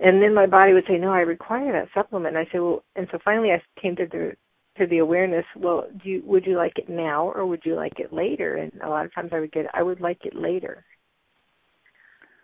and 0.00 0.22
then 0.22 0.34
my 0.34 0.46
body 0.46 0.72
would 0.72 0.84
say, 0.86 0.98
"No, 0.98 1.12
I 1.12 1.20
require 1.20 1.72
that 1.72 1.88
supplement." 1.94 2.36
And 2.36 2.46
I 2.46 2.50
said, 2.50 2.60
"Well," 2.60 2.84
and 2.96 3.08
so 3.10 3.18
finally 3.24 3.50
I 3.50 3.62
came 3.80 3.96
to 3.96 4.06
the 4.06 4.36
to 4.78 4.86
the 4.86 4.98
awareness 4.98 5.44
well 5.56 5.86
do 6.02 6.08
you 6.08 6.22
would 6.24 6.46
you 6.46 6.56
like 6.56 6.78
it 6.78 6.88
now 6.88 7.30
or 7.34 7.44
would 7.44 7.62
you 7.64 7.74
like 7.74 7.98
it 7.98 8.12
later 8.12 8.56
and 8.56 8.72
a 8.82 8.88
lot 8.88 9.04
of 9.04 9.14
times 9.14 9.30
i 9.32 9.40
would 9.40 9.52
get 9.52 9.66
i 9.74 9.82
would 9.82 10.00
like 10.00 10.24
it 10.24 10.34
later 10.34 10.84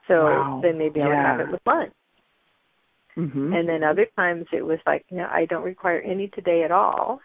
so 0.09 0.25
wow. 0.25 0.61
then 0.63 0.77
maybe 0.77 0.99
yeah. 1.01 1.07
i 1.07 1.09
would 1.09 1.17
have 1.17 1.41
it 1.41 1.53
with 1.53 1.61
lunch 1.67 1.93
mm-hmm. 3.17 3.53
and 3.53 3.69
then 3.69 3.83
other 3.83 4.07
times 4.17 4.47
it 4.53 4.65
was 4.65 4.79
like 4.87 5.05
no 5.11 5.25
i 5.31 5.47
don't 5.47 5.65
require 5.65 6.01
any 6.01 6.29
today 6.29 6.63
at 6.65 6.73
all 6.73 7.21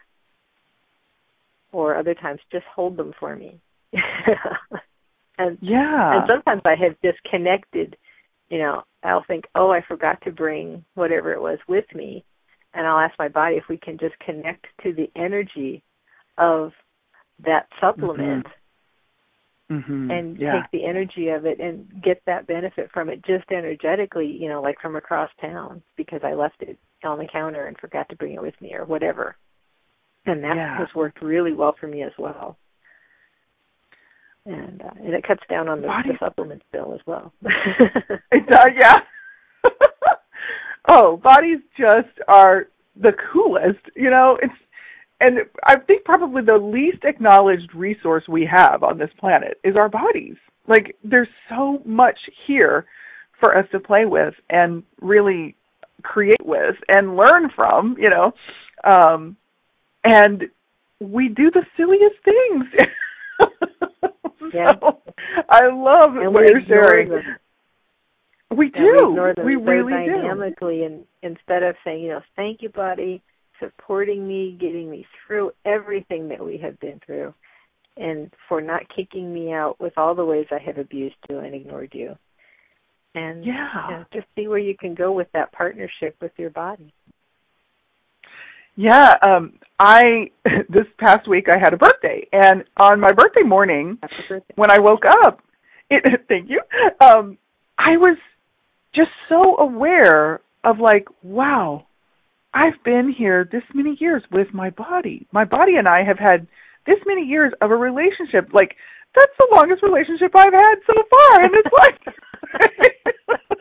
or 1.72 1.96
other 1.96 2.14
times 2.14 2.40
just 2.50 2.64
hold 2.74 2.96
them 2.96 3.12
for 3.18 3.36
me 3.36 3.60
and 5.38 5.58
yeah 5.60 6.18
and 6.18 6.28
sometimes 6.28 6.62
i 6.64 6.74
have 6.80 6.94
disconnected 7.02 7.96
you 8.50 8.58
know 8.58 8.82
i'll 9.02 9.24
think 9.26 9.44
oh 9.54 9.70
i 9.70 9.80
forgot 9.86 10.20
to 10.22 10.30
bring 10.30 10.84
whatever 10.94 11.32
it 11.32 11.40
was 11.40 11.58
with 11.68 11.86
me 11.94 12.24
and 12.74 12.86
I'll 12.86 12.98
ask 12.98 13.18
my 13.18 13.28
body 13.28 13.56
if 13.56 13.64
we 13.68 13.76
can 13.76 13.98
just 13.98 14.18
connect 14.20 14.66
to 14.82 14.92
the 14.92 15.10
energy 15.16 15.82
of 16.38 16.72
that 17.44 17.66
supplement 17.80 18.46
mm-hmm. 19.70 19.74
Mm-hmm. 19.74 20.10
and 20.10 20.38
yeah. 20.38 20.52
take 20.52 20.70
the 20.72 20.86
energy 20.86 21.28
of 21.28 21.46
it 21.46 21.60
and 21.60 22.02
get 22.02 22.22
that 22.26 22.46
benefit 22.46 22.90
from 22.92 23.08
it 23.08 23.24
just 23.24 23.50
energetically, 23.50 24.26
you 24.26 24.48
know, 24.48 24.62
like 24.62 24.80
from 24.80 24.96
across 24.96 25.30
town 25.40 25.82
because 25.96 26.20
I 26.22 26.34
left 26.34 26.56
it 26.60 26.78
on 27.04 27.18
the 27.18 27.28
counter 27.32 27.66
and 27.66 27.76
forgot 27.78 28.08
to 28.10 28.16
bring 28.16 28.34
it 28.34 28.42
with 28.42 28.60
me 28.60 28.74
or 28.74 28.84
whatever. 28.84 29.36
And 30.26 30.44
that 30.44 30.56
yeah. 30.56 30.78
has 30.78 30.88
worked 30.94 31.22
really 31.22 31.52
well 31.52 31.74
for 31.80 31.86
me 31.86 32.02
as 32.02 32.12
well. 32.18 32.58
And 34.50 34.82
uh, 34.82 34.90
and 35.04 35.14
it 35.14 35.24
cuts 35.26 35.42
down 35.48 35.68
on 35.68 35.80
the, 35.80 35.86
the 35.86 36.14
supplement 36.18 36.62
bill 36.72 36.92
as 36.94 37.00
well. 37.06 37.32
it 38.32 38.46
does, 38.48 38.68
yeah. 38.78 38.98
oh, 40.88 41.18
bodies 41.18 41.60
just 41.78 42.18
are 42.26 42.68
the 43.00 43.12
coolest. 43.32 43.80
You 43.94 44.10
know, 44.10 44.38
it's 44.42 44.54
and 45.20 45.40
I 45.66 45.76
think 45.76 46.04
probably 46.04 46.42
the 46.42 46.56
least 46.56 47.04
acknowledged 47.04 47.74
resource 47.74 48.24
we 48.28 48.48
have 48.50 48.82
on 48.82 48.98
this 48.98 49.10
planet 49.18 49.58
is 49.62 49.76
our 49.76 49.88
bodies. 49.88 50.36
Like 50.66 50.96
there's 51.04 51.28
so 51.48 51.82
much 51.84 52.18
here 52.46 52.86
for 53.38 53.56
us 53.56 53.66
to 53.72 53.80
play 53.80 54.06
with 54.06 54.34
and 54.48 54.82
really 55.00 55.56
create 56.02 56.44
with 56.44 56.76
and 56.88 57.16
learn 57.16 57.50
from, 57.54 57.96
you 57.98 58.10
know. 58.10 58.32
Um 58.84 59.36
and 60.02 60.44
we 61.00 61.28
do 61.28 61.50
the 61.50 61.64
silliest 61.76 62.16
things. 62.24 63.69
yeah. 64.54 64.72
So 64.80 65.00
I 65.48 65.66
love 65.66 66.16
and 66.16 66.32
what 66.32 66.48
you're 66.48 66.64
sharing. 66.66 67.08
Them. 67.10 67.22
We 68.50 68.68
do. 68.70 69.16
We, 69.16 69.34
them 69.34 69.46
we 69.46 69.54
so 69.54 69.60
really 69.60 69.92
dynamically 69.92 70.78
do. 70.78 70.84
and 70.84 71.04
instead 71.22 71.62
of 71.62 71.76
saying, 71.84 72.02
you 72.02 72.08
know, 72.08 72.20
thank 72.36 72.62
you, 72.62 72.68
buddy, 72.68 73.22
supporting 73.60 74.26
me, 74.26 74.56
getting 74.60 74.90
me 74.90 75.06
through 75.26 75.52
everything 75.64 76.28
that 76.28 76.44
we 76.44 76.58
have 76.58 76.78
been 76.80 77.00
through, 77.04 77.32
and 77.96 78.32
for 78.48 78.60
not 78.60 78.82
kicking 78.94 79.32
me 79.32 79.52
out 79.52 79.80
with 79.80 79.92
all 79.96 80.14
the 80.14 80.24
ways 80.24 80.46
I 80.50 80.58
have 80.64 80.78
abused 80.78 81.16
you 81.28 81.38
and 81.38 81.54
ignored 81.54 81.90
you. 81.92 82.16
And 83.14 83.44
yeah. 83.44 83.88
You 83.88 83.94
know, 83.96 84.04
just 84.12 84.26
see 84.36 84.48
where 84.48 84.58
you 84.58 84.76
can 84.76 84.94
go 84.94 85.12
with 85.12 85.28
that 85.32 85.52
partnership 85.52 86.16
with 86.20 86.32
your 86.36 86.50
body. 86.50 86.92
Yeah, 88.80 89.14
um 89.22 89.58
I 89.78 90.30
this 90.70 90.86
past 90.98 91.28
week 91.28 91.48
I 91.54 91.58
had 91.58 91.74
a 91.74 91.76
birthday 91.76 92.26
and 92.32 92.64
on 92.78 92.98
my 92.98 93.12
birthday 93.12 93.42
morning 93.42 93.98
birthday. 94.00 94.54
when 94.56 94.70
I 94.70 94.78
woke 94.78 95.04
up, 95.04 95.42
it 95.90 96.02
thank 96.28 96.48
you. 96.48 96.62
Um 96.98 97.36
I 97.76 97.98
was 97.98 98.16
just 98.94 99.10
so 99.28 99.58
aware 99.58 100.40
of 100.64 100.78
like, 100.78 101.06
wow, 101.22 101.84
I've 102.54 102.82
been 102.82 103.14
here 103.16 103.46
this 103.52 103.62
many 103.74 103.98
years 104.00 104.22
with 104.32 104.48
my 104.54 104.70
body. 104.70 105.26
My 105.30 105.44
body 105.44 105.76
and 105.76 105.86
I 105.86 106.02
have 106.02 106.18
had 106.18 106.46
this 106.86 106.98
many 107.06 107.26
years 107.26 107.52
of 107.60 107.70
a 107.70 107.76
relationship. 107.76 108.48
Like, 108.54 108.76
that's 109.14 109.32
the 109.38 109.48
longest 109.54 109.82
relationship 109.82 110.32
I've 110.34 110.52
had 110.52 110.74
so 110.86 110.94
far 111.12 111.44
in 111.44 111.50
this 111.52 111.72
life. 111.78 113.59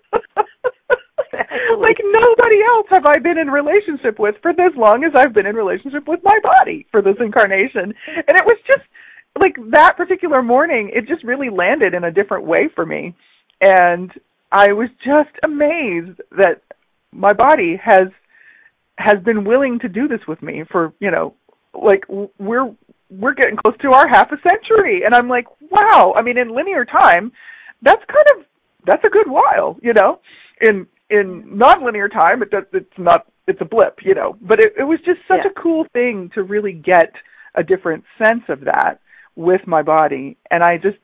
Like 1.78 1.98
nobody 2.04 2.64
else 2.64 2.88
have 2.90 3.06
I 3.06 3.20
been 3.20 3.38
in 3.38 3.50
relationship 3.50 4.20
with 4.20 4.36
for 4.42 4.54
this 4.54 4.72
long 4.76 5.04
as 5.04 5.12
I've 5.16 5.34
been 5.34 5.46
in 5.46 5.56
relationship 5.56 6.08
with 6.08 6.22
my 6.24 6.38
body 6.42 6.86
for 6.92 7.02
this 7.02 7.16
incarnation. 7.20 7.94
And 8.08 8.38
it 8.38 8.46
was 8.46 8.58
just 8.66 8.84
like 9.40 9.56
that 9.72 9.98
particular 9.98 10.42
morning, 10.42 10.92
it 10.94 11.08
just 11.08 11.24
really 11.24 11.50
landed 11.50 11.94
in 11.94 12.04
a 12.04 12.12
different 12.12 12.46
way 12.46 12.70
for 12.74 12.86
me. 12.86 13.16
And 13.62 14.12
I 14.52 14.74
was 14.74 14.90
just 15.06 15.36
amazed 15.44 16.20
that 16.32 16.62
my 17.12 17.34
body 17.34 17.80
has 17.84 18.08
has 18.98 19.18
been 19.24 19.46
willing 19.46 19.80
to 19.80 19.88
do 19.88 20.08
this 20.08 20.20
with 20.28 20.42
me 20.42 20.64
for 20.70 20.94
you 21.00 21.10
know 21.10 21.34
like 21.74 22.04
we're 22.38 22.74
we're 23.10 23.34
getting 23.34 23.56
close 23.56 23.76
to 23.82 23.92
our 23.92 24.08
half 24.08 24.32
a 24.32 24.38
century 24.48 25.04
and 25.06 25.16
i'm 25.16 25.30
like 25.30 25.46
wow 25.72 26.14
i 26.16 26.22
mean 26.22 26.38
in 26.38 26.54
linear 26.54 26.86
time 26.86 27.32
that's 27.82 28.04
kind 28.06 28.26
of 28.38 28.46
that's 28.86 29.04
a 29.06 29.10
good 29.10 29.28
while 29.28 29.78
you 29.82 29.94
know 29.94 30.20
in 30.62 30.86
in 31.10 31.58
non-linear 31.58 32.10
time 32.10 32.42
it 32.42 32.52
does 32.52 32.64
it's 32.74 32.88
not 32.98 33.26
it's 33.48 33.62
a 33.62 33.66
blip 33.66 34.00
you 34.04 34.14
know 34.14 34.38
but 34.42 34.60
it, 34.60 34.74
it 34.78 34.84
was 34.84 35.00
just 35.06 35.20
such 35.28 35.40
yeah. 35.44 35.52
a 35.52 35.62
cool 35.62 35.86
thing 35.94 36.30
to 36.34 36.44
really 36.44 36.74
get 36.74 37.12
a 37.56 37.64
different 37.64 38.04
sense 38.24 38.44
of 38.50 38.62
that 38.62 39.00
with 39.36 39.62
my 39.66 39.82
body 39.82 40.38
and 40.52 40.64
i 40.64 40.78
just 40.78 40.98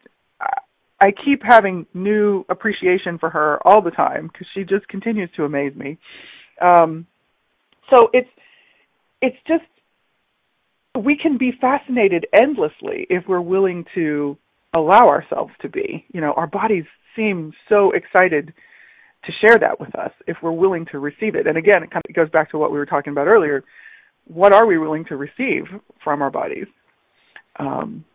I 1.01 1.11
keep 1.11 1.41
having 1.43 1.85
new 1.93 2.45
appreciation 2.49 3.17
for 3.19 3.29
her 3.29 3.59
all 3.65 3.81
the 3.81 3.91
time 3.91 4.27
because 4.31 4.47
she 4.53 4.63
just 4.63 4.87
continues 4.87 5.29
to 5.35 5.43
amaze 5.43 5.75
me. 5.75 5.97
Um, 6.61 7.05
so 7.91 8.09
it's 8.13 8.29
it's 9.21 9.37
just 9.47 9.63
we 11.03 11.17
can 11.17 11.37
be 11.37 11.51
fascinated 11.59 12.25
endlessly 12.33 13.05
if 13.09 13.25
we're 13.27 13.41
willing 13.41 13.85
to 13.95 14.37
allow 14.73 15.07
ourselves 15.07 15.51
to 15.61 15.69
be. 15.69 16.05
You 16.13 16.21
know, 16.21 16.33
our 16.33 16.47
bodies 16.47 16.85
seem 17.15 17.51
so 17.67 17.91
excited 17.91 18.53
to 19.25 19.31
share 19.43 19.57
that 19.59 19.79
with 19.79 19.93
us 19.95 20.11
if 20.27 20.37
we're 20.41 20.51
willing 20.51 20.85
to 20.91 20.99
receive 20.99 21.35
it. 21.35 21.47
And 21.47 21.57
again, 21.57 21.83
it 21.83 21.91
kind 21.91 22.03
of 22.07 22.15
goes 22.15 22.29
back 22.29 22.51
to 22.51 22.57
what 22.57 22.71
we 22.71 22.77
were 22.77 22.85
talking 22.85 23.11
about 23.11 23.27
earlier. 23.27 23.63
What 24.27 24.53
are 24.53 24.65
we 24.65 24.77
willing 24.77 25.05
to 25.05 25.17
receive 25.17 25.65
from 26.03 26.21
our 26.21 26.31
bodies? 26.31 26.67
Um, 27.57 28.05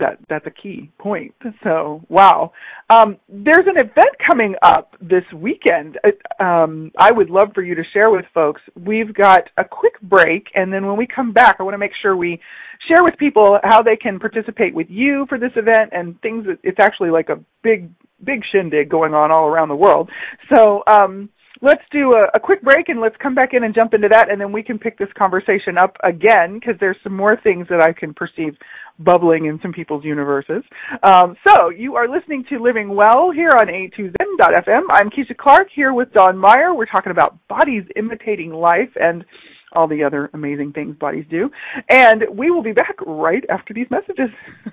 that 0.00 0.18
that's 0.28 0.46
a 0.46 0.50
key 0.50 0.90
point. 0.98 1.34
So 1.62 2.02
wow, 2.08 2.52
um, 2.88 3.18
there's 3.28 3.66
an 3.66 3.76
event 3.76 4.10
coming 4.26 4.54
up 4.62 4.96
this 5.00 5.24
weekend. 5.34 5.98
Um, 6.40 6.90
I 6.98 7.12
would 7.12 7.30
love 7.30 7.50
for 7.54 7.62
you 7.62 7.74
to 7.76 7.82
share 7.92 8.10
with 8.10 8.24
folks. 8.34 8.60
We've 8.74 9.14
got 9.14 9.44
a 9.56 9.64
quick 9.64 10.00
break, 10.02 10.48
and 10.54 10.72
then 10.72 10.86
when 10.86 10.96
we 10.96 11.06
come 11.06 11.32
back, 11.32 11.56
I 11.60 11.62
want 11.62 11.74
to 11.74 11.78
make 11.78 11.92
sure 12.02 12.16
we 12.16 12.40
share 12.88 13.04
with 13.04 13.16
people 13.18 13.58
how 13.62 13.82
they 13.82 13.96
can 13.96 14.18
participate 14.18 14.74
with 14.74 14.88
you 14.90 15.26
for 15.28 15.38
this 15.38 15.52
event 15.54 15.90
and 15.92 16.20
things. 16.22 16.46
That, 16.46 16.58
it's 16.62 16.80
actually 16.80 17.10
like 17.10 17.28
a 17.28 17.38
big 17.62 17.90
big 18.24 18.42
shindig 18.50 18.88
going 18.88 19.14
on 19.14 19.30
all 19.30 19.46
around 19.46 19.68
the 19.68 19.76
world. 19.76 20.10
So. 20.52 20.82
Um, 20.86 21.30
let's 21.62 21.82
do 21.90 22.14
a, 22.14 22.22
a, 22.34 22.40
quick 22.40 22.62
break 22.62 22.88
and 22.88 23.00
let's 23.00 23.16
come 23.22 23.34
back 23.34 23.52
in 23.52 23.64
and 23.64 23.74
jump 23.74 23.92
into 23.92 24.08
that 24.08 24.30
and 24.30 24.40
then 24.40 24.50
we 24.50 24.62
can 24.62 24.78
pick 24.78 24.98
this 24.98 25.08
conversation 25.16 25.76
up 25.78 25.96
again 26.04 26.54
because 26.54 26.74
there's 26.80 26.96
some 27.02 27.14
more 27.14 27.38
things 27.42 27.66
that 27.68 27.80
I 27.80 27.92
can 27.92 28.14
perceive 28.14 28.56
bubbling 28.98 29.46
in 29.46 29.58
some 29.62 29.72
people's 29.72 30.04
universes. 30.04 30.62
Um, 31.02 31.36
so 31.46 31.70
you 31.70 31.96
are 31.96 32.08
listening 32.08 32.44
to 32.50 32.58
Living 32.58 32.94
Well 32.94 33.30
here 33.30 33.50
on 33.50 33.66
A2Zen.fm. 33.66 34.82
I'm 34.90 35.10
Keisha 35.10 35.36
Clark 35.36 35.68
here 35.74 35.92
with 35.92 36.12
Dawn 36.12 36.36
Meyer. 36.36 36.74
We're 36.74 36.86
talking 36.86 37.12
about 37.12 37.36
bodies 37.48 37.84
imitating 37.96 38.52
life 38.52 38.90
and 39.00 39.24
all 39.72 39.86
the 39.86 40.02
other 40.02 40.30
amazing 40.34 40.72
things 40.72 40.96
bodies 40.96 41.24
do. 41.30 41.50
And 41.88 42.24
we 42.32 42.50
will 42.50 42.62
be 42.62 42.72
back 42.72 42.96
right 43.06 43.44
after 43.48 43.72
these 43.72 43.86
messages. 43.90 44.30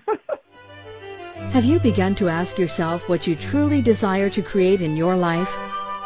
Have 1.57 1.65
you 1.65 1.79
begun 1.79 2.13
to 2.17 2.29
ask 2.29 2.59
yourself 2.59 3.09
what 3.09 3.25
you 3.25 3.35
truly 3.35 3.81
desire 3.81 4.29
to 4.29 4.43
create 4.43 4.79
in 4.79 4.95
your 4.95 5.15
life? 5.15 5.49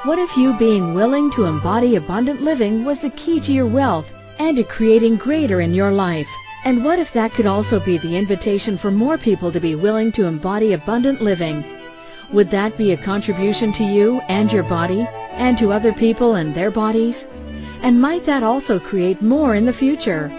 What 0.05 0.17
if 0.17 0.37
you 0.37 0.53
being 0.53 0.93
willing 0.93 1.29
to 1.31 1.43
embody 1.43 1.97
abundant 1.97 2.41
living 2.41 2.85
was 2.85 2.99
the 2.99 3.09
key 3.09 3.41
to 3.41 3.51
your 3.51 3.65
wealth 3.65 4.13
and 4.39 4.55
to 4.55 4.63
creating 4.63 5.17
greater 5.17 5.59
in 5.59 5.73
your 5.73 5.91
life? 5.91 6.29
And 6.63 6.85
what 6.85 6.99
if 6.99 7.11
that 7.11 7.33
could 7.33 7.47
also 7.47 7.81
be 7.81 7.97
the 7.97 8.15
invitation 8.15 8.77
for 8.77 8.91
more 8.91 9.17
people 9.17 9.51
to 9.51 9.59
be 9.59 9.75
willing 9.75 10.13
to 10.13 10.25
embody 10.25 10.71
abundant 10.71 11.21
living? 11.21 11.65
Would 12.31 12.49
that 12.51 12.77
be 12.77 12.93
a 12.93 13.03
contribution 13.11 13.73
to 13.73 13.83
you 13.83 14.21
and 14.29 14.49
your 14.53 14.63
body 14.63 15.05
and 15.33 15.57
to 15.57 15.73
other 15.73 15.91
people 15.91 16.35
and 16.35 16.55
their 16.55 16.71
bodies? 16.71 17.27
And 17.81 17.99
might 17.99 18.23
that 18.23 18.41
also 18.41 18.79
create 18.79 19.21
more 19.21 19.53
in 19.53 19.65
the 19.65 19.73
future? 19.73 20.31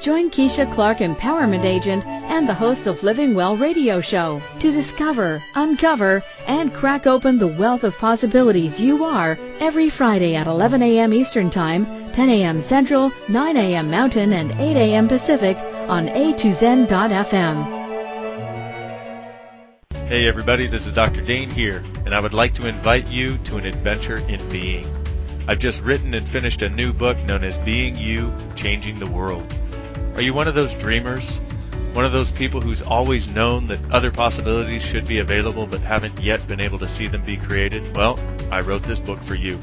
Join 0.00 0.30
Keisha 0.30 0.72
Clark, 0.72 0.98
Empowerment 0.98 1.62
Agent 1.62 2.06
and 2.06 2.48
the 2.48 2.54
host 2.54 2.86
of 2.86 3.02
Living 3.02 3.34
Well 3.34 3.54
radio 3.54 4.00
show 4.00 4.40
to 4.58 4.72
discover, 4.72 5.42
uncover, 5.54 6.22
and 6.46 6.72
crack 6.72 7.06
open 7.06 7.36
the 7.36 7.46
wealth 7.46 7.84
of 7.84 7.98
possibilities 7.98 8.80
you 8.80 9.04
are 9.04 9.38
every 9.60 9.90
Friday 9.90 10.36
at 10.36 10.46
11 10.46 10.82
a.m. 10.82 11.12
Eastern 11.12 11.50
Time, 11.50 11.84
10 12.12 12.30
a.m. 12.30 12.62
Central, 12.62 13.12
9 13.28 13.56
a.m. 13.58 13.90
Mountain, 13.90 14.32
and 14.32 14.52
8 14.52 14.74
a.m. 14.78 15.06
Pacific 15.06 15.58
on 15.86 16.08
A2Zen.fm. 16.08 17.76
Hey 20.06 20.26
everybody, 20.26 20.66
this 20.66 20.86
is 20.86 20.94
Dr. 20.94 21.20
Dain 21.20 21.50
Heer, 21.50 21.84
and 22.06 22.14
I 22.14 22.20
would 22.20 22.32
like 22.32 22.54
to 22.54 22.66
invite 22.66 23.06
you 23.08 23.36
to 23.44 23.58
an 23.58 23.66
adventure 23.66 24.26
in 24.28 24.48
being. 24.48 24.90
I've 25.46 25.58
just 25.58 25.82
written 25.82 26.14
and 26.14 26.26
finished 26.26 26.62
a 26.62 26.70
new 26.70 26.94
book 26.94 27.18
known 27.18 27.44
as 27.44 27.58
Being 27.58 27.98
You, 27.98 28.32
Changing 28.56 28.98
the 28.98 29.06
World. 29.06 29.44
Are 30.14 30.22
you 30.22 30.34
one 30.34 30.48
of 30.48 30.54
those 30.54 30.74
dreamers? 30.74 31.36
One 31.92 32.04
of 32.04 32.12
those 32.12 32.30
people 32.30 32.60
who's 32.60 32.82
always 32.82 33.28
known 33.28 33.68
that 33.68 33.90
other 33.90 34.10
possibilities 34.10 34.84
should 34.84 35.06
be 35.06 35.20
available 35.20 35.66
but 35.66 35.80
haven't 35.80 36.20
yet 36.20 36.46
been 36.46 36.60
able 36.60 36.80
to 36.80 36.88
see 36.88 37.06
them 37.06 37.24
be 37.24 37.36
created? 37.36 37.96
Well, 37.96 38.18
I 38.50 38.60
wrote 38.60 38.82
this 38.82 38.98
book 38.98 39.22
for 39.22 39.34
you. 39.34 39.58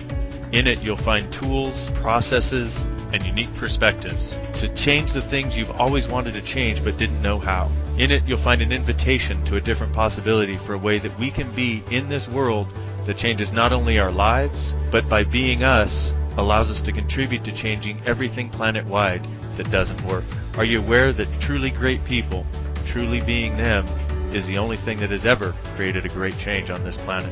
In 0.54 0.66
it, 0.66 0.82
you'll 0.82 0.98
find 0.98 1.32
tools, 1.32 1.92
processes, 1.96 2.86
and 3.14 3.24
unique 3.26 3.54
perspectives 3.58 4.36
to 4.56 4.68
change 4.70 5.12
the 5.12 5.22
things 5.22 5.58
you've 5.58 5.80
always 5.80 6.08
wanted 6.08 6.34
to 6.36 6.42
change 6.42 6.84
but 6.84 6.98
didn't 6.98 7.22
know 7.22 7.40
how. 7.40 7.70
In 7.98 8.12
it, 8.12 8.24
you'll 8.26 8.38
find 8.38 8.62
an 8.62 8.72
invitation 8.72 9.44
to 9.46 9.58
a 9.58 9.62
different 9.62 9.94
possibility 9.94 10.58
for 10.58 10.74
a 10.74 10.78
way 10.78 11.00
that 11.00 11.20
we 11.20 11.30
can 11.30 11.52
be 11.52 11.84
in 11.92 12.08
this 12.10 12.28
world 12.28 12.68
that 13.06 13.18
changes 13.18 13.52
not 13.52 13.74
only 13.74 14.00
our 14.00 14.12
lives, 14.12 14.74
but 14.92 15.10
by 15.10 15.24
being 15.24 15.64
us, 15.64 16.14
allows 16.38 16.70
us 16.70 16.82
to 16.84 16.92
contribute 16.92 17.44
to 17.44 17.52
changing 17.52 18.02
everything 18.06 18.50
planet-wide 18.50 19.26
that 19.58 19.70
doesn't 19.70 20.02
work. 20.04 20.24
Are 20.58 20.64
you 20.64 20.80
aware 20.80 21.12
that 21.12 21.28
truly 21.40 21.70
great 21.70 22.04
people, 22.06 22.46
truly 22.86 23.22
being 23.22 23.58
them, 23.58 23.86
is 24.34 24.48
the 24.48 24.58
only 24.58 24.78
thing 24.78 25.00
that 25.00 25.12
has 25.12 25.26
ever 25.26 25.54
created 25.76 26.06
a 26.06 26.10
great 26.10 26.38
change 26.38 26.70
on 26.70 26.84
this 26.84 26.98
planet? 26.98 27.32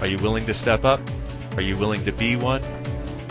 Are 0.00 0.06
you 0.06 0.18
willing 0.18 0.46
to 0.46 0.54
step 0.54 0.84
up? 0.84 1.00
Are 1.56 1.62
you 1.62 1.76
willing 1.76 2.04
to 2.04 2.12
be 2.12 2.36
one? 2.36 2.62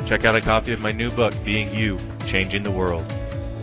Check 0.06 0.26
out 0.26 0.36
a 0.36 0.42
copy 0.42 0.72
of 0.72 0.80
my 0.80 0.92
new 0.92 1.12
book, 1.12 1.34
Being 1.44 1.74
You, 1.74 2.00
Changing 2.28 2.64
the 2.64 2.72
World. 2.72 3.06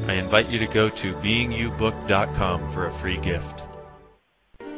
I 0.09 0.15
invite 0.15 0.49
you 0.49 0.59
to 0.59 0.67
go 0.67 0.89
to 0.89 1.13
beingyoubook.com 1.15 2.71
for 2.71 2.87
a 2.87 2.93
free 2.93 3.19
gift. 3.19 3.63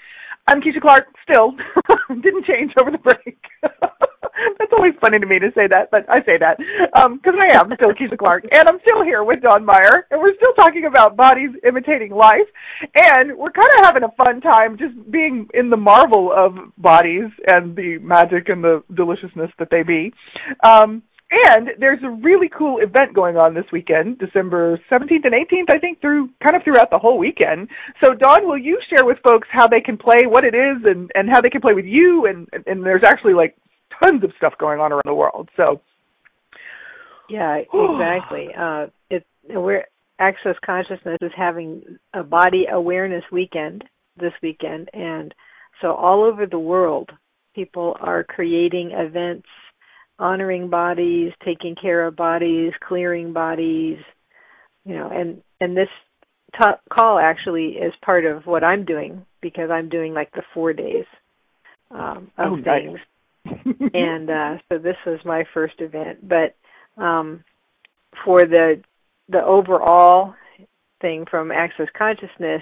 I'm 0.47 0.61
Keisha 0.61 0.79
Clark, 0.81 1.07
still. 1.23 1.53
Didn't 2.21 2.45
change 2.45 2.71
over 2.77 2.91
the 2.91 2.99
break. 2.99 3.37
That's 4.59 4.71
always 4.73 4.93
funny 5.01 5.19
to 5.19 5.25
me 5.25 5.39
to 5.39 5.51
say 5.55 5.67
that, 5.67 5.89
but 5.91 6.05
I 6.09 6.19
say 6.25 6.37
that 6.39 6.57
because 6.57 7.35
um, 7.35 7.39
I 7.39 7.53
am 7.53 7.71
still 7.75 7.93
Keisha 7.93 8.17
Clark, 8.17 8.45
and 8.51 8.67
I'm 8.67 8.79
still 8.81 9.03
here 9.03 9.23
with 9.23 9.41
Dawn 9.41 9.65
Meyer, 9.65 10.07
and 10.11 10.21
we're 10.21 10.35
still 10.35 10.53
talking 10.53 10.85
about 10.85 11.15
bodies 11.15 11.49
imitating 11.67 12.11
life, 12.11 12.47
and 12.95 13.37
we're 13.37 13.51
kind 13.51 13.69
of 13.77 13.85
having 13.85 14.03
a 14.03 14.11
fun 14.11 14.41
time 14.41 14.77
just 14.77 14.93
being 15.11 15.47
in 15.53 15.69
the 15.69 15.77
marvel 15.77 16.31
of 16.35 16.55
bodies 16.77 17.29
and 17.47 17.75
the 17.75 17.97
magic 17.99 18.49
and 18.49 18.63
the 18.63 18.83
deliciousness 18.93 19.51
that 19.59 19.69
they 19.71 19.83
be. 19.83 20.13
Um, 20.63 21.03
and 21.31 21.71
there's 21.79 22.03
a 22.03 22.09
really 22.09 22.49
cool 22.55 22.77
event 22.79 23.13
going 23.13 23.35
on 23.35 23.55
this 23.55 23.65
weekend, 23.71 24.19
December 24.19 24.79
17th 24.91 25.25
and 25.25 25.33
18th, 25.33 25.69
I 25.73 25.79
think, 25.79 25.99
through 25.99 26.29
kind 26.41 26.55
of 26.55 26.63
throughout 26.63 26.91
the 26.91 26.99
whole 26.99 27.17
weekend. 27.17 27.67
So, 28.03 28.13
Dawn, 28.13 28.47
will 28.47 28.57
you 28.57 28.79
share 28.89 29.05
with 29.05 29.17
folks 29.23 29.47
how 29.51 29.67
they 29.67 29.81
can 29.81 29.97
play, 29.97 30.27
what 30.27 30.45
it 30.45 30.53
is, 30.53 30.83
and 30.85 31.11
and 31.15 31.29
how 31.29 31.41
they 31.41 31.49
can 31.49 31.61
play 31.61 31.73
with 31.73 31.85
you? 31.85 32.27
And 32.27 32.47
and 32.67 32.85
there's 32.85 33.03
actually 33.03 33.33
like 33.33 33.57
tons 34.01 34.23
of 34.23 34.31
stuff 34.37 34.53
going 34.59 34.79
on 34.79 34.91
around 34.91 35.03
the 35.05 35.13
world. 35.13 35.49
So. 35.57 35.81
Yeah, 37.29 37.55
exactly. 37.73 38.49
uh, 38.57 38.87
it 39.09 39.25
we're 39.49 39.85
Access 40.19 40.55
Consciousness 40.65 41.17
is 41.21 41.31
having 41.35 41.97
a 42.13 42.23
body 42.23 42.67
awareness 42.71 43.23
weekend 43.31 43.83
this 44.17 44.33
weekend, 44.41 44.89
and 44.93 45.33
so 45.81 45.93
all 45.93 46.23
over 46.23 46.45
the 46.45 46.59
world, 46.59 47.09
people 47.53 47.97
are 47.99 48.23
creating 48.23 48.91
events 48.91 49.47
honoring 50.17 50.69
bodies, 50.69 51.33
taking 51.43 51.75
care 51.75 52.05
of 52.07 52.15
bodies, 52.15 52.71
clearing 52.87 53.33
bodies, 53.33 53.97
you 54.85 54.95
know, 54.95 55.09
and 55.09 55.41
and 55.59 55.75
this 55.75 55.89
t- 56.57 56.65
call 56.91 57.19
actually 57.19 57.77
is 57.77 57.93
part 58.03 58.25
of 58.25 58.45
what 58.45 58.63
I'm 58.63 58.85
doing 58.85 59.25
because 59.41 59.69
I'm 59.69 59.89
doing 59.89 60.13
like 60.13 60.31
the 60.31 60.43
four 60.53 60.73
days 60.73 61.05
um, 61.91 62.31
of 62.37 62.53
oh, 62.53 62.63
things, 62.63 62.99
and 63.93 64.29
uh, 64.29 64.57
so 64.69 64.77
this 64.77 64.95
was 65.05 65.19
my 65.25 65.43
first 65.53 65.75
event. 65.79 66.27
But 66.27 66.55
um, 67.01 67.43
for 68.23 68.41
the 68.41 68.81
the 69.29 69.43
overall 69.43 70.33
thing 71.01 71.25
from 71.29 71.51
Access 71.51 71.87
Consciousness, 71.97 72.61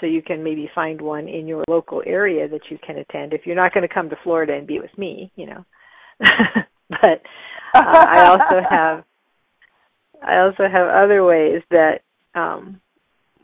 So 0.00 0.06
you 0.06 0.22
can 0.22 0.42
maybe 0.44 0.70
find 0.74 1.00
one 1.00 1.28
in 1.28 1.46
your 1.46 1.64
local 1.68 2.02
area 2.06 2.48
that 2.48 2.70
you 2.70 2.78
can 2.86 2.98
attend 2.98 3.32
if 3.32 3.42
you're 3.44 3.56
not 3.56 3.74
going 3.74 3.86
to 3.86 3.92
come 3.92 4.08
to 4.10 4.16
Florida 4.22 4.54
and 4.54 4.66
be 4.66 4.78
with 4.78 4.96
me, 4.96 5.32
you 5.34 5.46
know. 5.46 5.64
but 6.88 7.22
uh, 7.74 7.82
I 7.82 8.26
also 8.26 8.62
have 8.70 9.04
I 10.22 10.38
also 10.38 10.68
have 10.70 10.88
other 10.88 11.24
ways 11.24 11.62
that 11.70 12.02
um, 12.34 12.80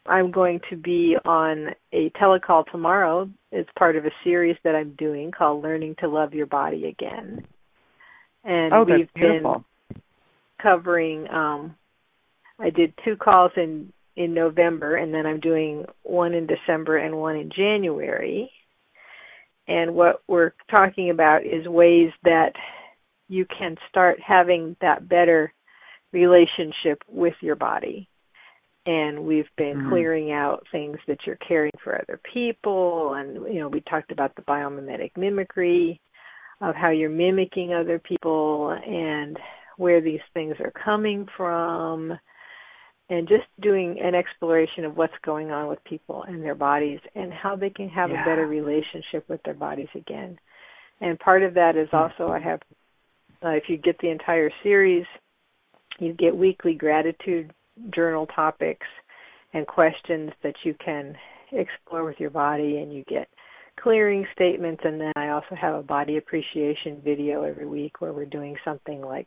I'm 0.07 0.31
going 0.31 0.61
to 0.71 0.77
be 0.77 1.17
on 1.25 1.71
a 1.93 2.11
telecall 2.11 2.65
tomorrow. 2.71 3.29
It's 3.53 3.71
part 3.79 3.97
of 3.97 4.05
a 4.05 4.11
series 4.23 4.57
that 4.65 4.75
I'm 4.75 4.95
doing 4.99 5.31
called 5.31 5.63
Learning 5.63 5.95
to 6.01 6.09
Love 6.09 6.35
Your 6.35 6.47
Body 6.47 6.87
Again. 6.87 7.47
And 8.45 8.73
oh, 8.73 8.85
we've 8.85 9.13
beautiful. 9.15 9.65
been 9.89 10.03
covering 10.63 11.29
um 11.31 11.75
I 12.59 12.71
did 12.71 12.95
two 13.05 13.17
calls 13.17 13.53
in 13.57 13.93
in 14.17 14.33
November 14.33 14.97
and 14.97 15.13
then 15.13 15.27
I'm 15.27 15.41
doing 15.41 15.85
one 16.03 16.35
in 16.35 16.47
December 16.47 16.99
and 16.99 17.17
one 17.17 17.37
in 17.37 17.51
January. 17.51 18.51
And 19.67 19.95
what 19.95 20.23
we're 20.29 20.53
talking 20.71 21.11
about 21.11 21.45
is 21.45 21.67
ways 21.67 22.13
that 22.23 22.53
you 23.29 23.47
can 23.47 23.77
start 23.89 24.19
having 24.21 24.77
that 24.81 25.09
better 25.09 25.53
relationship 26.13 27.03
with 27.09 27.35
your 27.41 27.57
body. 27.57 28.09
And 28.87 29.25
we've 29.25 29.49
been 29.57 29.79
mm-hmm. 29.79 29.89
clearing 29.89 30.33
out 30.33 30.67
things 30.71 30.99
that 31.09 31.19
you're 31.27 31.37
caring 31.37 31.73
for 31.83 31.95
other 31.95 32.21
people. 32.33 33.15
And, 33.15 33.35
you 33.53 33.61
know, 33.61 33.69
we 33.69 33.81
talked 33.81 34.13
about 34.13 34.37
the 34.37 34.43
biomimetic 34.43 35.13
mimicry 35.17 36.01
of 36.61 36.75
how 36.75 36.91
you're 36.91 37.11
mimicking 37.11 37.73
other 37.73 37.99
people 37.99 38.71
and 38.71 39.39
where 39.77 40.01
these 40.01 40.21
things 40.33 40.57
are 40.61 40.73
coming 40.85 41.27
from. 41.37 42.13
And 43.11 43.29
just 43.29 43.45
doing 43.61 44.01
an 44.03 44.15
exploration 44.15 44.87
of 44.87 44.97
what's 44.97 45.13
going 45.25 45.51
on 45.51 45.69
with 45.69 45.79
people 45.85 46.25
and 46.27 46.43
their 46.43 46.55
bodies 46.55 47.01
and 47.15 47.31
how 47.33 47.55
they 47.55 47.69
can 47.69 47.91
have 47.91 48.09
yeah. 48.09 48.23
a 48.23 48.25
better 48.25 48.47
relationship 48.47 49.29
with 49.29 49.43
their 49.43 49.55
bodies 49.55 49.89
again. 49.95 50.39
And 51.03 51.19
part 51.19 51.43
of 51.43 51.53
that 51.55 51.77
is 51.77 51.89
mm-hmm. 51.89 52.23
also 52.23 52.33
I 52.33 52.39
have 52.41 52.61
uh, 53.45 53.51
if 53.51 53.65
you 53.69 53.77
get 53.77 53.99
the 53.99 54.09
entire 54.09 54.51
series, 54.63 55.05
you 55.99 56.15
get 56.15 56.35
weekly 56.35 56.75
gratitude 56.75 57.53
journal 57.95 58.27
topics 58.35 58.87
and 59.53 59.67
questions 59.67 60.31
that 60.43 60.55
you 60.65 60.75
can 60.83 61.15
explore 61.53 62.05
with 62.05 62.19
your 62.19 62.31
body, 62.31 62.79
and 62.79 62.93
you 62.93 63.05
get 63.05 63.29
clearing 63.81 64.27
statements. 64.33 64.83
And 64.85 65.01
then 65.01 65.13
I 65.17 65.29
also 65.29 65.55
have 65.61 65.75
a 65.75 65.83
body 65.83 66.17
appreciation 66.17 67.01
video 67.05 67.43
every 67.43 67.67
week 67.67 68.01
where 68.01 68.13
we're 68.13 68.25
doing 68.25 68.57
something 68.65 69.01
like 69.01 69.27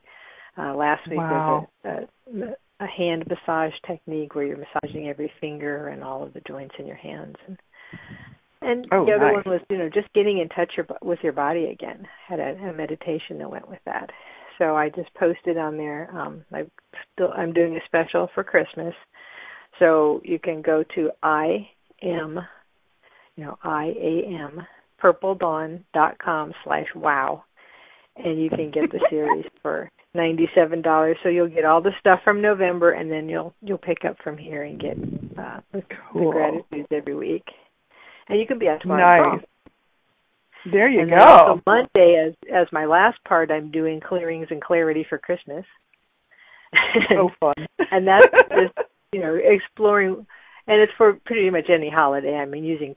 uh, 0.57 0.75
last 0.75 1.07
week 1.07 1.19
wow. 1.19 1.67
was 1.83 2.07
a, 2.29 2.45
a, 2.45 2.85
a 2.85 2.87
hand 2.87 3.25
massage 3.27 3.73
technique 3.85 4.35
where 4.35 4.45
you're 4.45 4.57
massaging 4.57 5.07
every 5.07 5.31
finger 5.39 5.89
and 5.89 6.03
all 6.03 6.23
of 6.23 6.33
the 6.33 6.41
joints 6.47 6.75
in 6.79 6.87
your 6.87 6.95
hands. 6.95 7.35
And 7.47 7.57
and 8.59 8.87
oh, 8.91 9.05
the 9.05 9.13
other 9.13 9.33
nice. 9.33 9.45
one 9.45 9.53
was, 9.53 9.61
you 9.69 9.77
know, 9.77 9.89
just 9.89 10.11
getting 10.13 10.39
in 10.39 10.49
touch 10.49 10.73
your, 10.75 10.87
with 11.03 11.19
your 11.21 11.33
body 11.33 11.65
again. 11.65 12.07
Had 12.27 12.39
a, 12.39 12.55
a 12.55 12.73
meditation 12.73 13.37
that 13.37 13.51
went 13.51 13.69
with 13.69 13.79
that. 13.85 14.09
So 14.57 14.75
I 14.75 14.89
just 14.89 15.13
posted 15.13 15.57
on 15.57 15.77
there. 15.77 16.09
Um, 16.11 16.43
I 16.51 16.63
still 17.13 17.31
I'm 17.35 17.53
doing 17.53 17.75
a 17.77 17.85
special 17.85 18.29
for 18.33 18.43
Christmas, 18.43 18.95
so 19.77 20.21
you 20.23 20.39
can 20.39 20.63
go 20.63 20.83
to 20.95 21.11
I 21.21 21.69
am, 22.01 22.39
you 23.37 23.45
know, 23.45 23.57
I 23.63 23.93
A 23.97 24.23
M 24.25 24.61
purpledawn.com 25.01 26.53
slash 26.63 26.87
wow, 26.95 27.43
and 28.17 28.41
you 28.41 28.49
can 28.49 28.71
get 28.71 28.91
the 28.91 28.99
series 29.09 29.45
for 29.61 29.89
ninety 30.13 30.49
seven 30.53 30.81
dollars. 30.81 31.15
So 31.23 31.29
you'll 31.29 31.47
get 31.47 31.63
all 31.63 31.81
the 31.81 31.91
stuff 31.99 32.19
from 32.25 32.41
November, 32.41 32.91
and 32.91 33.09
then 33.09 33.29
you'll 33.29 33.53
you'll 33.61 33.77
pick 33.77 34.03
up 34.05 34.17
from 34.21 34.37
here 34.37 34.63
and 34.63 34.81
get 34.81 34.97
uh, 35.37 35.61
the, 35.71 35.83
cool. 36.11 36.31
the 36.31 36.37
gratitudes 36.37 36.89
every 36.91 37.15
week 37.15 37.45
and 38.29 38.39
you 38.39 38.47
can 38.47 38.59
be 38.59 38.67
on 38.67 38.79
tomorrow. 38.79 39.35
Nice. 39.35 39.45
There 40.71 40.89
you 40.89 41.01
and 41.01 41.11
go. 41.11 41.17
Also 41.17 41.61
Monday, 41.65 42.27
as 42.27 42.33
as 42.53 42.67
my 42.71 42.85
last 42.85 43.17
part, 43.27 43.51
I'm 43.51 43.71
doing 43.71 44.01
clearings 44.01 44.47
and 44.49 44.61
clarity 44.61 45.05
for 45.07 45.17
Christmas. 45.17 45.65
so 47.09 47.29
fun. 47.39 47.53
and 47.91 48.07
that's 48.07 48.27
just 48.49 48.87
you 49.13 49.21
know 49.21 49.37
exploring, 49.41 50.25
and 50.67 50.81
it's 50.81 50.91
for 50.97 51.13
pretty 51.25 51.49
much 51.49 51.69
any 51.69 51.89
holiday. 51.89 52.35
I 52.35 52.45
mean, 52.45 52.65
using 52.65 52.95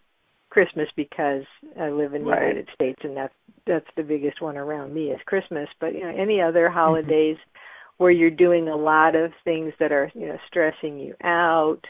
Christmas 0.50 0.88
because 0.96 1.44
I 1.80 1.90
live 1.90 2.14
in 2.14 2.24
the 2.24 2.30
right. 2.30 2.42
United 2.42 2.68
States, 2.74 3.00
and 3.02 3.16
that's 3.16 3.34
that's 3.66 3.86
the 3.96 4.02
biggest 4.02 4.42
one 4.42 4.56
around 4.56 4.92
me 4.92 5.10
is 5.10 5.20
Christmas. 5.26 5.68
But 5.80 5.94
you 5.94 6.00
know, 6.00 6.14
any 6.16 6.40
other 6.40 6.68
holidays 6.68 7.36
mm-hmm. 7.36 8.02
where 8.02 8.10
you're 8.10 8.30
doing 8.30 8.68
a 8.68 8.76
lot 8.76 9.14
of 9.14 9.32
things 9.44 9.72
that 9.80 9.92
are 9.92 10.10
you 10.14 10.26
know 10.26 10.38
stressing 10.48 10.98
you 10.98 11.14
out 11.24 11.80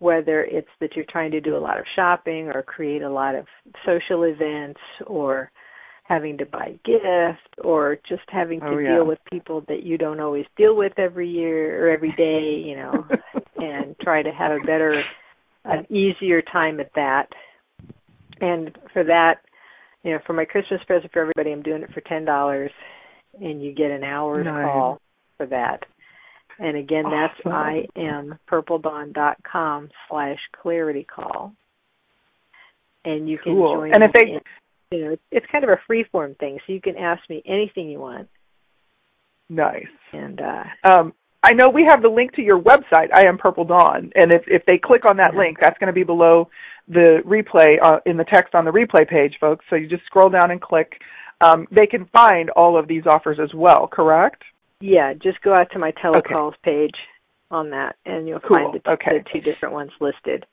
whether 0.00 0.42
it's 0.44 0.68
that 0.80 0.96
you're 0.96 1.04
trying 1.10 1.30
to 1.30 1.42
do 1.42 1.56
a 1.56 1.60
lot 1.60 1.78
of 1.78 1.84
shopping 1.94 2.48
or 2.48 2.62
create 2.62 3.02
a 3.02 3.10
lot 3.10 3.34
of 3.34 3.44
social 3.84 4.22
events 4.22 4.80
or 5.06 5.52
having 6.04 6.38
to 6.38 6.46
buy 6.46 6.70
gifts 6.84 7.46
or 7.62 7.96
just 8.08 8.22
having 8.28 8.58
to 8.60 8.66
oh, 8.66 8.78
yeah. 8.78 8.94
deal 8.94 9.06
with 9.06 9.18
people 9.30 9.62
that 9.68 9.84
you 9.84 9.96
don't 9.96 10.18
always 10.18 10.46
deal 10.56 10.74
with 10.74 10.92
every 10.98 11.28
year 11.28 11.86
or 11.86 11.90
every 11.90 12.12
day, 12.16 12.66
you 12.66 12.74
know, 12.74 13.06
and 13.58 13.94
try 14.00 14.22
to 14.22 14.32
have 14.32 14.52
a 14.52 14.66
better 14.66 15.02
an 15.64 15.86
easier 15.90 16.40
time 16.40 16.80
at 16.80 16.90
that. 16.94 17.26
And 18.40 18.76
for 18.92 19.04
that, 19.04 19.40
you 20.02 20.12
know, 20.12 20.18
for 20.26 20.32
my 20.32 20.44
Christmas 20.44 20.80
present 20.86 21.12
for 21.12 21.20
everybody, 21.20 21.52
I'm 21.52 21.62
doing 21.62 21.82
it 21.82 21.92
for 21.92 22.00
ten 22.02 22.24
dollars, 22.24 22.70
and 23.40 23.62
you 23.62 23.74
get 23.74 23.90
an 23.90 24.04
hour's 24.04 24.46
nice. 24.46 24.64
call 24.64 25.00
for 25.36 25.46
that. 25.46 25.84
And 26.58 26.76
again, 26.76 27.04
that's 27.04 27.34
awesome. 27.40 27.52
I 27.52 27.86
am 27.96 28.38
purpledawn.com 28.50 29.88
slash 30.08 30.38
clarity 30.60 31.04
call. 31.04 31.54
And 33.04 33.28
you 33.28 33.38
can 33.38 33.54
cool. 33.54 33.76
join 33.76 33.94
and 33.94 34.02
if 34.02 34.12
they, 34.12 34.22
in, 34.22 34.40
you 34.90 35.04
know, 35.04 35.16
it's 35.30 35.46
kind 35.50 35.64
of 35.64 35.70
a 35.70 35.80
free 35.86 36.04
form 36.12 36.34
thing, 36.34 36.58
so 36.66 36.72
you 36.72 36.80
can 36.82 36.96
ask 36.96 37.22
me 37.30 37.42
anything 37.46 37.88
you 37.88 38.00
want. 38.00 38.28
Nice. 39.48 39.86
And 40.12 40.40
uh 40.40 40.64
um 40.84 41.14
I 41.42 41.52
know 41.52 41.68
we 41.68 41.84
have 41.88 42.02
the 42.02 42.08
link 42.08 42.32
to 42.34 42.42
your 42.42 42.60
website, 42.60 43.12
I 43.14 43.26
am 43.26 43.38
Purple 43.38 43.64
Dawn, 43.64 44.12
and 44.14 44.32
if 44.32 44.42
if 44.46 44.64
they 44.66 44.78
click 44.78 45.04
on 45.06 45.16
that 45.16 45.34
link, 45.34 45.58
that's 45.60 45.78
going 45.78 45.86
to 45.88 45.92
be 45.92 46.04
below 46.04 46.50
the 46.86 47.22
replay 47.24 47.76
uh, 47.82 48.00
in 48.04 48.16
the 48.16 48.24
text 48.24 48.54
on 48.54 48.64
the 48.64 48.70
replay 48.70 49.08
page, 49.08 49.36
folks. 49.40 49.64
So 49.70 49.76
you 49.76 49.88
just 49.88 50.04
scroll 50.04 50.28
down 50.28 50.50
and 50.50 50.60
click. 50.60 51.00
Um, 51.40 51.66
they 51.70 51.86
can 51.86 52.06
find 52.06 52.50
all 52.50 52.78
of 52.78 52.88
these 52.88 53.04
offers 53.06 53.38
as 53.42 53.54
well, 53.54 53.86
correct? 53.86 54.42
Yeah, 54.80 55.14
just 55.14 55.40
go 55.40 55.54
out 55.54 55.70
to 55.72 55.78
my 55.78 55.92
telecalls 55.92 56.54
okay. 56.54 56.58
page 56.64 56.96
on 57.50 57.70
that, 57.70 57.96
and 58.04 58.28
you'll 58.28 58.40
cool. 58.40 58.56
find 58.56 58.74
the, 58.74 58.90
okay. 58.90 59.18
the 59.18 59.24
two 59.32 59.40
different 59.40 59.72
ones 59.72 59.92
listed. 60.00 60.44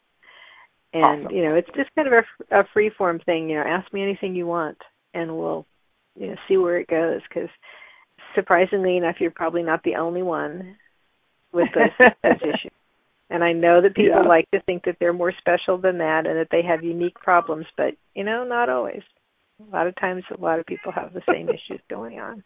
And 0.93 1.25
awesome. 1.25 1.35
you 1.35 1.43
know, 1.43 1.55
it's 1.55 1.69
just 1.75 1.93
kind 1.95 2.07
of 2.07 2.13
a, 2.13 2.59
a 2.59 2.63
free 2.73 2.91
form 2.97 3.19
thing. 3.19 3.49
You 3.49 3.57
know, 3.57 3.63
ask 3.67 3.91
me 3.91 4.03
anything 4.03 4.35
you 4.35 4.47
want, 4.47 4.77
and 5.13 5.37
we'll 5.37 5.65
you 6.15 6.27
know 6.27 6.35
see 6.47 6.55
where 6.55 6.77
it 6.77 6.87
goes. 6.87 7.21
Because 7.27 7.49
surprisingly 8.37 8.97
enough, 8.97 9.15
you're 9.19 9.31
probably 9.31 9.63
not 9.63 9.83
the 9.83 9.95
only 9.95 10.21
one 10.21 10.77
with 11.51 11.69
those, 11.73 12.07
those 12.23 12.41
issues. 12.41 12.71
And 13.29 13.43
I 13.43 13.51
know 13.51 13.81
that 13.81 13.95
people 13.95 14.21
yeah. 14.21 14.27
like 14.27 14.49
to 14.51 14.61
think 14.61 14.85
that 14.85 14.97
they're 14.99 15.11
more 15.11 15.33
special 15.37 15.77
than 15.77 15.97
that, 15.97 16.25
and 16.25 16.37
that 16.37 16.47
they 16.49 16.61
have 16.61 16.83
unique 16.83 17.15
problems. 17.15 17.65
But 17.75 17.95
you 18.15 18.23
know, 18.23 18.45
not 18.45 18.69
always. 18.69 19.01
A 19.59 19.75
lot 19.75 19.87
of 19.87 19.95
times, 19.95 20.23
a 20.35 20.39
lot 20.39 20.59
of 20.59 20.65
people 20.65 20.93
have 20.93 21.13
the 21.13 21.23
same 21.29 21.49
issues 21.49 21.81
going 21.89 22.19
on 22.19 22.43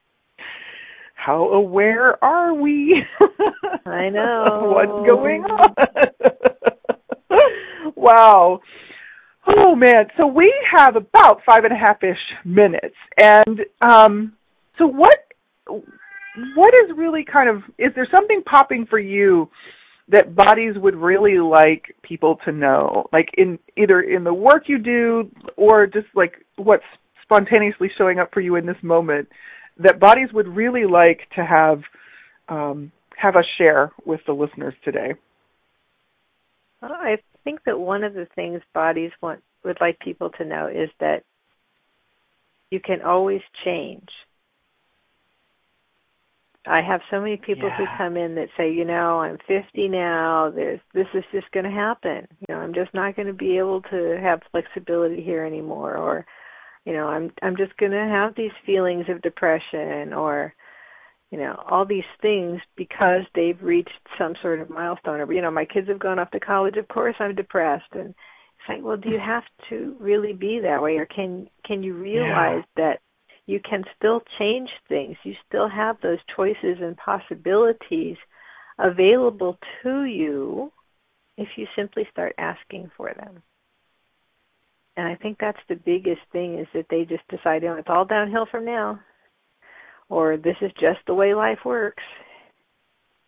how 1.24 1.50
aware 1.50 2.24
are 2.24 2.54
we? 2.54 3.04
I 3.86 4.10
know. 4.14 4.74
What's 4.74 5.10
going 5.10 5.44
on? 5.44 5.76
wow. 7.96 8.60
Oh 9.48 9.76
man, 9.76 10.08
so 10.18 10.26
we 10.28 10.54
have 10.76 10.96
about 10.96 11.42
five 11.46 11.64
and 11.64 11.74
a 11.74 11.76
half 11.76 12.04
ish 12.04 12.18
minutes, 12.46 12.96
and 13.18 13.62
um, 13.82 14.34
so 14.78 14.88
what? 14.88 15.16
What 16.56 16.74
is 16.74 16.96
really 16.96 17.26
kind 17.26 17.50
of? 17.50 17.58
Is 17.78 17.92
there 17.96 18.08
something 18.14 18.42
popping 18.44 18.86
for 18.90 19.00
you 19.00 19.50
that 20.08 20.36
bodies 20.36 20.74
would 20.76 20.96
really 20.96 21.40
like 21.40 21.96
people 22.02 22.38
to 22.46 22.52
know, 22.52 23.08
like 23.14 23.30
in 23.38 23.60
either 23.78 24.02
in 24.02 24.24
the 24.24 24.34
work 24.34 24.64
you 24.68 24.78
do 24.78 25.30
or 25.58 25.88
just 25.88 26.08
like 26.16 26.46
what's 26.58 26.84
spontaneously 27.24 27.90
showing 27.98 28.20
up 28.20 28.30
for 28.34 28.42
you 28.42 28.56
in 28.56 28.66
this 28.66 28.82
moment? 28.82 29.28
that 29.84 30.00
bodies 30.00 30.30
would 30.34 30.48
really 30.48 30.86
like 30.86 31.22
to 31.36 31.46
have 31.46 31.82
um, 32.50 32.92
have 33.18 33.36
us 33.36 33.46
share 33.58 33.92
with 34.06 34.20
the 34.26 34.34
listeners 34.34 34.74
today? 34.84 35.14
Well, 36.82 36.92
I 36.94 37.18
think 37.44 37.60
that 37.66 37.80
one 37.80 38.04
of 38.04 38.14
the 38.14 38.28
things 38.36 38.62
bodies 38.74 39.12
want 39.22 39.42
would 39.64 39.78
like 39.80 40.00
people 40.00 40.32
to 40.38 40.46
know 40.46 40.68
is 40.68 40.90
that 41.00 41.24
you 42.72 42.80
can 42.80 43.02
always 43.02 43.42
change. 43.64 44.10
I 46.68 46.82
have 46.82 47.02
so 47.10 47.20
many 47.20 47.38
people 47.38 47.70
yeah. 47.70 47.78
who 47.78 47.86
come 47.98 48.18
in 48.18 48.36
that 48.36 48.50
say, 48.56 48.72
you 48.72 48.86
know, 48.86 49.20
I'm 49.22 49.38
50 49.48 49.88
now. 49.88 50.52
There's 50.54 50.80
this 50.94 51.08
is 51.16 51.24
just 51.32 51.50
going 51.52 51.66
to 51.66 51.72
happen. 51.72 52.28
You 52.48 52.54
know, 52.54 52.62
I'm 52.62 52.74
just 52.74 52.94
not 52.94 53.16
going 53.16 53.28
to 53.28 53.34
be 53.34 53.58
able 53.58 53.82
to 53.84 54.20
have 54.22 54.42
flexibility 54.52 55.24
here 55.24 55.44
anymore, 55.44 55.98
or, 55.98 56.26
you 56.86 56.94
know, 56.94 57.08
I'm 57.08 57.32
I'm 57.42 57.58
just 57.58 57.76
going 57.78 57.94
to 57.94 57.98
have 57.98 58.36
these 58.36 58.52
feelings 58.64 59.06
of 59.10 59.24
depression, 59.24 60.14
or, 60.14 60.54
you 61.32 61.40
know, 61.40 61.64
all 61.68 61.86
these 61.86 62.04
things 62.22 62.62
because 62.78 63.22
they've 63.34 63.62
reached 63.62 63.90
some 64.20 64.36
sort 64.44 64.62
of 64.62 64.70
milestone. 64.70 65.20
Or, 65.20 65.34
you 65.34 65.42
know, 65.42 65.52
my 65.52 65.66
kids 65.66 65.88
have 65.88 66.00
gone 66.00 66.20
off 66.20 66.30
to 66.32 66.40
college. 66.40 66.78
Of 66.78 66.88
course, 66.90 67.16
I'm 67.20 67.34
depressed, 67.34 67.92
and 67.94 68.10
it's 68.10 68.70
like, 68.70 68.84
well, 68.84 68.98
do 68.98 69.10
you 69.10 69.20
have 69.20 69.44
to 69.70 69.96
really 70.00 70.34
be 70.34 70.60
that 70.62 70.84
way, 70.84 70.98
or 70.98 71.08
can 71.08 71.48
can 71.66 71.82
you 71.82 71.96
realize 71.96 72.64
yeah. 72.78 72.84
that 72.84 73.00
you 73.46 73.60
can 73.68 73.84
still 73.98 74.22
change 74.40 74.70
things. 74.88 75.18
You 75.24 75.34
still 75.48 75.70
have 75.70 75.98
those 76.02 76.20
choices 76.36 76.78
and 76.82 76.96
possibilities 76.98 78.18
available 78.78 79.58
to 79.84 80.04
you 80.04 80.72
if 81.38 81.50
you 81.56 81.68
simply 81.76 82.08
start 82.12 82.34
asking 82.38 82.92
for 82.96 83.14
them. 83.14 83.42
And 84.98 85.08
I 85.08 85.16
think 85.16 85.38
that's 85.40 85.60
the 85.70 85.76
biggest 85.76 86.22
thing 86.32 86.60
is 86.60 86.68
that 86.74 86.86
they 86.90 87.06
just 87.06 87.28
decide, 87.30 87.64
oh, 87.64 87.76
it's 87.76 87.90
all 87.90 88.06
downhill 88.06 88.46
from 88.50 88.66
now. 88.66 89.00
Or 90.10 90.38
this 90.38 90.58
is 90.62 90.72
just 90.74 91.00
the 91.08 91.14
way 91.14 91.34
life 91.34 91.60
works. 91.64 92.04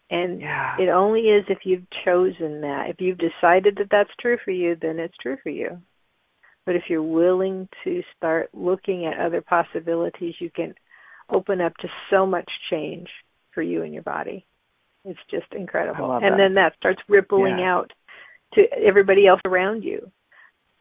And 0.10 0.42
yeah. 0.42 0.76
it 0.78 0.90
only 0.90 1.22
is 1.22 1.46
if 1.48 1.60
you've 1.64 1.90
chosen 2.04 2.62
that. 2.62 2.90
If 2.90 2.98
you've 3.00 3.18
decided 3.18 3.78
that 3.78 3.88
that's 3.90 4.10
true 4.20 4.38
for 4.44 4.52
you, 4.52 4.76
then 4.80 5.00
it's 5.00 5.16
true 5.22 5.38
for 5.42 5.50
you. 5.50 5.82
But 6.66 6.76
if 6.76 6.84
you're 6.90 7.04
willing 7.04 7.68
to 7.84 8.02
start 8.16 8.50
looking 8.54 9.06
at 9.06 9.20
other 9.20 9.42
possibilities, 9.42 10.36
you 10.40 10.50
can 10.50 10.74
open 11.30 11.62
up 11.62 11.76
to 11.78 11.88
so 12.10 12.26
much 12.26 12.50
change 12.70 13.08
for 13.54 13.62
you 13.62 13.84
and 13.84 13.94
your 13.94 14.04
body. 14.04 14.46
It's 15.06 15.20
just 15.30 15.48
incredible. 15.54 16.14
And 16.14 16.24
that. 16.24 16.38
then 16.38 16.54
that 16.56 16.74
starts 16.78 17.02
rippling 17.10 17.60
yeah. 17.60 17.74
out 17.74 17.92
to 18.54 18.62
everybody 18.86 19.28
else 19.28 19.42
around 19.46 19.84
you. 19.84 20.12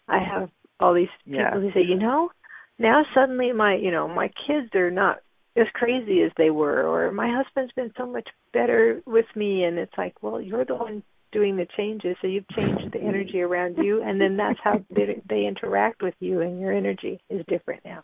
I 0.08 0.18
have 0.18 0.50
all 0.78 0.94
these 0.94 1.08
people 1.24 1.40
yeah. 1.40 1.54
who 1.54 1.70
say, 1.72 1.82
you 1.88 1.96
know, 1.96 2.30
now 2.78 3.04
suddenly 3.14 3.52
my, 3.52 3.74
you 3.74 3.90
know, 3.90 4.08
my 4.08 4.30
kids 4.46 4.74
are 4.74 4.90
not 4.90 5.18
as 5.56 5.66
crazy 5.74 6.22
as 6.22 6.32
they 6.36 6.50
were 6.50 6.86
or 6.86 7.12
my 7.12 7.30
husband's 7.30 7.72
been 7.72 7.92
so 7.96 8.06
much 8.06 8.28
better 8.52 9.02
with 9.06 9.26
me 9.34 9.64
and 9.64 9.78
it's 9.78 9.92
like, 9.98 10.22
well, 10.22 10.40
you're 10.40 10.64
the 10.64 10.74
one 10.74 11.02
doing 11.32 11.56
the 11.56 11.66
changes. 11.76 12.16
So 12.20 12.26
you've 12.28 12.48
changed 12.48 12.92
the 12.92 13.00
energy 13.00 13.40
around 13.40 13.78
you, 13.78 14.02
and 14.02 14.20
then 14.20 14.36
that's 14.36 14.58
how 14.62 14.84
they, 14.94 15.20
they 15.28 15.46
interact 15.46 16.02
with 16.02 16.14
you, 16.20 16.40
and 16.40 16.60
your 16.60 16.72
energy 16.72 17.20
is 17.28 17.44
different 17.48 17.84
now. 17.84 18.02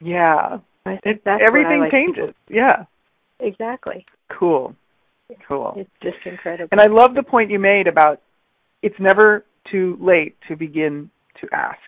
Yeah, 0.00 0.58
I 0.86 0.96
think 0.96 1.16
it, 1.16 1.22
that's 1.24 1.42
everything 1.46 1.80
like 1.80 1.90
changes. 1.90 2.34
Yeah, 2.48 2.84
exactly. 3.38 4.06
Cool, 4.30 4.74
cool. 5.46 5.74
It's 5.76 5.90
just 6.02 6.16
incredible. 6.24 6.68
And 6.72 6.80
I 6.80 6.86
love 6.86 7.14
the 7.14 7.22
point 7.22 7.50
you 7.50 7.58
made 7.58 7.86
about 7.86 8.22
it's 8.82 8.98
never 8.98 9.44
too 9.70 9.98
late 10.00 10.36
to 10.48 10.56
begin 10.56 11.10
to 11.42 11.48
ask. 11.52 11.78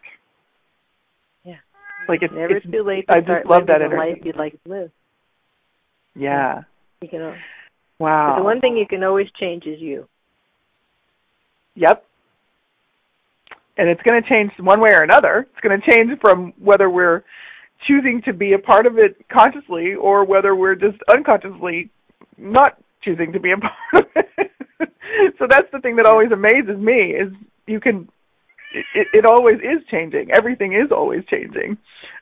Yeah, 1.45 1.57
like 2.07 2.23
it's 2.23 2.35
never 2.35 2.57
it's, 2.57 2.71
too 2.71 2.83
late 2.83 3.07
to 3.07 3.15
I 3.15 3.23
start 3.23 3.43
just 3.45 3.51
love 3.51 3.67
that 3.69 3.79
the 3.79 3.85
energy. 3.87 3.97
life 3.97 4.19
you'd 4.25 4.37
like 4.37 4.63
to 4.65 4.71
live. 4.71 4.91
Yeah. 6.15 6.63
You 7.01 7.09
can 7.09 7.35
Wow. 7.99 8.37
the 8.37 8.45
one 8.45 8.61
thing 8.61 8.77
you 8.77 8.87
can 8.87 9.05
always 9.05 9.29
change 9.39 9.65
is 9.67 9.81
you. 9.81 10.09
Yep. 11.75 12.05
And 13.79 13.89
it's 13.89 14.03
going 14.03 14.23
to 14.23 14.29
change 14.29 14.53
one 14.59 14.81
way 14.81 14.91
or 14.91 15.03
another. 15.03 15.47
It's 15.51 15.61
going 15.61 15.81
to 15.81 15.91
change 15.91 16.19
from 16.21 16.53
whether 16.59 16.91
we're 16.91 17.25
choosing 17.87 18.23
to 18.23 18.33
be 18.33 18.53
a 18.53 18.59
part 18.59 18.87
of 18.87 18.99
it 18.99 19.17
consciously 19.29 19.95
or 19.95 20.25
whether 20.25 20.55
we're 20.55 20.75
just 20.75 20.99
unconsciously 21.11 21.91
not 22.37 22.77
choosing 23.03 23.33
to 23.33 23.41
be 23.41 23.53
a 23.53 23.57
part 23.93 24.05
of 24.05 24.05
it. 24.15 25.35
so 25.39 25.47
that's 25.49 25.71
the 25.73 25.81
thing 25.81 25.97
that 25.97 26.07
always 26.07 26.31
amazes 26.33 26.79
me 26.79 27.13
is 27.13 27.33
you 27.67 27.81
can 27.81 28.09
it, 28.95 29.07
it 29.13 29.27
always 29.27 29.57
is 29.57 29.85
changing. 29.91 30.31
Everything 30.31 30.73
is 30.73 30.91
always 30.91 31.25
changing. 31.27 31.77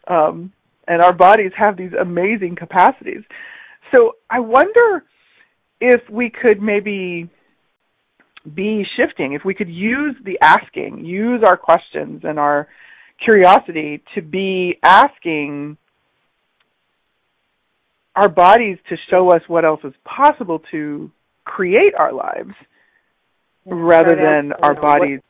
Um, 0.09 0.53
and 0.89 1.01
our 1.01 1.13
bodies 1.13 1.53
have 1.57 1.77
these 1.77 1.93
amazing 1.93 2.57
capacities. 2.57 3.23
So 3.93 4.17
I 4.29 4.41
wonder 4.41 5.05
if 5.81 6.01
we 6.11 6.31
could 6.31 6.61
maybe 6.61 7.31
be 8.55 8.85
shifting, 8.97 9.33
if 9.33 9.45
we 9.45 9.55
could 9.55 9.69
use 9.69 10.15
the 10.25 10.39
asking, 10.41 11.05
use 11.05 11.43
our 11.45 11.57
questions 11.57 12.23
and 12.25 12.39
our 12.39 12.69
curiosity 13.23 14.03
to 14.15 14.23
be 14.23 14.79
asking 14.83 15.77
our 18.17 18.29
bodies 18.29 18.79
to 18.89 18.97
show 19.11 19.31
us 19.31 19.43
what 19.47 19.65
else 19.65 19.81
is 19.85 19.93
possible 20.05 20.61
to 20.71 21.11
create 21.45 21.95
our 21.97 22.13
lives 22.13 22.55
yeah, 23.65 23.75
rather 23.77 24.17
than 24.17 24.53
our 24.53 24.75
know, 24.75 24.81
bodies. 24.81 25.21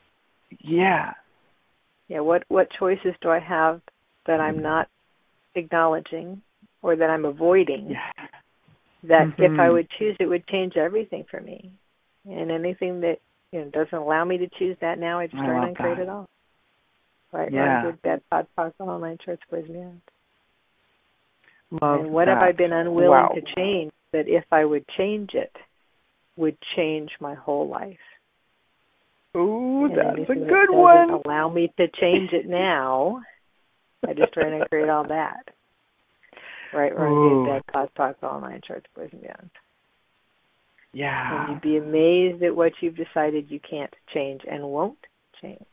What, 0.51 0.61
yeah. 0.63 1.13
Yeah 2.09 2.21
what 2.21 2.43
what 2.49 2.69
choices 2.77 3.15
do 3.23 3.29
i 3.29 3.39
have 3.39 3.81
that 4.27 4.41
i'm 4.41 4.55
mm-hmm. 4.55 4.65
not 4.65 4.89
acknowledging 5.55 6.43
or 6.83 6.97
that 6.97 7.09
i'm 7.09 7.25
avoiding? 7.25 7.91
Yeah 7.91 8.27
that 9.05 9.29
mm-hmm. 9.29 9.43
if 9.43 9.61
I 9.61 9.71
would 9.71 9.89
choose, 9.99 10.17
it 10.21 10.27
would 10.27 10.47
change 10.49 10.77
everything 10.77 11.25
for 11.31 11.41
me. 11.41 11.73
And 12.25 12.51
anything 12.51 13.01
that 13.01 13.17
you 13.53 13.61
know 13.61 13.71
doesn't 13.71 13.95
allow 13.95 14.25
me 14.25 14.39
to 14.39 14.49
choose 14.59 14.77
that 14.81 14.99
now, 14.99 15.19
I 15.19 15.27
just 15.27 15.39
try 15.39 15.67
and 15.67 15.77
create 15.77 15.99
it 15.99 16.09
all. 16.09 16.29
Right, 17.33 17.51
Yeah. 17.53 17.83
wrong, 17.83 17.85
good, 17.85 18.03
bad, 18.03 18.23
POD, 18.31 18.47
POC, 18.57 18.73
online 18.81 19.19
beyond. 19.51 20.01
Love 21.71 22.01
and 22.01 22.13
what 22.13 22.25
that. 22.25 22.35
have 22.35 22.43
I 22.43 22.53
been 22.53 22.73
unwilling 22.73 23.11
wow. 23.11 23.29
to 23.29 23.43
change 23.55 23.93
that 24.13 24.27
if 24.27 24.45
I 24.51 24.65
would 24.65 24.85
change 24.99 25.31
it, 25.35 25.55
would 26.37 26.57
change 26.75 27.11
my 27.21 27.35
whole 27.35 27.69
life? 27.69 27.99
Ooh, 29.37 29.85
and 29.85 29.97
that's 29.97 30.31
a 30.31 30.35
good 30.35 30.69
that 30.69 30.73
one. 30.73 31.11
Allow 31.25 31.51
me 31.51 31.73
to 31.77 31.87
change 32.01 32.33
it 32.33 32.49
now. 32.49 33.23
I 34.07 34.15
just 34.15 34.33
try 34.33 34.49
and 34.49 34.69
create 34.69 34.89
all 34.89 35.07
that. 35.07 35.47
Right, 36.73 36.97
wrong, 36.97 37.47
Ooh. 37.47 37.61
POD, 37.73 37.91
POC, 37.97 38.23
online 38.23 38.61
shorts, 38.67 38.87
boys 38.95 39.09
and 39.13 39.23
beyond. 39.23 39.51
Yeah. 40.93 41.45
And 41.45 41.53
you'd 41.53 41.61
be 41.63 41.77
amazed 41.77 42.43
at 42.43 42.55
what 42.55 42.73
you've 42.81 42.97
decided 42.97 43.51
you 43.51 43.61
can't 43.61 43.95
change 44.13 44.43
and 44.51 44.65
won't 44.65 44.99
change. 45.41 45.65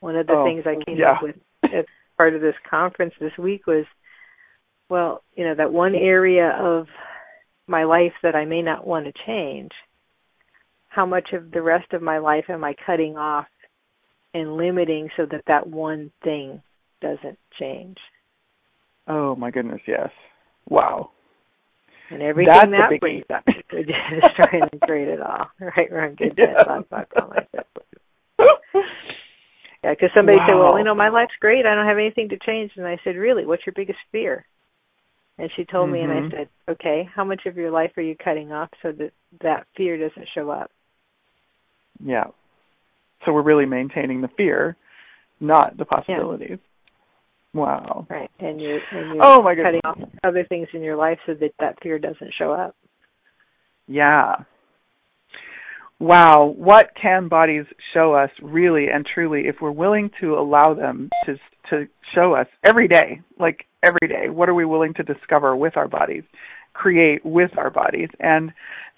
One 0.00 0.16
of 0.16 0.26
the 0.26 0.34
Oh, 0.34 0.44
things 0.44 0.64
I 0.66 0.82
came 0.84 0.98
yeah. 0.98 1.12
up 1.12 1.22
with 1.22 1.36
as 1.64 1.84
part 2.18 2.34
of 2.34 2.40
this 2.40 2.54
conference 2.68 3.14
this 3.20 3.36
week 3.38 3.66
was, 3.66 3.84
well, 4.88 5.22
you 5.34 5.44
know, 5.44 5.54
that 5.54 5.72
one 5.72 5.94
area 5.94 6.50
of 6.50 6.88
my 7.66 7.84
life 7.84 8.12
that 8.22 8.34
I 8.34 8.44
may 8.44 8.62
not 8.62 8.86
want 8.86 9.06
to 9.06 9.12
change, 9.26 9.72
how 10.88 11.06
much 11.06 11.32
of 11.32 11.50
the 11.50 11.62
rest 11.62 11.92
of 11.92 12.02
my 12.02 12.18
life 12.18 12.46
am 12.48 12.64
I 12.64 12.74
cutting 12.84 13.16
off 13.16 13.46
and 14.34 14.56
limiting 14.56 15.08
so 15.16 15.26
that 15.26 15.44
that 15.46 15.66
one 15.66 16.10
thing 16.22 16.62
doesn't 17.00 17.38
change? 17.58 17.98
Oh 19.08 19.34
my 19.36 19.50
goodness, 19.50 19.80
yes. 19.86 20.10
Wow. 20.68 21.10
And 22.10 22.22
everything 22.22 22.52
That's 22.52 22.70
that 22.72 23.00
brings 23.00 23.24
up, 23.34 23.44
just 23.46 24.36
try 24.36 24.60
and 24.60 24.80
create 24.82 25.08
it 25.08 25.20
all. 25.20 25.46
Right, 25.60 25.90
wrong, 25.90 26.14
good, 26.16 26.34
Yeah. 26.38 26.62
like. 27.30 27.48
Yeah, 29.82 29.90
because 29.90 30.10
somebody 30.14 30.38
said, 30.46 30.54
"Well, 30.54 30.78
you 30.78 30.84
know, 30.84 30.94
my 30.94 31.08
life's 31.08 31.34
great. 31.40 31.66
I 31.66 31.74
don't 31.74 31.86
have 31.86 31.98
anything 31.98 32.28
to 32.28 32.38
change." 32.46 32.72
And 32.76 32.86
I 32.86 32.98
said, 33.02 33.16
"Really? 33.16 33.46
What's 33.46 33.66
your 33.66 33.72
biggest 33.74 33.98
fear?" 34.12 34.46
And 35.38 35.50
she 35.56 35.64
told 35.64 35.90
me, 35.90 36.02
and 36.02 36.12
I 36.12 36.20
Mhm. 36.20 36.30
said, 36.30 36.48
"Okay, 36.68 37.02
how 37.04 37.24
much 37.24 37.46
of 37.46 37.56
your 37.56 37.70
life 37.70 37.96
are 37.96 38.02
you 38.02 38.14
cutting 38.14 38.52
off 38.52 38.70
so 38.82 38.92
that 38.92 39.12
that 39.40 39.66
fear 39.76 39.96
doesn't 39.96 40.28
show 40.28 40.50
up?" 40.50 40.70
Yeah. 42.04 42.26
So 43.24 43.32
we're 43.32 43.42
really 43.42 43.66
maintaining 43.66 44.20
the 44.20 44.28
fear, 44.28 44.76
not 45.40 45.76
the 45.76 45.84
possibilities. 45.84 46.58
Wow. 47.54 48.06
Right, 48.08 48.30
and 48.40 48.60
you're 48.60 48.80
and 48.92 49.14
you're 49.14 49.24
Oh 49.24 49.42
my 49.42 49.54
cutting 49.54 49.80
off 49.84 49.98
other 50.24 50.44
things 50.44 50.68
in 50.72 50.80
your 50.82 50.96
life 50.96 51.18
so 51.26 51.34
that 51.34 51.52
that 51.60 51.82
fear 51.82 51.98
doesn't 51.98 52.32
show 52.38 52.52
up. 52.52 52.74
Yeah. 53.86 54.36
Wow, 55.98 56.54
what 56.56 56.90
can 57.00 57.28
bodies 57.28 57.64
show 57.94 58.14
us 58.14 58.30
really 58.42 58.88
and 58.88 59.06
truly 59.06 59.46
if 59.46 59.56
we're 59.60 59.70
willing 59.70 60.10
to 60.20 60.34
allow 60.34 60.74
them 60.74 61.10
to 61.26 61.36
to 61.70 61.86
show 62.14 62.34
us 62.34 62.46
every 62.64 62.88
day, 62.88 63.20
like 63.38 63.66
every 63.82 64.08
day? 64.08 64.28
What 64.28 64.48
are 64.48 64.54
we 64.54 64.64
willing 64.64 64.94
to 64.94 65.02
discover 65.02 65.54
with 65.54 65.76
our 65.76 65.88
bodies, 65.88 66.24
create 66.72 67.24
with 67.24 67.56
our 67.56 67.70
bodies? 67.70 68.08
And 68.18 68.52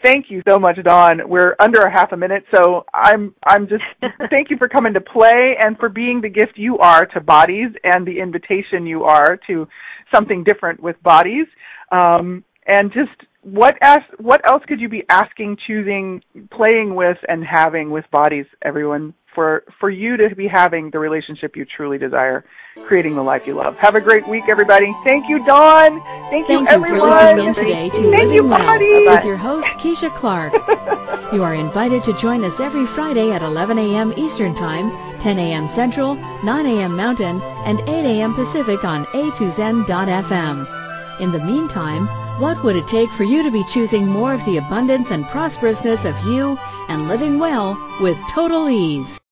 thank 0.04 0.30
you 0.30 0.42
so 0.46 0.58
much, 0.58 0.76
Dawn. 0.84 1.22
We're 1.26 1.56
under 1.58 1.80
a 1.80 1.90
half 1.90 2.12
a 2.12 2.16
minute, 2.16 2.44
so 2.54 2.84
I'm 2.92 3.34
I'm 3.46 3.66
just 3.66 3.82
thank 4.30 4.50
you 4.50 4.56
for 4.58 4.68
coming 4.68 4.92
to 4.94 5.00
play 5.00 5.56
and 5.58 5.76
for 5.78 5.88
being 5.88 6.20
the 6.20 6.28
gift 6.28 6.52
you 6.56 6.78
are 6.78 7.06
to 7.06 7.20
bodies 7.20 7.70
and 7.82 8.06
the 8.06 8.20
invitation 8.20 8.86
you 8.86 9.04
are 9.04 9.38
to 9.48 9.66
something 10.14 10.44
different 10.44 10.80
with 10.80 11.02
bodies. 11.02 11.46
Um, 11.90 12.44
and 12.66 12.92
just 12.92 13.10
what 13.42 13.76
as 13.80 13.98
what 14.18 14.46
else 14.46 14.62
could 14.68 14.80
you 14.80 14.88
be 14.88 15.04
asking, 15.08 15.56
choosing, 15.66 16.22
playing 16.52 16.94
with, 16.94 17.18
and 17.28 17.44
having 17.44 17.90
with 17.90 18.04
bodies, 18.10 18.46
everyone, 18.62 19.14
for 19.34 19.64
for 19.80 19.90
you 19.90 20.16
to 20.16 20.34
be 20.34 20.46
having 20.46 20.90
the 20.90 20.98
relationship 20.98 21.56
you 21.56 21.64
truly 21.64 21.98
desire, 21.98 22.44
creating 22.86 23.14
the 23.14 23.22
life 23.22 23.42
you 23.46 23.54
love. 23.54 23.76
Have 23.76 23.94
a 23.94 24.00
great 24.00 24.26
week, 24.28 24.44
everybody. 24.48 24.94
Thank 25.04 25.28
you, 25.28 25.44
Dawn. 25.44 26.00
Thank, 26.30 26.46
Thank 26.46 26.48
you, 26.48 26.66
everyone. 26.68 27.00
for 27.00 27.06
listening 27.06 27.46
in 27.46 27.54
today 27.54 27.88
to 27.90 27.96
Thank 27.96 28.12
Living 28.12 28.34
you, 28.34 28.44
Well 28.44 29.14
with 29.14 29.24
your 29.24 29.36
host 29.36 29.68
Keisha 29.78 30.14
Clark. 30.16 30.52
you 31.32 31.42
are 31.42 31.54
invited 31.54 32.04
to 32.04 32.12
join 32.14 32.44
us 32.44 32.60
every 32.60 32.86
Friday 32.86 33.32
at 33.32 33.42
11 33.42 33.78
a.m. 33.78 34.12
Eastern 34.16 34.54
Time, 34.54 34.90
10 35.20 35.38
a.m. 35.38 35.68
Central, 35.68 36.14
9 36.14 36.66
a.m. 36.66 36.96
Mountain, 36.96 37.40
and 37.64 37.80
8 37.80 37.88
a.m. 37.88 38.34
Pacific 38.34 38.84
on 38.84 39.04
a2zen.fm. 39.06 41.20
In 41.20 41.30
the 41.30 41.38
meantime, 41.38 42.08
what 42.40 42.62
would 42.64 42.74
it 42.74 42.88
take 42.88 43.08
for 43.10 43.22
you 43.22 43.44
to 43.44 43.50
be 43.52 43.62
choosing 43.64 44.08
more 44.08 44.34
of 44.34 44.44
the 44.44 44.56
abundance 44.56 45.12
and 45.12 45.24
prosperousness 45.26 46.04
of 46.04 46.26
you 46.26 46.58
and 46.88 47.06
living 47.06 47.38
well 47.38 47.78
with 48.00 48.18
total 48.28 48.68
ease? 48.68 49.20